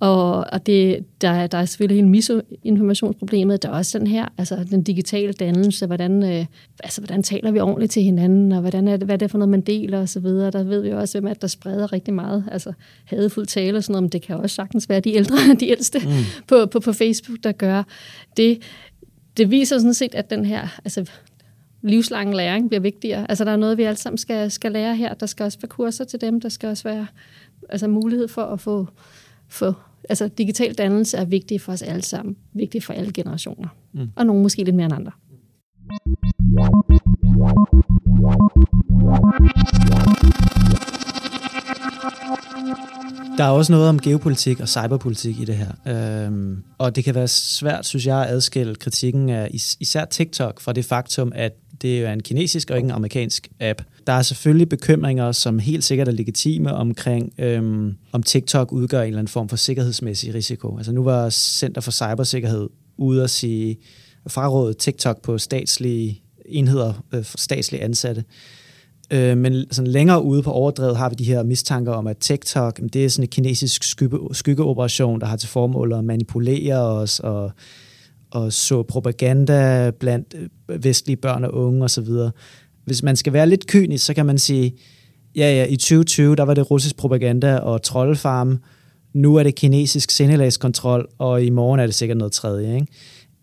Og, 0.00 0.46
og 0.52 0.66
det, 0.66 1.04
der, 1.20 1.46
der 1.46 1.58
er 1.58 1.64
selvfølgelig 1.64 1.96
hele 1.96 2.08
misinformationsproblemet. 2.08 3.62
Der 3.62 3.68
er 3.68 3.72
også 3.72 3.98
den 3.98 4.06
her, 4.06 4.28
altså 4.38 4.66
den 4.70 4.82
digitale 4.82 5.32
dannelse, 5.32 5.86
hvordan, 5.86 6.22
øh, 6.22 6.46
altså, 6.84 7.00
hvordan 7.00 7.22
taler 7.22 7.50
vi 7.50 7.60
ordentligt 7.60 7.92
til 7.92 8.02
hinanden, 8.02 8.52
og 8.52 8.60
hvordan 8.60 8.88
er 8.88 8.96
det, 8.96 9.06
hvad 9.06 9.14
er 9.14 9.18
det 9.18 9.30
for 9.30 9.38
noget, 9.38 9.48
man 9.48 9.60
deler 9.60 10.02
osv. 10.02 10.24
Der 10.24 10.62
ved 10.62 10.80
vi 10.80 10.90
også, 10.90 11.20
hvem 11.20 11.30
at 11.30 11.42
der 11.42 11.48
spreder 11.48 11.92
rigtig 11.92 12.14
meget. 12.14 12.44
Altså 12.50 12.72
hadefuld 13.04 13.46
tale 13.46 13.76
og 13.76 13.84
sådan 13.84 13.92
noget, 13.92 14.02
men 14.02 14.10
det 14.10 14.22
kan 14.22 14.36
også 14.36 14.56
sagtens 14.56 14.88
være 14.88 15.00
de 15.00 15.14
ældre, 15.14 15.36
de 15.60 15.68
ældste 15.68 15.98
mm. 15.98 16.10
på, 16.46 16.66
på, 16.66 16.80
på 16.80 16.92
Facebook, 16.92 17.38
der 17.42 17.52
gør 17.52 17.82
det. 18.36 18.58
Det 19.36 19.50
viser 19.50 19.78
sådan 19.78 19.94
set, 19.94 20.14
at 20.14 20.30
den 20.30 20.44
her, 20.44 20.80
altså 20.84 21.10
livslang 21.82 22.34
læring 22.34 22.68
bliver 22.68 22.80
vigtigere. 22.80 23.26
Altså 23.30 23.44
der 23.44 23.50
er 23.50 23.56
noget, 23.56 23.78
vi 23.78 23.82
alle 23.82 23.98
sammen 23.98 24.18
skal, 24.18 24.50
skal 24.50 24.72
lære 24.72 24.96
her. 24.96 25.14
Der 25.14 25.26
skal 25.26 25.44
også 25.44 25.58
være 25.62 25.68
kurser 25.68 26.04
til 26.04 26.20
dem. 26.20 26.40
Der 26.40 26.48
skal 26.48 26.68
også 26.68 26.84
være 26.84 27.06
altså, 27.68 27.88
mulighed 27.88 28.28
for 28.28 28.42
at 28.42 28.60
få, 28.60 28.88
få 29.48 29.74
altså 30.08 30.28
digital 30.28 30.74
dannelse 30.74 31.16
er 31.16 31.24
vigtig 31.24 31.60
for 31.60 31.72
os 31.72 31.82
alle 31.82 32.02
sammen. 32.02 32.36
Vigtig 32.52 32.82
for 32.82 32.92
alle 32.92 33.12
generationer. 33.12 33.68
Mm. 33.92 34.10
Og 34.16 34.26
nogle 34.26 34.42
måske 34.42 34.64
lidt 34.64 34.76
mere 34.76 34.86
end 34.86 34.94
andre. 34.94 35.12
Der 43.38 43.46
er 43.46 43.50
også 43.50 43.72
noget 43.72 43.88
om 43.88 43.98
geopolitik 43.98 44.60
og 44.60 44.68
cyberpolitik 44.68 45.40
i 45.40 45.44
det 45.44 45.56
her. 45.56 46.26
Øhm, 46.26 46.62
og 46.78 46.96
det 46.96 47.04
kan 47.04 47.14
være 47.14 47.28
svært, 47.28 47.86
synes 47.86 48.06
jeg, 48.06 48.22
at 48.22 48.30
adskille 48.30 48.74
kritikken 48.74 49.28
af 49.28 49.48
især 49.80 50.04
TikTok 50.04 50.60
fra 50.60 50.72
det 50.72 50.84
faktum, 50.84 51.32
at 51.34 51.52
det 51.82 52.04
er 52.04 52.12
en 52.12 52.22
kinesisk 52.22 52.70
og 52.70 52.76
ikke 52.76 52.86
en 52.86 52.90
amerikansk 52.90 53.48
app. 53.60 53.82
Der 54.06 54.12
er 54.12 54.22
selvfølgelig 54.22 54.68
bekymringer, 54.68 55.32
som 55.32 55.58
helt 55.58 55.84
sikkert 55.84 56.08
er 56.08 56.12
legitime 56.12 56.74
omkring, 56.74 57.32
øhm, 57.38 57.94
om 58.12 58.22
TikTok 58.22 58.72
udgør 58.72 59.00
en 59.00 59.06
eller 59.06 59.18
anden 59.18 59.30
form 59.30 59.48
for 59.48 59.56
sikkerhedsmæssig 59.56 60.34
risiko. 60.34 60.76
Altså 60.76 60.92
nu 60.92 61.04
var 61.04 61.30
Center 61.30 61.80
for 61.80 61.90
Cybersikkerhed 61.90 62.68
ude 62.96 63.24
at 63.24 63.30
sige, 63.30 63.78
frarådet 64.28 64.76
TikTok 64.76 65.22
på 65.22 65.38
statslige 65.38 66.22
enheder, 66.46 67.04
øh, 67.12 67.24
statslige 67.24 67.82
ansatte. 67.82 68.24
Øh, 69.10 69.38
men 69.38 69.64
sådan 69.70 69.90
længere 69.90 70.22
ude 70.22 70.42
på 70.42 70.50
overdrevet 70.50 70.96
har 70.96 71.08
vi 71.08 71.14
de 71.14 71.24
her 71.24 71.42
mistanker 71.42 71.92
om, 71.92 72.06
at 72.06 72.16
TikTok 72.16 72.80
det 72.92 73.04
er 73.04 73.08
sådan 73.08 73.24
en 73.24 73.28
kinesisk 73.28 73.82
skygge, 73.84 74.18
skyggeoperation, 74.32 75.20
der 75.20 75.26
har 75.26 75.36
til 75.36 75.48
formål 75.48 75.92
at 75.92 76.04
manipulere 76.04 76.78
os 76.78 77.20
og 77.20 77.52
og 78.30 78.52
så 78.52 78.82
propaganda 78.82 79.90
blandt 79.90 80.34
øh, 80.38 80.84
vestlige 80.84 81.16
børn 81.16 81.44
og 81.44 81.54
unge 81.54 81.84
osv. 81.84 82.08
Hvis 82.84 83.02
man 83.02 83.16
skal 83.16 83.32
være 83.32 83.48
lidt 83.48 83.66
kynisk, 83.66 84.04
så 84.04 84.14
kan 84.14 84.26
man 84.26 84.38
sige, 84.38 84.76
ja 85.36 85.54
ja, 85.54 85.64
i 85.64 85.76
2020, 85.76 86.36
der 86.36 86.42
var 86.42 86.54
det 86.54 86.70
russisk 86.70 86.96
propaganda 86.96 87.56
og 87.56 87.82
troldefarm, 87.82 88.58
nu 89.12 89.36
er 89.36 89.42
det 89.42 89.54
kinesisk 89.54 90.10
sindelagskontrol, 90.10 91.08
og 91.18 91.44
i 91.44 91.50
morgen 91.50 91.80
er 91.80 91.86
det 91.86 91.94
sikkert 91.94 92.18
noget 92.18 92.32
tredje. 92.32 92.74
Ikke? 92.74 92.86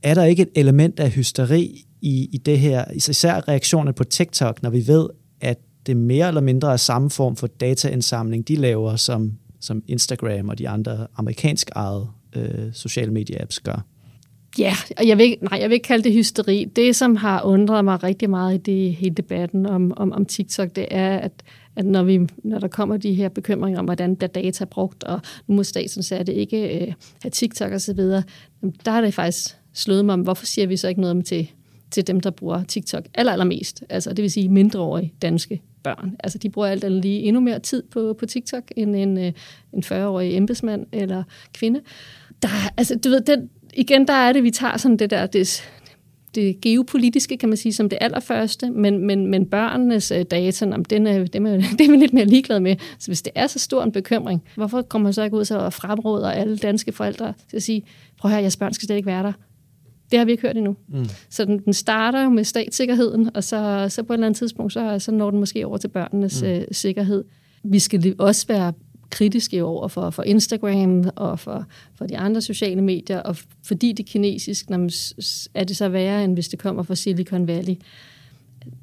Er 0.04 0.14
der 0.14 0.24
ikke 0.24 0.42
et 0.42 0.50
element 0.56 1.00
af 1.00 1.12
hysteri 1.12 1.86
i, 2.02 2.30
i 2.32 2.38
det 2.38 2.60
her, 2.60 2.86
især 2.94 3.48
reaktioner 3.48 3.92
på 3.92 4.04
TikTok, 4.04 4.64
når 4.64 4.70
vi 4.70 4.88
ved, 4.88 5.08
at 5.42 5.58
det 5.86 5.98
mere 5.98 6.28
eller 6.28 6.42
mindre 6.42 6.74
er 6.74 6.78
samme 6.78 7.10
form 7.10 7.36
for 7.36 7.48
dataindsamling, 7.48 8.48
de 8.48 8.56
laver, 8.56 8.96
som, 8.96 9.32
som 9.60 9.84
Instagram 9.88 10.50
og 10.50 10.58
de 10.58 10.70
andre 10.70 11.08
amerikansk 11.16 11.70
ejede 11.76 12.08
øh, 12.36 12.74
sociale 12.74 13.12
medie-apps 13.12 13.60
gør? 13.64 13.86
Ja, 14.60 14.74
og 14.98 15.08
jeg 15.08 15.18
vil, 15.18 15.38
nej, 15.42 15.60
jeg 15.60 15.70
vil 15.70 15.74
ikke 15.74 15.88
kalde 15.88 16.04
det 16.04 16.14
hysteri. 16.14 16.66
Det, 16.76 16.96
som 16.96 17.16
har 17.16 17.44
undret 17.44 17.86
mig 17.86 18.04
rigtig 18.04 18.30
meget 18.30 18.54
i 18.54 18.58
det, 18.58 18.94
hele 18.94 19.16
debatten 19.16 19.66
om, 19.66 19.94
om, 19.98 20.12
om 20.12 20.26
TikTok, 20.26 20.76
det 20.76 20.88
er, 20.92 21.18
at, 21.18 21.32
at 21.76 21.86
når, 21.86 22.04
vi, 22.04 22.28
når 22.44 22.60
der 22.60 22.68
kommer 22.68 22.98
de 22.98 23.14
her 23.14 23.30
bekymringer 23.30 23.80
om, 23.80 23.86
hvordan 23.86 24.16
der 24.16 24.28
data 24.28 24.64
er 24.64 24.68
brugt, 24.68 25.04
og 25.04 25.20
nu 25.48 25.56
må 25.56 25.64
staten 25.64 26.04
sige, 26.04 26.20
at 26.20 26.28
det 26.28 26.34
ikke 26.34 26.82
øh, 26.82 26.94
have 27.22 27.32
TikTok 27.32 27.72
og 27.72 27.82
så 27.82 27.94
videre, 27.94 28.24
der 28.86 28.92
har 28.92 29.02
det 29.02 29.14
faktisk 29.14 29.58
slået 29.74 30.06
mig 30.06 30.14
om, 30.14 30.22
hvorfor 30.22 30.46
siger 30.46 30.68
vi 30.68 30.78
så 30.78 30.88
ikke 30.88 31.02
noget 31.02 31.16
om 31.16 31.22
til, 31.22 31.52
til 31.92 32.08
dem, 32.08 32.20
der 32.20 32.30
bruger 32.30 32.64
TikTok 32.64 33.04
aller, 33.14 33.32
allermest? 33.32 33.84
Altså, 33.90 34.10
det 34.10 34.22
vil 34.24 34.32
sige 34.32 34.50
mindreårige 34.50 35.14
danske 35.22 35.62
børn. 35.84 36.16
Altså, 36.20 36.38
de 36.38 36.50
bruger 36.50 36.68
alt 36.68 36.84
andet 36.84 37.02
lige 37.02 37.20
endnu 37.20 37.42
mere 37.42 37.60
tid 37.60 37.84
på, 37.92 38.16
på 38.20 38.26
TikTok 38.26 38.64
end 38.76 38.96
en, 38.96 39.18
øh, 39.18 39.32
en 39.74 39.84
40-årig 39.86 40.38
embedsmand 40.38 40.86
eller 40.92 41.24
kvinde. 41.54 41.82
Der, 42.42 42.48
altså, 42.78 42.96
du 43.04 43.10
ved, 43.10 43.22
den, 43.22 43.50
igen, 43.78 44.08
der 44.08 44.14
er 44.14 44.34
det, 44.34 44.44
vi 44.44 44.52
tager 44.52 44.78
sådan 44.78 44.98
det 44.98 45.10
der, 45.10 45.26
det, 45.26 45.64
det 46.36 46.62
geopolitiske, 46.62 47.38
kan 47.38 47.50
man 47.50 47.58
sige, 47.58 47.74
som 47.74 47.90
det 47.90 47.98
allerførste, 48.02 48.70
men, 48.70 49.08
men, 49.08 49.28
men 49.28 49.46
børnenes 49.46 50.12
uh, 50.12 50.22
data, 50.22 50.66
om 50.74 50.86
den 50.86 51.08
er, 51.08 51.26
dem 51.26 51.46
er, 51.46 51.52
det 51.78 51.82
er 51.82 51.92
vi 51.92 51.98
lidt 51.98 52.14
mere 52.14 52.26
ligeglade 52.26 52.60
med. 52.60 52.76
Så 53.00 53.08
hvis 53.08 53.22
det 53.22 53.34
er 53.36 53.48
så 53.48 53.60
stor 53.60 53.84
en 53.84 53.92
bekymring, 53.92 54.44
hvorfor 54.56 54.82
kommer 54.82 55.04
man 55.04 55.14
så 55.14 55.24
ikke 55.24 55.36
ud 55.36 55.52
og 55.52 55.74
fremråder 55.74 56.32
alle 56.32 56.58
danske 56.58 56.92
forældre 56.92 57.34
til 57.50 57.58
at 57.58 57.64
sige, 57.64 57.84
prøv 58.20 58.32
her, 58.32 58.40
jeres 58.40 58.58
børn 58.58 58.74
skal 58.74 58.86
slet 58.86 58.96
ikke 58.96 59.08
være 59.08 59.24
der. 59.24 59.34
Det 60.12 60.20
har 60.20 60.26
vi 60.26 60.32
ikke 60.32 60.42
hørt 60.42 60.58
endnu. 60.58 60.76
Mm. 60.88 61.06
Så 61.30 61.46
den, 61.46 61.60
den 61.60 61.74
starter 61.74 62.24
jo 62.24 62.30
med 62.30 62.44
statssikkerheden, 62.44 63.30
og 63.36 63.44
så, 63.44 63.86
så 63.90 64.04
på 64.04 64.14
et 64.14 64.16
eller 64.16 64.28
andet 64.28 64.38
tidspunkt, 64.38 64.74
så, 64.74 65.00
så 65.00 65.12
når 65.12 65.32
den 65.32 65.40
måske 65.40 65.66
over 65.66 65.78
til 65.78 65.88
børnenes 65.88 66.42
mm. 66.42 66.50
uh, 66.50 66.64
sikkerhed. 66.72 67.24
Vi 67.64 67.80
skal 67.80 68.16
også 68.20 68.48
være 68.48 68.74
kritiske 69.10 69.64
over 69.64 69.88
for, 69.88 70.10
for 70.10 70.24
Instagram 70.24 71.10
og 71.16 71.40
for, 71.40 71.66
for 71.96 72.06
de 72.06 72.18
andre 72.18 72.42
sociale 72.42 72.82
medier, 72.82 73.20
og 73.20 73.38
fordi 73.64 73.94
det 73.94 74.04
er 74.04 74.12
kinesisk, 74.12 74.70
er 75.54 75.64
det 75.64 75.78
så 75.78 75.90
værre, 75.90 76.24
end 76.24 76.34
hvis 76.34 76.48
det 76.48 76.60
kommer 76.60 76.84
fra 76.84 76.96
Silicon 76.96 77.48
Valley. 77.48 77.76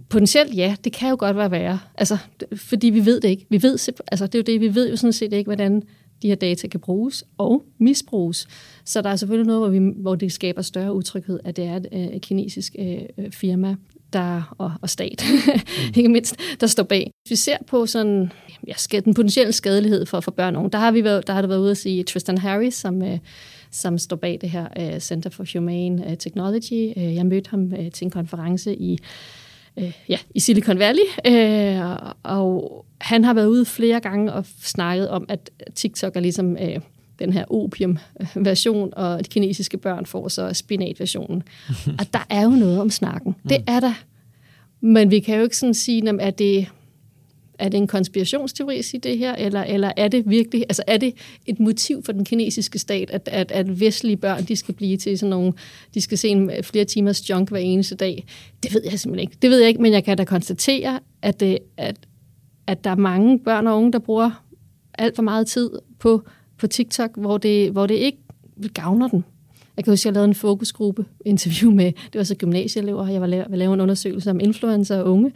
Potentielt 0.09 0.57
ja, 0.57 0.77
det 0.85 0.93
kan 0.93 1.11
jo 1.11 1.17
godt 1.19 1.37
være 1.37 1.51
værre, 1.51 1.79
altså, 1.95 2.19
fordi 2.57 2.87
vi 2.87 3.07
ved 3.07 3.21
det 3.21 3.29
ikke. 3.29 3.47
Vi 3.49 3.63
ved, 3.63 3.93
altså, 4.07 4.27
det 4.27 4.35
er 4.35 4.39
jo 4.39 4.43
det, 4.43 4.61
vi 4.61 4.75
ved 4.75 4.91
jo 4.91 4.97
sådan 4.97 5.13
set 5.13 5.33
ikke, 5.33 5.49
hvordan 5.49 5.83
de 6.23 6.29
her 6.29 6.35
data 6.35 6.69
kan 6.69 6.81
bruges 6.81 7.25
og 7.39 7.65
misbruges. 7.79 8.49
Så 8.85 9.03
der 9.03 9.11
er 9.11 9.17
selvfølgelig 9.17 9.47
noget, 9.47 9.61
hvor, 9.61 9.69
vi, 9.69 9.93
hvor 9.97 10.15
det 10.15 10.33
skaber 10.33 10.63
større 10.63 10.95
utryghed, 10.95 11.41
at 11.45 11.57
det 11.57 11.65
er 11.65 11.77
et, 11.77 11.87
øh, 11.93 12.01
et 12.01 12.23
kinesisk 12.23 12.77
øh, 12.79 12.99
øh 13.19 13.33
firma, 13.33 13.77
der, 14.15 14.55
og, 14.59 14.73
og 14.83 14.91
stat, 14.91 15.25
mm. 15.31 15.61
ikke 15.97 16.09
mindst, 16.09 16.37
der 16.61 16.67
står 16.67 16.83
bag. 16.83 17.11
Hvis 17.23 17.31
vi 17.31 17.37
ser 17.37 17.57
på 17.67 17.87
sådan, 17.87 18.33
ja, 18.67 19.01
den 19.01 19.15
potentielle 19.15 19.53
skadelighed 19.53 20.07
for, 20.07 20.21
for 20.21 20.31
børn 20.31 20.57
og 20.57 20.61
unge, 20.61 20.71
der 20.71 20.79
har, 20.79 20.91
vi 20.91 21.05
været, 21.05 21.27
der 21.27 21.33
har 21.33 21.41
det 21.41 21.49
været 21.49 21.61
ude 21.61 21.71
at 21.71 21.77
sige 21.77 22.03
Tristan 22.03 22.39
Harris, 22.39 22.75
som, 22.75 23.03
øh, 23.03 23.19
som 23.71 23.99
står 23.99 24.17
bag 24.17 24.39
det 24.41 24.51
her 24.51 24.67
uh, 24.81 24.99
Center 24.99 25.31
for 25.31 25.45
Humane 25.55 26.07
uh, 26.07 26.15
Technology. 26.19 26.93
Jeg 26.97 27.27
mødte 27.27 27.51
ham 27.51 27.73
til 27.93 28.05
en 28.05 28.11
konference 28.11 28.77
i 28.77 28.99
ja, 30.09 30.19
i 30.35 30.41
Silicon 30.41 30.79
Valley, 30.79 31.05
uh, 31.29 32.13
og 32.23 32.85
han 33.01 33.25
har 33.25 33.35
været 33.35 33.47
ude 33.47 33.65
flere 33.65 34.01
gange 34.01 34.33
og 34.33 34.45
snakket 34.63 35.09
om, 35.09 35.27
at 35.29 35.51
TikTok 35.75 36.17
er 36.17 36.21
ligesom 36.21 36.57
uh, 36.63 36.83
den 37.19 37.33
her 37.33 37.45
opium-version, 37.49 38.93
og 38.97 39.19
de 39.19 39.29
kinesiske 39.29 39.79
børn 39.79 40.07
får 40.07 40.29
så 40.29 40.53
spinat-versionen. 40.53 41.43
og 42.01 42.07
der 42.13 42.27
er 42.31 42.43
jo 42.43 42.51
noget 42.51 42.81
om 42.81 42.91
snakken. 42.91 43.35
Det 43.49 43.59
mm. 43.59 43.75
er 43.75 43.81
der. 43.81 43.95
Men 44.81 45.11
vi 45.11 45.21
kan 45.21 45.37
jo 45.37 45.43
ikke 45.43 45.57
sådan 45.57 45.75
sige, 45.75 46.21
at 46.21 46.39
det, 46.39 46.69
er 47.59 47.69
det 47.69 47.79
en 47.79 47.87
konspirationsteori 47.87 48.79
at 48.79 48.85
sige 48.85 49.01
det 49.01 49.19
her, 49.19 49.35
eller, 49.35 49.63
eller 49.63 49.93
er 49.97 50.09
det 50.09 50.31
virkelig, 50.31 50.65
altså 50.69 50.83
er 50.87 50.97
det 50.97 51.15
et 51.47 51.61
motiv 51.61 52.03
for 52.05 52.13
den 52.13 52.25
kinesiske 52.25 52.79
stat, 52.79 53.11
at, 53.11 53.29
at, 53.33 53.53
at 53.53 53.81
vestlige 53.81 54.17
børn, 54.17 54.45
de 54.45 54.57
skal 54.57 54.75
blive 54.75 54.97
til 54.97 55.19
sådan 55.19 55.31
nogle, 55.31 55.53
de 55.95 56.01
skal 56.01 56.19
se 56.19 56.29
en 56.29 56.51
flere 56.63 56.85
timers 56.85 57.31
junk 57.31 57.49
hver 57.49 57.59
eneste 57.59 57.95
dag? 57.95 58.25
Det 58.63 58.75
ved 58.75 58.83
jeg 58.85 59.01
simpelthen 59.01 59.29
ikke. 59.29 59.39
Det 59.43 59.51
ved 59.51 59.59
jeg 59.59 59.69
ikke, 59.69 59.83
men 59.83 59.93
jeg 59.93 60.05
kan 60.05 60.17
da 60.17 60.25
konstatere, 60.25 61.01
at, 61.23 61.41
det, 61.41 61.59
at, 61.77 61.97
at 62.67 62.85
der 62.85 62.91
er 62.91 62.97
mange 62.97 63.39
børn 63.39 63.67
og 63.67 63.77
unge, 63.77 63.93
der 63.93 63.99
bruger 63.99 64.45
alt 64.99 65.17
for 65.17 65.23
meget 65.23 65.47
tid 65.47 65.71
på 65.99 66.23
på 66.59 66.67
TikTok, 66.67 67.11
hvor 67.17 67.39
det, 67.39 67.71
hvor 67.71 67.87
det 67.87 67.95
ikke 67.95 68.19
gavner 68.75 69.09
den. 69.09 69.25
Jeg 69.77 69.85
kan 69.85 69.93
huske, 69.93 70.07
jeg 70.07 70.15
lavede 70.15 70.29
en 70.29 70.35
fokusgruppe 70.35 71.05
interview 71.25 71.71
med, 71.71 71.85
det 71.85 72.19
var 72.19 72.23
så 72.25 72.35
gymnasieelever, 72.35 73.09
jeg 73.09 73.21
var 73.21 73.27
lavet, 73.27 73.47
lave 73.51 73.75
en 73.75 73.81
undersøgelse 73.81 74.31
om 74.31 74.41
influencer 74.41 74.99
og 74.99 75.13
unge, 75.13 75.33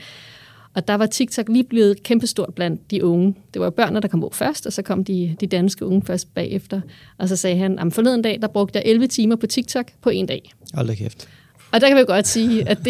og 0.74 0.88
der 0.88 0.94
var 0.94 1.06
TikTok 1.06 1.48
lige 1.48 1.64
blevet 1.64 2.02
kæmpestort 2.02 2.54
blandt 2.54 2.90
de 2.90 3.04
unge. 3.04 3.34
Det 3.54 3.62
var 3.62 3.70
børnene, 3.70 4.00
der 4.00 4.08
kom 4.08 4.20
på 4.20 4.30
først, 4.32 4.66
og 4.66 4.72
så 4.72 4.82
kom 4.82 5.04
de, 5.04 5.36
de 5.40 5.46
danske 5.46 5.86
unge 5.86 6.02
først 6.06 6.34
bagefter. 6.34 6.80
Og 7.18 7.28
så 7.28 7.36
sagde 7.36 7.56
han, 7.56 7.78
at 7.78 7.92
forleden 7.92 8.22
dag, 8.22 8.38
der 8.42 8.48
brugte 8.48 8.78
jeg 8.78 8.86
11 8.86 9.06
timer 9.06 9.36
på 9.36 9.46
TikTok 9.46 9.90
på 10.00 10.10
en 10.10 10.26
dag. 10.26 10.52
Hold 10.74 10.88
da 10.88 10.94
kæft. 10.94 11.28
Og 11.72 11.80
der 11.80 11.88
kan 11.88 11.96
vi 11.96 12.04
godt 12.06 12.26
sige, 12.26 12.68
at 12.68 12.78
det, 12.78 12.84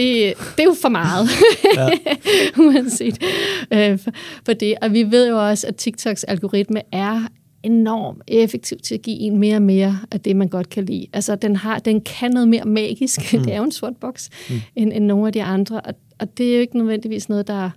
det 0.57 0.59
er 0.59 0.65
jo 0.65 0.77
for 0.83 0.89
meget, 0.89 1.29
ja. 1.77 1.89
uanset 2.65 3.23
øh, 3.73 3.99
for, 3.99 4.11
for 4.45 4.53
det. 4.53 4.75
Og 4.83 4.93
vi 4.93 5.03
ved 5.03 5.29
jo 5.29 5.49
også, 5.49 5.67
at 5.67 5.77
TikToks 5.77 6.25
algoritme 6.25 6.81
er 6.93 7.29
enormt 7.63 8.23
effektiv 8.27 8.79
til 8.79 8.95
at 8.95 9.03
give 9.03 9.19
en 9.19 9.39
mere 9.39 9.57
og 9.57 9.63
mere 9.63 9.99
af 10.11 10.21
det, 10.21 10.37
man 10.37 10.49
godt 10.49 10.69
kan 10.69 10.85
lide. 10.85 11.07
Altså, 11.13 11.37
den, 11.37 11.57
har, 11.57 11.79
den 11.79 12.01
kan 12.01 12.31
noget 12.31 12.49
mere 12.49 12.65
magisk. 12.65 13.35
Mm. 13.35 13.39
det 13.45 13.53
er 13.53 13.59
jo 13.59 13.65
en 13.65 13.73
sort 13.73 13.97
boks, 13.97 14.31
mm. 14.51 14.57
end, 14.77 14.93
end 14.93 15.05
nogle 15.05 15.27
af 15.27 15.33
de 15.33 15.43
andre. 15.43 15.81
Og, 15.81 15.95
og 16.19 16.39
det 16.39 16.51
er 16.51 16.55
jo 16.55 16.61
ikke 16.61 16.79
nødvendigvis 16.79 17.29
noget, 17.29 17.47
der, 17.47 17.71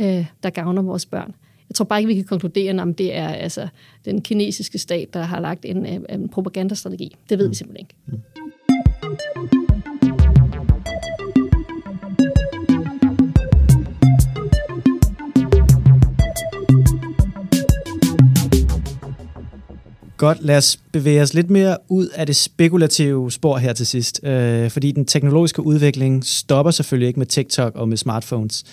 øh, 0.00 0.26
der 0.42 0.50
gavner 0.50 0.82
vores 0.82 1.06
børn. 1.06 1.34
Jeg 1.68 1.74
tror 1.74 1.84
bare 1.84 2.00
ikke, 2.00 2.08
vi 2.08 2.14
kan 2.14 2.24
konkludere, 2.24 2.82
om 2.82 2.94
det 2.94 3.16
er 3.16 3.28
altså, 3.28 3.68
den 4.04 4.20
kinesiske 4.22 4.78
stat, 4.78 5.14
der 5.14 5.22
har 5.22 5.40
lagt 5.40 5.64
en, 5.64 5.86
øh, 5.86 6.00
en 6.08 6.28
propagandastrategi. 6.28 7.16
Det 7.30 7.38
ved 7.38 7.46
mm. 7.46 7.50
vi 7.50 7.54
simpelthen 7.54 7.86
ikke. 7.86 7.94
Mm. 8.06 9.65
Godt, 20.16 20.38
lad 20.42 20.56
os 20.56 20.78
bevæge 20.92 21.22
os 21.22 21.34
lidt 21.34 21.50
mere 21.50 21.76
ud 21.88 22.08
af 22.08 22.26
det 22.26 22.36
spekulative 22.36 23.32
spor 23.32 23.58
her 23.58 23.72
til 23.72 23.86
sidst, 23.86 24.20
øh, 24.24 24.70
fordi 24.70 24.92
den 24.92 25.04
teknologiske 25.04 25.62
udvikling 25.62 26.24
stopper 26.24 26.70
selvfølgelig 26.70 27.06
ikke 27.06 27.20
med 27.20 27.26
TikTok 27.26 27.74
og 27.74 27.88
med 27.88 27.96
smartphones. 27.96 28.64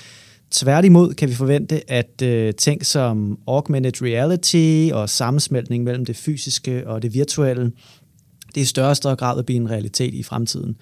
Tværtimod 0.52 1.14
kan 1.14 1.30
vi 1.30 1.34
forvente, 1.34 1.92
at 1.92 2.22
øh, 2.24 2.54
ting 2.54 2.86
som 2.86 3.38
augmented 3.48 4.02
reality 4.02 4.90
og 4.94 5.10
sammensmeltning 5.10 5.84
mellem 5.84 6.06
det 6.06 6.16
fysiske 6.16 6.88
og 6.88 7.02
det 7.02 7.14
virtuelle, 7.14 7.72
det 8.48 8.58
er 8.58 8.62
i 8.62 8.66
større 8.66 8.90
og 8.90 8.98
større 8.98 9.16
grad 9.16 9.40
at 9.40 9.46
blive 9.46 9.58
en 9.58 9.70
realitet 9.70 10.14
i 10.14 10.24
fremtiden. 10.24 10.76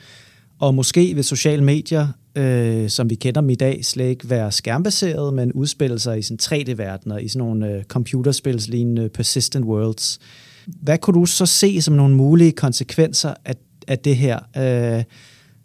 Og 0.60 0.76
måske 0.76 1.14
vil 1.16 1.24
sociale 1.24 1.64
medier, 1.64 2.08
øh, 2.36 2.90
som 2.90 3.10
vi 3.10 3.16
kender 3.16 3.42
dem 3.42 3.50
i 3.50 3.56
dag, 3.56 3.86
slet 3.86 4.10
ikke 4.10 4.30
være 4.30 4.52
skærmbaseret, 4.52 5.34
men 5.34 5.54
udspille 5.54 6.00
sig 6.00 6.20
i 6.20 6.22
sådan 6.22 6.40
3D-verdener, 6.42 7.18
i 7.18 7.28
sådan 7.28 7.48
nogle 7.48 7.72
øh, 7.72 7.84
computerspilslignende 7.84 9.10
persistent 9.10 9.66
worlds. 9.66 10.20
Hvad 10.68 10.98
kunne 10.98 11.20
du 11.20 11.26
så 11.26 11.46
se 11.46 11.82
som 11.82 11.94
nogle 11.94 12.16
mulige 12.16 12.52
konsekvenser 12.52 13.34
af, 13.46 13.56
af 13.88 14.00
det 14.00 14.16
her? 14.16 14.40
Øh, 14.58 15.04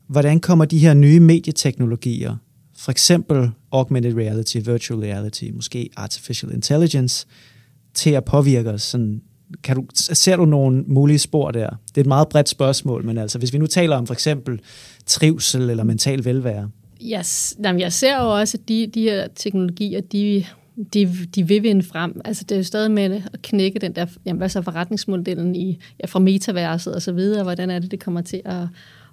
hvordan 0.08 0.40
kommer 0.40 0.64
de 0.64 0.78
her 0.78 0.94
nye 0.94 1.20
medieteknologier, 1.20 2.36
for 2.76 2.90
eksempel 2.90 3.50
augmented 3.72 4.14
reality, 4.14 4.56
virtual 4.64 5.00
reality, 5.00 5.44
måske 5.54 5.90
artificial 5.96 6.52
intelligence, 6.52 7.26
til 7.94 8.10
at 8.10 8.24
påvirke 8.24 8.70
os? 8.70 8.82
Sådan, 8.82 9.22
kan 9.62 9.76
du, 9.76 9.86
ser 9.94 10.36
du 10.36 10.44
nogle 10.44 10.84
mulige 10.86 11.18
spor 11.18 11.50
der? 11.50 11.68
Det 11.88 11.96
er 11.96 12.00
et 12.00 12.06
meget 12.06 12.28
bredt 12.28 12.48
spørgsmål, 12.48 13.04
men 13.04 13.18
altså, 13.18 13.38
hvis 13.38 13.52
vi 13.52 13.58
nu 13.58 13.66
taler 13.66 13.96
om 13.96 14.06
for 14.06 14.14
eksempel 14.14 14.60
trivsel 15.06 15.70
eller 15.70 15.84
mental 15.84 16.24
velvære. 16.24 16.70
Yes. 17.02 17.56
Jamen, 17.64 17.80
jeg 17.80 17.92
ser 17.92 18.22
jo 18.22 18.38
også, 18.38 18.58
at 18.62 18.68
de, 18.68 18.86
de 18.86 19.02
her 19.02 19.28
teknologier, 19.34 20.00
de 20.00 20.44
de, 20.94 21.12
de 21.34 21.48
vil 21.48 21.62
vinde 21.62 21.82
frem. 21.82 22.20
Altså 22.24 22.44
det 22.44 22.54
er 22.54 22.56
jo 22.56 22.64
stadig 22.64 22.90
med 22.90 23.22
at 23.32 23.42
knække 23.42 23.78
den 23.78 23.92
der, 23.92 24.06
jamen, 24.24 24.38
hvad 24.38 24.48
så 24.48 24.62
forretningsmodellen 24.62 25.54
i, 25.54 25.78
ja, 26.00 26.06
fra 26.06 26.18
metaverset 26.18 26.94
og 26.94 27.02
så 27.02 27.12
videre, 27.12 27.42
hvordan 27.42 27.70
er 27.70 27.78
det, 27.78 27.90
det 27.90 28.00
kommer 28.00 28.20
til 28.20 28.42
at, 28.44 28.66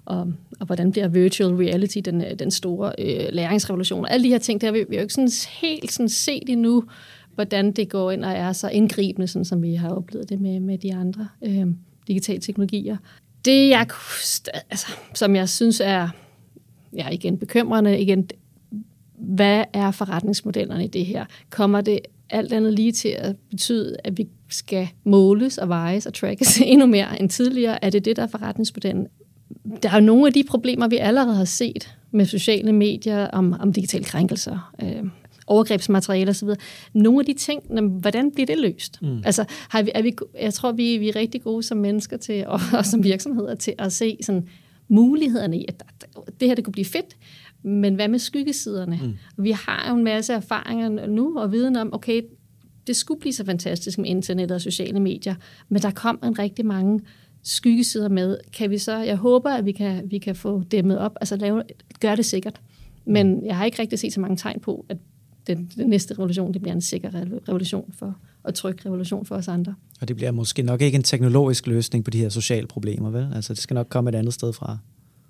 og, 0.04 0.32
og 0.60 0.66
hvordan 0.66 0.92
bliver 0.92 1.08
virtual 1.08 1.54
reality 1.54 1.98
den, 2.04 2.24
den 2.38 2.50
store 2.50 2.92
øh, 2.98 3.28
læringsrevolution. 3.32 4.06
Alle 4.06 4.24
de 4.24 4.28
her 4.28 4.38
ting, 4.38 4.60
der 4.60 4.72
vi, 4.72 4.78
vi 4.78 4.94
har 4.94 5.00
jo 5.00 5.04
ikke 5.04 5.14
sådan 5.14 5.30
helt 5.60 5.92
sådan 5.92 6.08
set 6.08 6.48
endnu, 6.48 6.84
hvordan 7.34 7.72
det 7.72 7.88
går 7.88 8.10
ind 8.10 8.24
og 8.24 8.32
er 8.32 8.52
så 8.52 8.68
indgribende, 8.68 9.26
sådan 9.26 9.44
som 9.44 9.62
vi 9.62 9.74
har 9.74 9.90
oplevet 9.90 10.28
det 10.28 10.40
med, 10.40 10.60
med 10.60 10.78
de 10.78 10.94
andre 10.94 11.28
øh, 11.42 11.66
digitale 12.08 12.40
teknologier. 12.40 12.96
Det, 13.44 13.68
jeg, 13.68 13.86
altså, 14.70 14.86
som 15.14 15.36
jeg 15.36 15.48
synes 15.48 15.80
er 15.84 16.08
ja, 16.96 17.08
igen 17.08 17.38
bekymrende, 17.38 18.00
igen, 18.00 18.28
hvad 19.26 19.64
er 19.72 19.90
forretningsmodellerne 19.90 20.84
i 20.84 20.88
det 20.88 21.06
her? 21.06 21.24
Kommer 21.50 21.80
det 21.80 22.00
alt 22.30 22.52
andet 22.52 22.72
lige 22.72 22.92
til 22.92 23.08
at 23.08 23.36
betyde, 23.50 23.96
at 24.04 24.18
vi 24.18 24.28
skal 24.48 24.88
måles 25.04 25.58
og 25.58 25.68
vejes 25.68 26.06
og 26.06 26.14
trackes 26.14 26.60
endnu 26.66 26.86
mere 26.86 27.20
end 27.20 27.30
tidligere? 27.30 27.84
Er 27.84 27.90
det 27.90 28.04
det, 28.04 28.16
der 28.16 28.22
er 28.22 28.26
forretningsmodellen? 28.26 29.06
Der 29.82 29.90
er 29.90 29.94
jo 29.94 30.00
nogle 30.00 30.26
af 30.26 30.32
de 30.32 30.44
problemer, 30.44 30.88
vi 30.88 30.96
allerede 30.96 31.34
har 31.34 31.44
set 31.44 31.96
med 32.10 32.26
sociale 32.26 32.72
medier 32.72 33.26
om, 33.26 33.56
om 33.60 33.72
digitale 33.72 34.04
krænkelser, 34.04 34.72
øh, 34.82 35.04
overgrebsmateriale 35.46 36.30
osv. 36.30 36.48
Nogle 36.92 37.20
af 37.20 37.26
de 37.26 37.32
ting, 37.32 37.62
hvordan 38.00 38.30
bliver 38.30 38.46
det 38.46 38.58
løst? 38.58 39.02
Mm. 39.02 39.22
Altså, 39.24 39.44
har 39.68 39.82
vi, 39.82 39.90
er 39.94 40.02
vi, 40.02 40.16
jeg 40.40 40.54
tror, 40.54 40.72
vi, 40.72 40.98
vi 40.98 41.08
er 41.08 41.16
rigtig 41.16 41.42
gode 41.42 41.62
som 41.62 41.78
mennesker 41.78 42.16
til, 42.16 42.46
og, 42.46 42.60
og 42.78 42.86
som 42.86 43.04
virksomheder 43.04 43.54
til 43.54 43.74
at 43.78 43.92
se 43.92 44.18
sådan, 44.22 44.48
mulighederne 44.88 45.58
i, 45.58 45.64
at 45.68 45.82
det 46.40 46.48
her 46.48 46.54
det 46.54 46.64
kunne 46.64 46.72
blive 46.72 46.84
fedt, 46.84 47.16
men 47.64 47.94
hvad 47.94 48.08
med 48.08 48.18
skyggesiderne? 48.18 49.00
Mm. 49.02 49.42
Vi 49.44 49.50
har 49.50 49.88
jo 49.88 49.96
en 49.96 50.04
masse 50.04 50.32
erfaringer 50.32 51.06
nu 51.06 51.38
og 51.38 51.52
viden 51.52 51.76
om, 51.76 51.94
okay, 51.94 52.22
det 52.86 52.96
skulle 52.96 53.20
blive 53.20 53.32
så 53.32 53.44
fantastisk 53.44 53.98
med 53.98 54.08
internet 54.08 54.50
og 54.50 54.60
sociale 54.60 55.00
medier, 55.00 55.34
men 55.68 55.82
der 55.82 55.90
kom 55.90 56.18
en 56.24 56.38
rigtig 56.38 56.66
mange 56.66 57.00
skyggesider 57.42 58.08
med. 58.08 58.38
Kan 58.52 58.70
vi 58.70 58.78
så, 58.78 58.96
jeg 58.96 59.16
håber, 59.16 59.50
at 59.50 59.64
vi 59.64 59.72
kan, 59.72 60.10
vi 60.10 60.18
kan 60.18 60.36
få 60.36 60.62
dæmmet 60.62 60.98
op, 60.98 61.16
altså 61.20 61.36
lave, 61.36 61.62
gøre 62.00 62.16
det 62.16 62.24
sikkert. 62.24 62.60
Men 63.04 63.46
jeg 63.46 63.56
har 63.56 63.64
ikke 63.64 63.82
rigtig 63.82 63.98
set 63.98 64.12
så 64.12 64.20
mange 64.20 64.36
tegn 64.36 64.60
på, 64.60 64.86
at 64.88 64.96
den, 65.46 65.70
den 65.76 65.88
næste 65.88 66.14
revolution, 66.14 66.54
det 66.54 66.62
bliver 66.62 66.74
en 66.74 66.80
sikker 66.80 67.10
revolution 67.48 67.92
for, 67.98 68.16
og 68.42 68.54
tryg 68.54 68.86
revolution 68.86 69.26
for 69.26 69.34
os 69.34 69.48
andre. 69.48 69.74
Og 70.00 70.08
det 70.08 70.16
bliver 70.16 70.30
måske 70.30 70.62
nok 70.62 70.82
ikke 70.82 70.96
en 70.96 71.02
teknologisk 71.02 71.66
løsning 71.66 72.04
på 72.04 72.10
de 72.10 72.18
her 72.18 72.28
sociale 72.28 72.66
problemer, 72.66 73.10
vel? 73.10 73.28
Altså 73.34 73.54
det 73.54 73.62
skal 73.62 73.74
nok 73.74 73.88
komme 73.88 74.10
et 74.10 74.14
andet 74.14 74.34
sted 74.34 74.52
fra. 74.52 74.78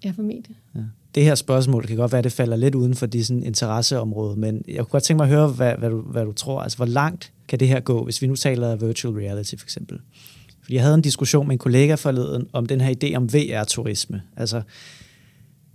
Ja, 0.04 0.10
formentlig. 0.10 0.56
Ja. 0.74 0.80
Det 1.14 1.24
her 1.24 1.34
spørgsmål 1.34 1.86
kan 1.86 1.96
godt 1.96 2.12
være, 2.12 2.18
at 2.18 2.24
det 2.24 2.32
falder 2.32 2.56
lidt 2.56 2.74
uden 2.74 2.94
for 2.94 3.06
de 3.06 3.24
sådan, 3.24 3.42
interesseområde, 3.42 4.40
men 4.40 4.64
jeg 4.68 4.76
kunne 4.76 4.84
godt 4.86 5.02
tænke 5.02 5.18
mig 5.18 5.24
at 5.24 5.36
høre, 5.36 5.48
hvad, 5.48 5.74
hvad, 5.78 5.90
du, 5.90 6.00
hvad 6.00 6.24
du 6.24 6.32
tror. 6.32 6.60
Altså, 6.60 6.76
hvor 6.76 6.86
langt 6.86 7.32
kan 7.48 7.60
det 7.60 7.68
her 7.68 7.80
gå, 7.80 8.04
hvis 8.04 8.22
vi 8.22 8.26
nu 8.26 8.36
taler 8.36 8.76
virtual 8.76 9.14
reality 9.14 9.54
for 9.58 9.66
eksempel? 9.66 9.98
Fordi 10.62 10.74
jeg 10.74 10.82
havde 10.82 10.94
en 10.94 11.02
diskussion 11.02 11.46
med 11.46 11.54
en 11.54 11.58
kollega 11.58 11.94
forleden 11.94 12.46
om 12.52 12.66
den 12.66 12.80
her 12.80 12.94
idé 12.94 13.16
om 13.16 13.28
VR-turisme. 13.34 14.22
Altså, 14.36 14.62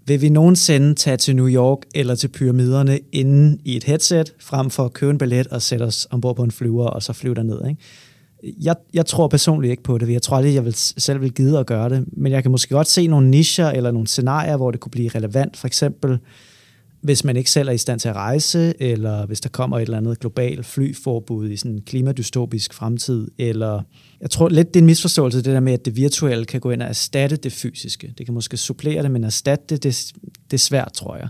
vil 0.06 0.22
vi 0.22 0.30
nogensinde 0.30 0.96
tage 0.96 1.18
til 1.18 1.36
New 1.36 1.50
York 1.50 1.78
eller 1.96 2.16
til 2.16 2.28
pyramiderne 2.28 3.00
inden 3.12 3.60
i 3.66 3.76
et 3.76 3.84
headset, 3.84 4.34
frem 4.40 4.70
for 4.70 4.86
at 4.86 4.94
købe 4.94 5.12
en 5.12 5.18
billet 5.18 5.48
og 5.48 5.62
sætte 5.62 5.84
os 5.84 6.08
ombord 6.12 6.36
på 6.36 6.44
en 6.44 6.52
flyver 6.52 6.88
og 6.88 7.04
så 7.04 7.14
flyve 7.14 7.36
derned? 7.36 7.68
Ikke? 7.70 7.82
Jeg, 8.44 8.76
jeg 8.94 9.06
tror 9.06 9.28
personligt 9.28 9.72
ikke 9.72 9.84
på 9.84 9.98
det. 9.98 10.10
Jeg 10.10 10.22
tror 10.22 10.38
aldrig, 10.38 10.56
jeg 10.56 10.66
vil, 10.66 10.74
selv 10.76 11.22
vil 11.22 11.34
gide 11.34 11.60
at 11.60 11.66
gøre 11.66 11.90
det. 11.90 12.06
Men 12.12 12.32
jeg 12.32 12.42
kan 12.42 12.52
måske 12.52 12.74
godt 12.74 12.88
se 12.88 13.08
nogle 13.08 13.30
nischer 13.30 13.68
eller 13.68 13.92
nogle 13.92 14.08
scenarier, 14.08 14.58
hvor 14.58 14.72
det 14.72 14.80
kunne 14.80 14.92
blive 14.92 15.10
relevant. 15.10 15.58
For 15.58 15.68
eksempel, 15.68 16.20
hvis 17.02 17.24
man 17.24 17.38
ikke 17.38 17.52
selv 17.52 17.68
er 17.68 17.72
i 17.72 17.78
stand 17.78 18.00
til 18.00 18.10
at 18.10 18.16
rejse, 18.16 18.74
eller 18.82 19.26
hvis 19.26 19.42
der 19.42 19.50
kommer 19.50 19.78
et 19.78 19.82
eller 19.82 19.98
andet 19.98 20.20
globalt 20.20 20.66
flyforbud 20.66 21.50
i 21.50 21.58
sådan 21.58 21.72
en 21.72 21.82
klimadystopisk 21.82 22.74
fremtid, 22.74 23.28
eller 23.38 23.82
jeg 24.22 24.30
tror 24.30 24.50
lidt, 24.50 24.68
det 24.68 24.80
er 24.80 24.82
en 24.82 24.86
misforståelse, 24.86 25.38
det 25.38 25.46
der 25.46 25.60
med, 25.60 25.74
at 25.74 25.86
det 25.86 25.96
virtuelle 25.96 26.46
kan 26.46 26.62
gå 26.62 26.72
ind 26.72 26.82
og 26.82 26.88
erstatte 26.88 27.36
det 27.36 27.54
fysiske. 27.54 28.14
Det 28.18 28.26
kan 28.26 28.34
måske 28.34 28.58
supplere 28.58 29.04
det, 29.04 29.12
men 29.12 29.24
erstatte 29.24 29.66
det, 29.70 29.84
det, 29.84 30.14
det 30.52 30.54
er 30.54 30.58
svært, 30.58 30.94
tror 30.94 31.16
jeg. 31.16 31.28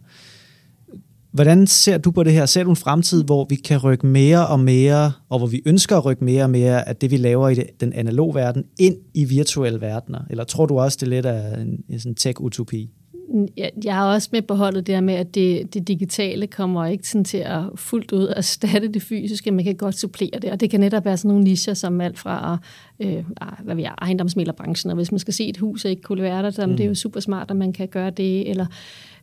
Hvordan 1.40 1.68
ser 1.68 1.98
du 1.98 2.12
på 2.12 2.24
det 2.24 2.34
her? 2.34 2.46
Ser 2.46 2.64
du 2.64 2.70
en 2.70 2.76
fremtid, 2.76 3.24
hvor 3.24 3.46
vi 3.50 3.56
kan 3.56 3.78
rykke 3.78 4.08
mere 4.08 4.48
og 4.48 4.60
mere, 4.60 5.12
og 5.30 5.38
hvor 5.38 5.48
vi 5.48 5.62
ønsker 5.66 5.98
at 5.98 6.06
rykke 6.06 6.24
mere 6.24 6.44
og 6.44 6.50
mere 6.50 6.90
af 6.90 6.96
det, 6.96 7.12
vi 7.12 7.18
laver 7.18 7.50
i 7.50 7.56
den 7.80 7.94
analoge 7.94 8.36
verden, 8.36 8.64
ind 8.80 8.98
i 9.14 9.26
virtuelle 9.26 9.82
verdener? 9.82 10.20
Eller 10.30 10.44
tror 10.44 10.66
du 10.66 10.80
også, 10.80 10.98
det 11.02 11.06
er 11.06 11.10
lidt 11.10 11.26
af 11.26 11.62
en, 11.62 11.84
en 11.90 12.00
sådan 12.00 12.16
tech-utopi? 12.20 12.90
Jeg, 13.58 13.72
jeg 13.84 13.96
har 13.96 14.14
også 14.14 14.30
med 14.32 14.42
på 14.42 14.54
holdet 14.54 14.88
det 14.88 15.04
med, 15.04 15.14
at 15.14 15.36
det, 15.36 15.74
det 15.74 15.88
digitale 15.88 16.48
kommer 16.48 16.86
ikke 16.86 17.08
sådan 17.08 17.26
til 17.26 17.38
at 17.38 17.62
fuldt 17.76 18.12
ud 18.12 18.34
erstatte 18.36 18.88
det 18.88 19.02
fysiske, 19.02 19.52
man 19.52 19.66
kan 19.66 19.76
godt 19.76 19.96
supplere 19.96 20.40
det, 20.42 20.52
og 20.52 20.60
det 20.60 20.70
kan 20.70 20.80
netop 20.80 21.06
være 21.06 21.18
sådan 21.18 21.30
nogle 21.30 21.44
nischer 21.44 21.74
som 21.74 22.02
alt 22.02 22.20
fra 22.20 22.58
øh, 23.00 23.24
hvad 23.64 23.76
vi 23.76 23.84
er, 23.84 23.96
ejendomsmælerbranchen, 24.02 24.92
og 24.92 24.96
hvis 24.96 25.12
man 25.12 25.20
skal 25.20 25.34
se 25.34 25.48
et 25.50 25.58
hus 25.58 25.86
og 25.86 25.92
ikke 25.92 26.02
kunne 26.02 26.24
være 26.24 26.44
der, 26.44 26.50
så 26.50 26.66
mm. 26.66 26.78
det 26.78 26.84
er 26.84 26.88
jo 26.88 26.96
super 26.96 27.20
smart, 27.20 27.52
at 27.52 27.58
man 27.58 27.74
kan 27.74 27.88
gøre 27.88 28.10
det, 28.10 28.50
eller 28.50 28.66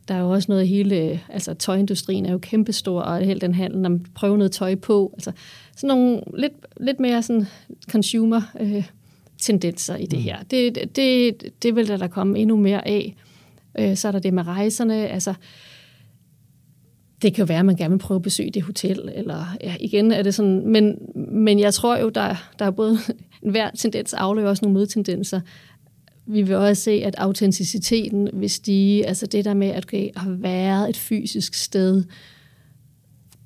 der 0.07 0.13
er 0.13 0.19
jo 0.19 0.29
også 0.29 0.51
noget 0.51 0.67
hele, 0.67 1.19
altså 1.29 1.53
tøjindustrien 1.53 2.25
er 2.25 2.31
jo 2.31 2.37
kæmpestor, 2.37 3.01
og 3.01 3.19
hele 3.19 3.39
den 3.39 3.53
handel, 3.53 3.79
når 3.79 3.89
man 3.89 4.05
prøver 4.15 4.37
noget 4.37 4.51
tøj 4.51 4.75
på, 4.75 5.11
altså 5.13 5.31
sådan 5.75 5.87
nogle 5.87 6.21
lidt, 6.37 6.53
lidt 6.79 6.99
mere 6.99 7.23
sådan 7.23 7.45
consumer 7.89 8.41
øh, 8.59 8.83
tendenser 9.37 9.95
i 9.95 10.05
det 10.05 10.19
mm. 10.19 10.23
her. 10.23 10.37
Det, 10.51 10.95
det, 10.95 11.43
det 11.63 11.75
vil 11.75 11.87
der, 11.87 11.97
der 11.97 12.07
komme 12.07 12.39
endnu 12.39 12.57
mere 12.57 12.87
af. 12.87 13.15
Øh, 13.79 13.97
så 13.97 14.07
er 14.07 14.11
der 14.11 14.19
det 14.19 14.33
med 14.33 14.47
rejserne, 14.47 15.07
altså 15.07 15.33
det 17.21 17.33
kan 17.33 17.41
jo 17.41 17.45
være, 17.45 17.59
at 17.59 17.65
man 17.65 17.75
gerne 17.75 17.91
vil 17.91 17.99
prøve 17.99 18.15
at 18.15 18.21
besøge 18.21 18.51
det 18.51 18.61
hotel, 18.61 19.09
eller 19.15 19.55
ja, 19.63 19.75
igen 19.79 20.11
er 20.11 20.21
det 20.21 20.33
sådan, 20.33 20.67
men, 20.67 20.97
men 21.15 21.59
jeg 21.59 21.73
tror 21.73 21.97
jo, 21.97 22.09
der, 22.09 22.35
der 22.59 22.65
er 22.65 22.71
både, 22.71 22.97
hver 23.51 23.69
tendens 23.71 24.13
afløber 24.13 24.49
også 24.49 24.65
nogle 24.65 24.79
modtendenser 24.79 25.41
vi 26.27 26.41
vil 26.41 26.55
også 26.55 26.83
se, 26.83 26.91
at 26.91 27.15
autenticiteten 27.17 28.29
vil 28.33 28.49
stige. 28.49 29.07
Altså 29.07 29.25
det 29.25 29.45
der 29.45 29.53
med, 29.53 29.67
at 29.67 29.85
okay, 29.85 30.09
have 30.15 30.43
været 30.43 30.89
et 30.89 30.97
fysisk 30.97 31.53
sted, 31.53 32.03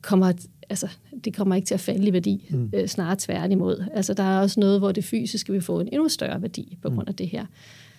kommer, 0.02 0.34
altså, 0.70 0.88
det 1.24 1.36
kommer 1.36 1.56
ikke 1.56 1.66
til 1.66 1.74
at 1.74 1.80
falde 1.80 2.08
i 2.08 2.14
værdi, 2.14 2.48
mm. 2.50 2.72
øh, 2.74 2.88
snarere 2.88 3.16
tværtimod. 3.20 3.84
Altså 3.94 4.14
der 4.14 4.24
er 4.24 4.40
også 4.40 4.60
noget, 4.60 4.80
hvor 4.80 4.92
det 4.92 5.04
fysiske 5.04 5.54
vil 5.54 5.62
få 5.62 5.80
en 5.80 5.88
endnu 5.88 6.10
større 6.10 6.42
værdi 6.42 6.78
på 6.82 6.90
grund 6.90 7.08
af 7.08 7.12
mm. 7.12 7.16
det 7.16 7.28
her. 7.28 7.46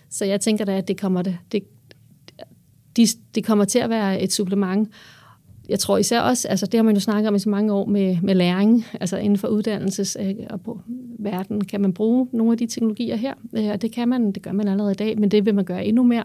Så 0.09 0.25
jeg 0.25 0.41
tænker 0.41 0.65
da, 0.65 0.77
at 0.77 0.87
det 0.87 0.99
kommer, 0.99 1.21
det, 1.21 1.37
det, 1.51 1.63
de, 2.97 3.07
det 3.35 3.43
kommer 3.43 3.65
til 3.65 3.79
at 3.79 3.89
være 3.89 4.21
et 4.21 4.33
supplement, 4.33 4.89
jeg 5.69 5.79
tror 5.79 5.97
især 5.97 6.21
også, 6.21 6.47
altså 6.47 6.65
det 6.65 6.77
har 6.77 6.83
man 6.83 6.93
jo 6.93 6.99
snakket 6.99 7.27
om 7.27 7.35
i 7.35 7.39
så 7.39 7.49
mange 7.49 7.73
år 7.73 7.85
med, 7.85 8.17
med 8.21 8.35
læring, 8.35 8.85
altså 8.99 9.17
inden 9.17 9.37
for 9.37 9.47
uddannelses 9.47 10.17
øh, 10.19 10.35
og 10.49 10.61
på 10.61 10.81
verden, 11.19 11.63
kan 11.63 11.81
man 11.81 11.93
bruge 11.93 12.27
nogle 12.33 12.51
af 12.51 12.57
de 12.57 12.67
teknologier 12.67 13.15
her, 13.15 13.33
øh, 13.57 13.67
og 13.67 13.81
det 13.81 13.91
kan 13.91 14.07
man, 14.09 14.31
det 14.31 14.43
gør 14.43 14.51
man 14.51 14.67
allerede 14.67 14.91
i 14.91 14.95
dag, 14.95 15.19
men 15.19 15.31
det 15.31 15.45
vil 15.45 15.55
man 15.55 15.65
gøre 15.65 15.85
endnu 15.85 16.03
mere. 16.03 16.23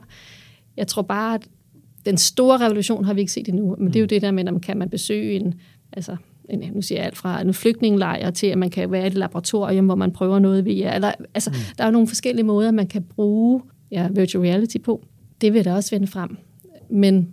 Jeg 0.77 0.87
tror 0.87 1.03
bare, 1.03 1.35
at 1.35 1.49
den 2.07 2.17
store 2.17 2.59
revolution 2.59 3.05
har 3.05 3.15
vi 3.15 3.21
ikke 3.21 3.33
set 3.33 3.49
endnu, 3.49 3.77
men 3.79 3.87
det 3.87 3.97
er 3.97 4.01
jo 4.01 4.05
mm. 4.05 4.09
det 4.09 4.23
der 4.23 4.31
med, 4.31 4.49
om 4.49 4.61
kan 4.61 4.77
man 4.77 4.89
besøge 4.89 5.33
en, 5.33 5.55
altså 5.93 6.17
nu 6.73 6.83
siger 6.83 6.99
jeg 6.99 7.07
alt 7.07 7.17
fra 7.17 7.41
en 7.41 7.55
flygtningelejr 7.55 8.31
til, 8.31 8.47
at 8.47 8.59
man 8.59 8.71
kan 8.71 8.93
være 8.93 9.05
i 9.05 9.07
et 9.07 9.15
laboratorium, 9.15 9.87
hvor 9.87 9.95
man 9.95 10.13
prøver 10.13 10.39
noget 10.39 10.65
via. 10.65 10.95
Eller, 10.95 11.13
altså, 11.35 11.51
mm. 11.51 11.57
Der 11.79 11.85
er 11.85 11.89
jo 11.89 11.93
nogle 11.93 12.09
forskellige 12.09 12.45
måder, 12.47 12.71
man 12.71 12.87
kan 12.87 13.03
bruge 13.03 13.63
ja, 13.91 14.09
virtual 14.11 14.43
reality 14.45 14.77
på. 14.79 15.05
Det 15.41 15.55
vil 15.55 15.65
da 15.65 15.75
også 15.75 15.91
vende 15.91 16.07
frem. 16.07 16.37
Men, 16.91 17.29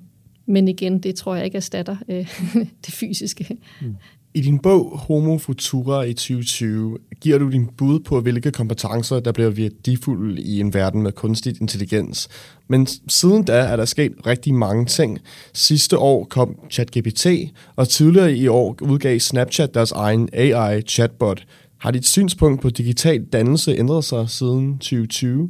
men 0.46 0.68
igen, 0.68 1.00
det 1.00 1.16
tror 1.16 1.36
jeg 1.36 1.46
ikke 1.46 1.56
erstatter 1.56 1.96
øh, 2.10 2.28
det 2.86 2.94
fysiske. 2.94 3.58
Mm. 3.82 3.96
I 4.36 4.42
din 4.42 4.60
bog 4.60 4.98
Homo 4.98 5.38
Futura 5.38 6.02
i 6.02 6.14
2020 6.14 6.98
giver 7.22 7.38
du 7.38 7.52
din 7.52 7.68
bud 7.78 8.00
på, 8.00 8.22
hvilke 8.22 8.52
kompetencer, 8.52 9.20
der 9.20 9.32
bliver 9.32 9.50
værdifulde 9.50 10.42
i 10.42 10.60
en 10.60 10.74
verden 10.74 11.02
med 11.02 11.12
kunstig 11.12 11.62
intelligens. 11.62 12.28
Men 12.68 12.88
siden 13.08 13.44
da 13.44 13.54
er 13.54 13.76
der 13.76 13.86
sket 13.86 14.12
rigtig 14.28 14.54
mange 14.54 14.86
ting. 14.86 15.20
Sidste 15.54 15.98
år 15.98 16.24
kom 16.24 16.60
ChatGPT, 16.72 17.28
og 17.76 17.90
tidligere 17.90 18.34
i 18.34 18.48
år 18.48 18.78
udgav 18.82 19.20
Snapchat 19.20 19.74
deres 19.74 19.92
egen 19.92 20.30
AI-chatbot. 20.34 21.46
Har 21.78 21.92
dit 21.92 22.08
synspunkt 22.08 22.62
på 22.62 22.70
digital 22.70 23.26
dannelse 23.26 23.76
ændret 23.78 24.04
sig 24.04 24.30
siden 24.30 24.74
2020? 24.74 25.50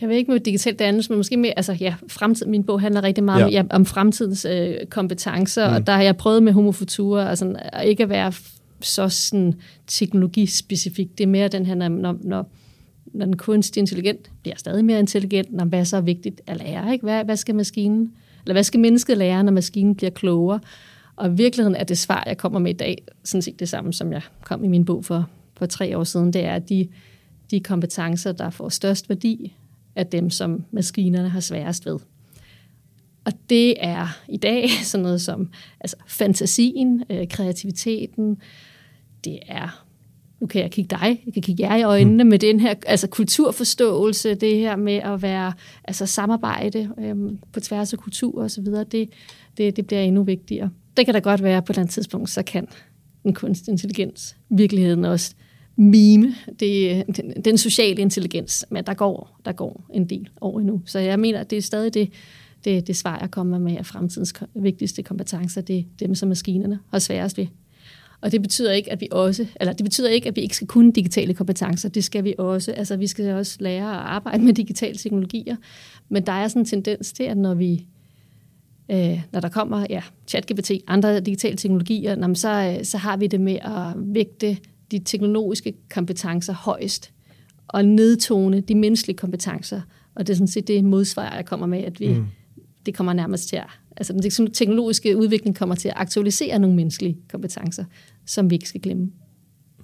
Jeg 0.00 0.08
ved 0.08 0.16
ikke 0.16 0.30
med 0.30 0.40
digital 0.40 0.74
dannelse, 0.74 1.10
men 1.10 1.16
måske 1.16 1.36
mere, 1.36 1.52
altså 1.56 1.72
ja, 1.72 1.94
fremtid, 2.08 2.46
min 2.46 2.64
bog 2.64 2.80
handler 2.80 3.02
rigtig 3.02 3.24
meget 3.24 3.40
ja. 3.40 3.44
om, 3.46 3.50
ja, 3.52 3.62
om 3.70 3.86
fremtidens 3.86 4.44
øh, 4.44 4.74
kompetencer, 4.90 5.68
mm. 5.68 5.74
og 5.74 5.86
der 5.86 5.92
har 5.92 6.02
jeg 6.02 6.16
prøvet 6.16 6.42
med 6.42 6.52
Homo 6.52 6.72
Futura, 6.72 7.28
altså 7.30 7.56
at 7.58 7.88
ikke 7.88 8.02
at 8.02 8.08
være 8.08 8.32
så 8.80 9.08
sådan 9.08 9.54
teknologispecifik. 9.86 11.18
Det 11.18 11.24
er 11.24 11.28
mere 11.28 11.48
den 11.48 11.66
her, 11.66 11.74
når, 11.74 11.88
når, 11.88 12.50
når 13.06 13.24
den 13.24 13.36
kunstig 13.36 13.80
intelligent 13.80 14.30
bliver 14.42 14.56
stadig 14.56 14.84
mere 14.84 14.98
intelligent, 14.98 15.52
når 15.52 15.64
hvad 15.64 15.78
er 15.78 15.84
så 15.84 16.00
vigtigt 16.00 16.40
at 16.46 16.56
lære, 16.56 16.92
ikke? 16.92 17.02
Hvad, 17.02 17.24
hvad 17.24 17.36
skal 17.36 17.54
maskinen, 17.54 18.12
eller 18.44 18.54
hvad 18.54 18.64
skal 18.64 18.80
mennesket 18.80 19.18
lære, 19.18 19.44
når 19.44 19.52
maskinen 19.52 19.94
bliver 19.94 20.10
klogere? 20.10 20.60
Og 21.16 21.28
i 21.28 21.34
virkeligheden 21.34 21.76
er 21.76 21.84
det 21.84 21.98
svar, 21.98 22.24
jeg 22.26 22.38
kommer 22.38 22.58
med 22.58 22.70
i 22.70 22.76
dag, 22.76 23.02
sådan 23.24 23.42
set 23.42 23.60
det 23.60 23.68
samme, 23.68 23.92
som 23.92 24.12
jeg 24.12 24.22
kom 24.44 24.64
i 24.64 24.68
min 24.68 24.84
bog 24.84 25.04
for, 25.04 25.28
for 25.56 25.66
tre 25.66 25.98
år 25.98 26.04
siden, 26.04 26.32
det 26.32 26.44
er, 26.44 26.54
at 26.54 26.68
de, 26.68 26.88
de 27.50 27.60
kompetencer, 27.60 28.32
der 28.32 28.50
får 28.50 28.68
størst 28.68 29.08
værdi, 29.08 29.56
af 29.96 30.06
dem, 30.06 30.30
som 30.30 30.64
maskinerne 30.70 31.28
har 31.28 31.40
sværest 31.40 31.86
ved. 31.86 31.98
Og 33.24 33.32
det 33.50 33.74
er 33.80 34.06
i 34.28 34.36
dag 34.36 34.68
sådan 34.82 35.02
noget 35.02 35.20
som 35.20 35.50
altså 35.80 35.96
fantasien, 36.06 37.04
øh, 37.10 37.28
kreativiteten, 37.28 38.36
det 39.24 39.38
er, 39.48 39.84
nu 40.40 40.46
kan 40.46 40.62
jeg 40.62 40.70
kigge 40.70 40.96
dig, 40.96 41.22
jeg 41.26 41.34
kan 41.34 41.42
kigge 41.42 41.68
jer 41.68 41.76
i 41.76 41.82
øjnene, 41.82 42.24
mm. 42.24 42.30
med 42.30 42.38
den 42.38 42.60
her 42.60 42.74
altså 42.86 43.06
kulturforståelse, 43.06 44.34
det 44.34 44.56
her 44.56 44.76
med 44.76 44.96
at 44.96 45.22
være, 45.22 45.52
altså 45.84 46.06
samarbejde 46.06 46.90
øh, 46.98 47.16
på 47.52 47.60
tværs 47.60 47.92
af 47.92 47.98
kultur 47.98 48.42
og 48.42 48.50
så 48.50 48.60
videre, 48.60 48.84
det, 48.84 49.08
det, 49.56 49.76
det 49.76 49.86
bliver 49.86 50.02
endnu 50.02 50.22
vigtigere. 50.22 50.70
Det 50.96 51.04
kan 51.04 51.14
da 51.14 51.20
godt 51.20 51.42
være 51.42 51.62
på 51.62 51.72
et 51.72 51.74
eller 51.74 51.82
andet 51.82 51.94
tidspunkt, 51.94 52.30
så 52.30 52.42
kan 52.42 52.68
en 53.24 53.34
kunstig 53.34 53.72
intelligens 53.72 54.36
virkeligheden 54.48 55.04
også 55.04 55.34
mime, 55.76 56.34
det, 56.60 57.04
den, 57.16 57.42
den 57.44 57.58
sociale 57.58 58.00
intelligens, 58.00 58.66
men 58.70 58.84
der 58.84 58.94
går, 58.94 59.40
der 59.44 59.52
går 59.52 59.86
en 59.94 60.08
del 60.08 60.28
år 60.40 60.60
endnu. 60.60 60.82
Så 60.86 60.98
jeg 60.98 61.20
mener, 61.20 61.40
at 61.40 61.50
det 61.50 61.58
er 61.58 61.62
stadig 61.62 61.94
det, 61.94 62.10
det, 62.64 62.86
det 62.86 62.96
svar, 62.96 63.18
jeg 63.20 63.30
kommer 63.30 63.58
med, 63.58 63.76
at 63.76 63.86
fremtidens 63.86 64.34
vigtigste 64.54 65.02
kompetencer, 65.02 65.60
det 65.60 65.78
er 65.78 65.82
dem, 66.00 66.14
som 66.14 66.28
maskinerne 66.28 66.78
har 66.90 66.98
sværest 66.98 67.38
ved. 67.38 67.46
Og 68.20 68.32
det 68.32 68.42
betyder 68.42 68.72
ikke, 68.72 68.92
at 68.92 69.00
vi 69.00 69.08
også, 69.10 69.46
eller 69.60 69.72
det 69.72 69.84
betyder 69.84 70.08
ikke, 70.08 70.28
at 70.28 70.36
vi 70.36 70.40
ikke 70.40 70.56
skal 70.56 70.66
kunne 70.66 70.92
digitale 70.92 71.34
kompetencer. 71.34 71.88
Det 71.88 72.04
skal 72.04 72.24
vi 72.24 72.34
også. 72.38 72.72
Altså, 72.72 72.96
vi 72.96 73.06
skal 73.06 73.34
også 73.34 73.56
lære 73.60 73.90
at 73.90 74.06
arbejde 74.06 74.44
med 74.44 74.54
digitale 74.54 74.94
teknologier. 74.94 75.56
Men 76.08 76.26
der 76.26 76.32
er 76.32 76.48
sådan 76.48 76.62
en 76.62 76.66
tendens 76.66 77.12
til, 77.12 77.22
at 77.22 77.36
når 77.36 77.54
vi 77.54 77.86
øh, 78.90 79.22
når 79.32 79.40
der 79.40 79.48
kommer 79.48 79.86
ja, 79.90 80.02
ChatGPT, 80.26 80.70
andre 80.86 81.20
digitale 81.20 81.56
teknologier, 81.56 82.10
jamen, 82.10 82.36
så, 82.36 82.76
øh, 82.78 82.84
så 82.84 82.98
har 82.98 83.16
vi 83.16 83.26
det 83.26 83.40
med 83.40 83.58
at 83.62 83.94
vægte 83.96 84.56
de 84.90 84.98
teknologiske 84.98 85.74
kompetencer 85.90 86.52
højst, 86.52 87.10
og 87.68 87.84
nedtone 87.84 88.60
de 88.60 88.74
menneskelige 88.74 89.16
kompetencer. 89.16 89.80
Og 90.14 90.26
det 90.26 90.32
er 90.32 90.36
sådan 90.36 90.48
set 90.48 90.68
det 90.68 90.84
modsvar, 90.84 91.36
jeg 91.36 91.46
kommer 91.46 91.66
med, 91.66 91.84
at 91.84 92.00
vi, 92.00 92.08
mm. 92.08 92.26
det 92.86 92.94
kommer 92.94 93.12
nærmest 93.12 93.48
til 93.48 93.56
at, 93.56 93.66
altså 93.96 94.12
den 94.12 94.52
teknologiske 94.52 95.16
udvikling 95.16 95.56
kommer 95.56 95.74
til 95.74 95.88
at 95.88 95.94
aktualisere 95.96 96.58
nogle 96.58 96.76
menneskelige 96.76 97.18
kompetencer, 97.30 97.84
som 98.26 98.50
vi 98.50 98.54
ikke 98.54 98.68
skal 98.68 98.80
glemme. 98.80 99.10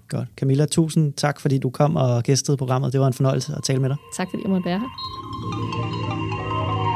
Godt. 0.08 0.28
Camilla, 0.36 0.66
tusind 0.66 1.12
tak, 1.12 1.40
fordi 1.40 1.58
du 1.58 1.70
kom 1.70 1.96
og 1.96 2.22
gæstede 2.22 2.56
programmet. 2.56 2.92
Det 2.92 3.00
var 3.00 3.06
en 3.06 3.12
fornøjelse 3.12 3.54
at 3.56 3.62
tale 3.62 3.80
med 3.80 3.88
dig. 3.88 3.96
Tak, 4.16 4.28
fordi 4.30 4.42
jeg 4.42 4.50
måtte 4.50 4.64
være 4.64 4.78
her. 4.78 6.89